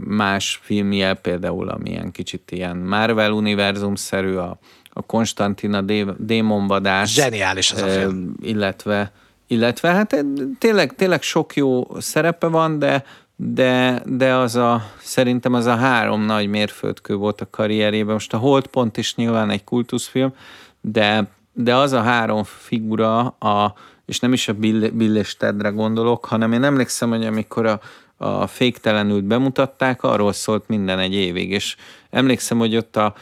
más 0.07 0.59
filmje, 0.64 1.14
például 1.14 1.70
amilyen 1.70 2.12
kicsit 2.12 2.51
ilyen 2.51 2.78
Marvel 2.78 3.32
univerzumszerű, 3.32 4.36
a, 4.36 4.59
a 4.93 5.01
Konstantina 5.01 5.82
démonvadás. 6.18 7.14
Zseniális 7.14 7.72
az 7.72 7.82
a 7.82 7.88
film. 7.88 8.36
Illetve, 8.41 9.12
illetve 9.47 9.89
hát 9.89 10.26
tényleg, 10.59 10.95
tényleg 10.95 11.22
sok 11.22 11.55
jó 11.55 11.88
szerepe 11.99 12.47
van, 12.47 12.80
de 12.80 13.03
de, 13.43 14.01
de 14.05 14.33
az 14.35 14.55
a, 14.55 14.83
szerintem 14.99 15.53
az 15.53 15.65
a 15.65 15.75
három 15.75 16.21
nagy 16.21 16.47
mérföldkő 16.47 17.15
volt 17.15 17.41
a 17.41 17.49
karrierében. 17.49 18.13
Most 18.13 18.33
a 18.33 18.37
Holdpont 18.37 18.97
is 18.97 19.15
nyilván 19.15 19.49
egy 19.49 19.63
kultuszfilm, 19.63 20.33
de, 20.81 21.27
de 21.53 21.75
az 21.75 21.91
a 21.91 22.01
három 22.01 22.43
figura, 22.43 23.19
a, 23.19 23.73
és 24.05 24.19
nem 24.19 24.33
is 24.33 24.47
a 24.47 24.53
Bill, 24.53 24.89
Bill 24.89 25.15
és 25.15 25.37
gondolok, 25.73 26.25
hanem 26.25 26.51
én 26.51 26.63
emlékszem, 26.63 27.09
hogy 27.09 27.25
amikor 27.25 27.65
a, 27.65 27.79
a 28.17 28.47
féktelenült 28.47 29.23
bemutatták, 29.23 30.03
arról 30.03 30.33
szólt 30.33 30.67
minden 30.67 30.99
egy 30.99 31.13
évig, 31.13 31.51
és 31.51 31.75
emlékszem, 32.09 32.57
hogy 32.57 32.75
ott 32.75 32.95
a 32.95 33.13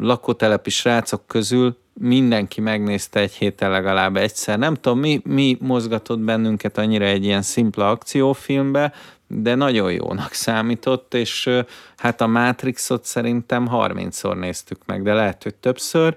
lakótelepi 0.00 0.70
srácok 0.70 1.26
közül 1.26 1.76
mindenki 1.94 2.60
megnézte 2.60 3.20
egy 3.20 3.32
héten 3.32 3.70
legalább 3.70 4.16
egyszer. 4.16 4.58
Nem 4.58 4.74
tudom, 4.74 4.98
mi, 4.98 5.20
mi 5.24 5.56
mozgatott 5.60 6.18
bennünket 6.18 6.78
annyira 6.78 7.04
egy 7.04 7.24
ilyen 7.24 7.42
szimpla 7.42 7.90
akciófilmbe, 7.90 8.92
de 9.34 9.54
nagyon 9.54 9.92
jónak 9.92 10.32
számított, 10.32 11.14
és 11.14 11.50
hát 11.96 12.20
a 12.20 12.26
Matrixot 12.26 13.04
szerintem 13.04 13.68
30-szor 13.72 14.38
néztük 14.38 14.78
meg, 14.86 15.02
de 15.02 15.12
lehet, 15.12 15.42
hogy 15.42 15.54
többször. 15.54 16.16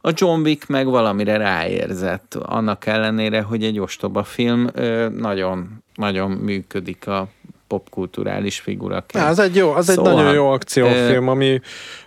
A 0.00 0.10
John 0.14 0.40
Wick 0.40 0.66
meg 0.66 0.86
valamire 0.86 1.36
ráérzett, 1.36 2.34
annak 2.34 2.86
ellenére, 2.86 3.40
hogy 3.40 3.64
egy 3.64 3.78
ostoba 3.78 4.22
film 4.24 4.70
nagyon, 5.16 5.84
nagyon 5.94 6.30
működik 6.30 7.06
a 7.06 7.28
popkulturális 7.66 8.60
figuraként. 8.60 9.24
Az 9.24 9.38
egy 9.38 9.56
jó, 9.56 9.72
az 9.72 9.86
szóval, 9.86 10.10
egy 10.10 10.16
nagyon 10.16 10.34
jó 10.34 10.50
akciófilm, 10.50 11.28
ami 11.28 11.60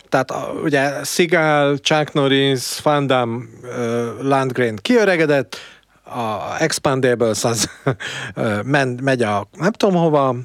tehát 0.08 0.32
ugye 0.62 1.04
Seagal, 1.04 1.76
Chuck 1.76 2.12
Norris, 2.12 2.80
Van 2.82 3.06
Damme, 3.06 3.44
Landgren 4.20 4.78
kiöregedett, 4.82 5.56
a 6.14 6.56
Expandables 6.58 7.44
az 7.44 7.70
men, 8.64 8.98
megy 9.02 9.22
a 9.22 9.48
nem 9.52 9.72
tudom 9.72 9.94
hova, 9.94 10.36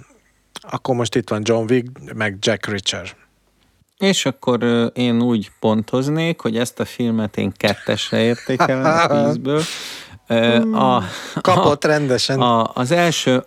akkor 0.62 0.96
most 0.96 1.16
itt 1.16 1.30
van 1.30 1.42
John 1.44 1.72
Wick, 1.72 2.14
meg 2.14 2.38
Jack 2.40 2.66
Reacher. 2.66 3.16
És 3.98 4.26
akkor 4.26 4.92
én 4.94 5.22
úgy 5.22 5.52
pontoznék, 5.60 6.42
hogy 6.42 6.58
ezt 6.58 6.80
a 6.80 6.86
filmet 6.86 7.38
én 7.38 7.52
kettesre 7.58 8.22
értékelem 8.22 8.86
a 8.86 9.08
tízből. 9.24 9.62
A, 10.74 11.04
Kapott 11.42 11.84
a, 11.84 11.88
rendesen. 11.88 12.42
A, 12.42 12.72
az 12.74 12.92
első 12.92 13.44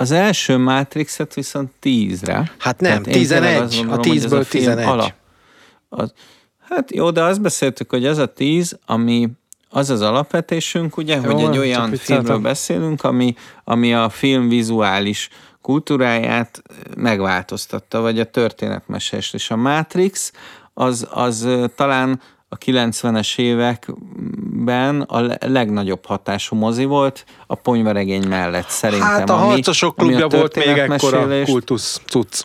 az 0.00 0.10
első 0.10 0.56
Matrixet 0.56 1.34
viszont 1.34 1.70
tízre. 1.80 2.52
Hát 2.58 2.80
nem, 2.80 3.02
tizenegy. 3.02 3.84
A 3.88 3.96
tízből 3.96 4.46
tizenegy. 4.46 4.86
Alap, 4.86 5.12
az, 5.88 6.12
hát 6.68 6.94
jó, 6.94 7.10
de 7.10 7.22
azt 7.22 7.40
beszéltük, 7.40 7.90
hogy 7.90 8.06
ez 8.06 8.18
a 8.18 8.26
tíz, 8.26 8.78
ami 8.86 9.28
az 9.70 9.90
az 9.90 10.00
alapvetésünk, 10.00 10.96
ugye, 10.96 11.16
Jó, 11.16 11.22
hogy 11.22 11.42
egy 11.42 11.58
olyan 11.58 11.94
filmről 11.94 12.38
beszélünk, 12.38 13.04
ami, 13.04 13.34
ami 13.64 13.94
a 13.94 14.08
film 14.08 14.48
vizuális 14.48 15.28
kultúráját 15.62 16.62
megváltoztatta, 16.96 18.00
vagy 18.00 18.20
a 18.20 18.24
történetmesést. 18.24 19.34
És 19.34 19.50
a 19.50 19.56
Matrix 19.56 20.32
az, 20.74 21.08
az 21.10 21.48
talán 21.74 22.20
a 22.48 22.58
90-es 22.58 23.38
években 23.38 25.00
a 25.00 25.36
legnagyobb 25.46 26.06
hatású 26.06 26.56
mozi 26.56 26.84
volt 26.84 27.24
a 27.46 27.54
ponyvaregény 27.54 28.28
mellett 28.28 28.68
szerintem. 28.68 29.08
Hát 29.08 29.30
a 29.30 29.34
harcosok 29.34 29.98
ami, 29.98 30.08
klubja 30.08 30.26
ami 30.26 30.34
a 30.34 30.38
volt 30.38 30.54
még 30.54 30.78
ekkora 30.78 31.44
kultusz 31.44 32.00
cucc. 32.06 32.42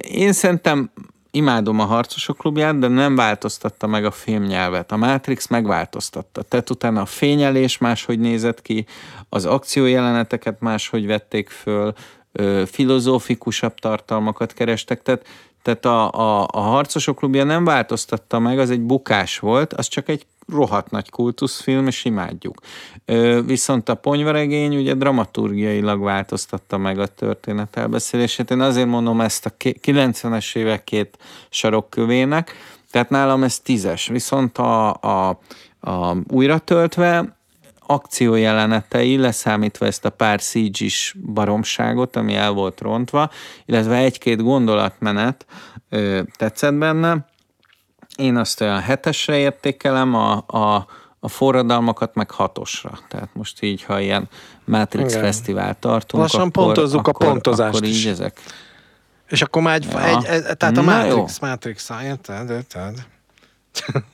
Én 0.00 0.32
szerintem 0.32 0.90
imádom 1.30 1.80
a 1.80 1.84
Harcosok 1.84 2.36
klubját, 2.36 2.78
de 2.78 2.88
nem 2.88 3.16
változtatta 3.16 3.86
meg 3.86 4.04
a 4.04 4.10
filmnyelvet. 4.10 4.92
A 4.92 4.96
Matrix 4.96 5.46
megváltoztatta. 5.46 6.42
Tehát 6.42 6.70
utána 6.70 7.00
a 7.00 7.06
fényelés 7.06 7.78
máshogy 7.78 8.18
nézett 8.18 8.62
ki, 8.62 8.86
az 9.28 9.44
akciójeleneteket 9.44 10.60
máshogy 10.60 11.06
vették 11.06 11.48
föl, 11.48 11.92
filozófikusabb 12.66 13.74
tartalmakat 13.74 14.52
kerestek, 14.52 15.02
tehát 15.02 15.26
tehát 15.62 15.84
a, 15.84 16.12
a, 16.12 16.48
a 16.50 16.60
Harcosok 16.60 17.16
klubja 17.16 17.44
nem 17.44 17.64
változtatta 17.64 18.38
meg, 18.38 18.58
az 18.58 18.70
egy 18.70 18.80
bukás 18.80 19.38
volt, 19.38 19.72
az 19.72 19.88
csak 19.88 20.08
egy 20.08 20.26
rohadt 20.52 20.90
nagy 20.90 21.10
kultuszfilm, 21.10 21.86
és 21.86 22.04
imádjuk. 22.04 22.60
Viszont 23.44 23.88
a 23.88 23.94
ponyvaregény 23.94 24.76
ugye 24.76 24.94
dramaturgiailag 24.94 26.02
változtatta 26.02 26.78
meg 26.78 26.98
a 26.98 27.06
történet 27.06 27.76
elbeszélését. 27.76 28.50
Én 28.50 28.60
azért 28.60 28.86
mondom 28.86 29.20
ezt 29.20 29.46
a 29.46 29.50
90-es 29.58 30.56
évek 30.56 30.84
két 30.84 31.18
sarokkövének, 31.50 32.52
tehát 32.90 33.10
nálam 33.10 33.42
ez 33.42 33.58
tízes. 33.58 34.06
Viszont 34.06 34.58
a, 34.58 34.94
a, 34.94 35.28
a 35.80 36.16
újra 36.28 36.58
töltve 36.58 37.36
akciójelenetei, 37.90 39.16
leszámítva 39.16 39.86
ezt 39.86 40.04
a 40.04 40.10
pár 40.10 40.40
cg 40.40 40.86
baromságot, 41.32 42.16
ami 42.16 42.34
el 42.34 42.50
volt 42.50 42.80
rontva, 42.80 43.30
illetve 43.64 43.96
egy-két 43.96 44.42
gondolatmenet 44.42 45.46
ö, 45.88 46.20
tetszett 46.36 46.74
benne. 46.74 47.26
Én 48.18 48.36
azt 48.36 48.60
olyan 48.60 48.80
hetesre 48.80 49.36
értékelem, 49.36 50.14
a, 50.14 50.44
a, 50.46 50.86
a 51.20 51.28
forradalmakat 51.28 52.14
meg 52.14 52.30
hatosra. 52.30 52.98
Tehát 53.08 53.28
most 53.32 53.62
így, 53.62 53.82
ha 53.82 54.00
ilyen 54.00 54.28
Matrix 54.64 55.10
Igen. 55.10 55.24
Fesztivál 55.24 55.78
tartunk, 55.78 56.22
Lassan 56.22 56.40
akkor, 56.40 56.64
pontozzuk 56.64 57.08
akkor, 57.08 57.26
a 57.26 57.30
pontozást 57.30 57.76
akkor 57.76 57.88
így 57.88 57.94
is. 57.94 58.04
ezek. 58.06 58.40
És 59.28 59.42
akkor 59.42 59.62
már 59.62 59.74
egy, 59.74 59.88
ja. 59.92 60.04
egy, 60.04 60.24
egy 60.24 60.56
tehát 60.56 60.76
a 60.76 60.80
Na 60.80 60.82
Matrix, 60.82 61.38
jó. 61.40 61.48
Matrix, 61.48 61.90
érted? 62.02 62.50
érted? 62.50 63.06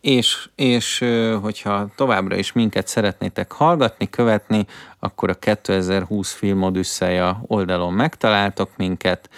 és, 0.00 0.48
és 0.54 1.04
hogyha 1.42 1.88
továbbra 1.96 2.36
is 2.36 2.52
minket 2.52 2.86
szeretnétek 2.86 3.52
hallgatni, 3.52 4.10
követni, 4.10 4.66
akkor 4.98 5.30
a 5.30 5.34
2020 5.34 6.32
film 6.32 6.62
Odüsszeja 6.62 7.42
oldalon 7.46 7.92
megtaláltok 7.92 8.70
minket, 8.76 9.30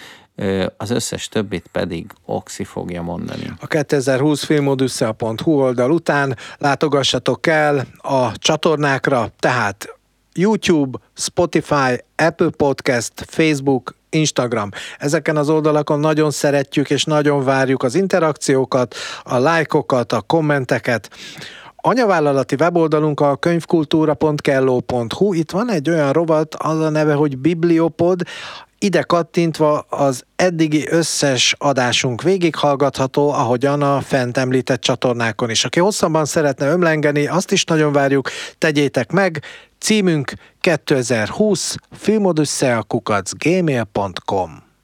az 0.77 0.89
összes 0.89 1.27
többit 1.27 1.65
pedig 1.71 2.11
Oxi 2.25 2.63
fogja 2.63 3.01
mondani. 3.01 3.53
A 3.59 3.67
2020 3.67 4.43
filmodüsszea.hu 4.43 5.51
oldal 5.51 5.91
után 5.91 6.37
látogassatok 6.57 7.47
el 7.47 7.87
a 7.97 8.37
csatornákra, 8.37 9.31
tehát 9.39 9.95
YouTube, 10.33 10.97
Spotify, 11.13 12.03
Apple 12.15 12.49
Podcast, 12.49 13.13
Facebook, 13.27 13.95
Instagram. 14.09 14.69
Ezeken 14.97 15.37
az 15.37 15.49
oldalakon 15.49 15.99
nagyon 15.99 16.31
szeretjük 16.31 16.89
és 16.89 17.03
nagyon 17.03 17.43
várjuk 17.43 17.83
az 17.83 17.95
interakciókat, 17.95 18.95
a 19.23 19.37
lájkokat, 19.37 20.11
a 20.11 20.21
kommenteket. 20.21 21.09
Anyavállalati 21.75 22.55
weboldalunk 22.59 23.19
a 23.19 23.35
könyvkultúra.kelló.hu. 23.35 25.33
Itt 25.33 25.51
van 25.51 25.71
egy 25.71 25.89
olyan 25.89 26.13
rovat, 26.13 26.55
az 26.55 26.79
a 26.79 26.89
neve, 26.89 27.13
hogy 27.13 27.37
Bibliopod. 27.37 28.21
Ide 28.79 29.01
kattintva 29.01 29.79
az 29.79 30.23
eddigi 30.35 30.87
összes 30.89 31.55
adásunk 31.57 32.21
végighallgatható, 32.21 33.31
ahogyan 33.31 33.81
a 33.81 34.01
fent 34.01 34.37
említett 34.37 34.81
csatornákon 34.81 35.49
is. 35.49 35.65
Aki 35.65 35.79
hosszabban 35.79 36.25
szeretne 36.25 36.67
ömlengeni, 36.67 37.27
azt 37.27 37.51
is 37.51 37.63
nagyon 37.63 37.91
várjuk, 37.91 38.29
tegyétek 38.57 39.11
meg. 39.11 39.41
Címünk 39.79 40.33
2020 40.59 41.75
filmodüsszeakukacgmail.com 41.91 44.64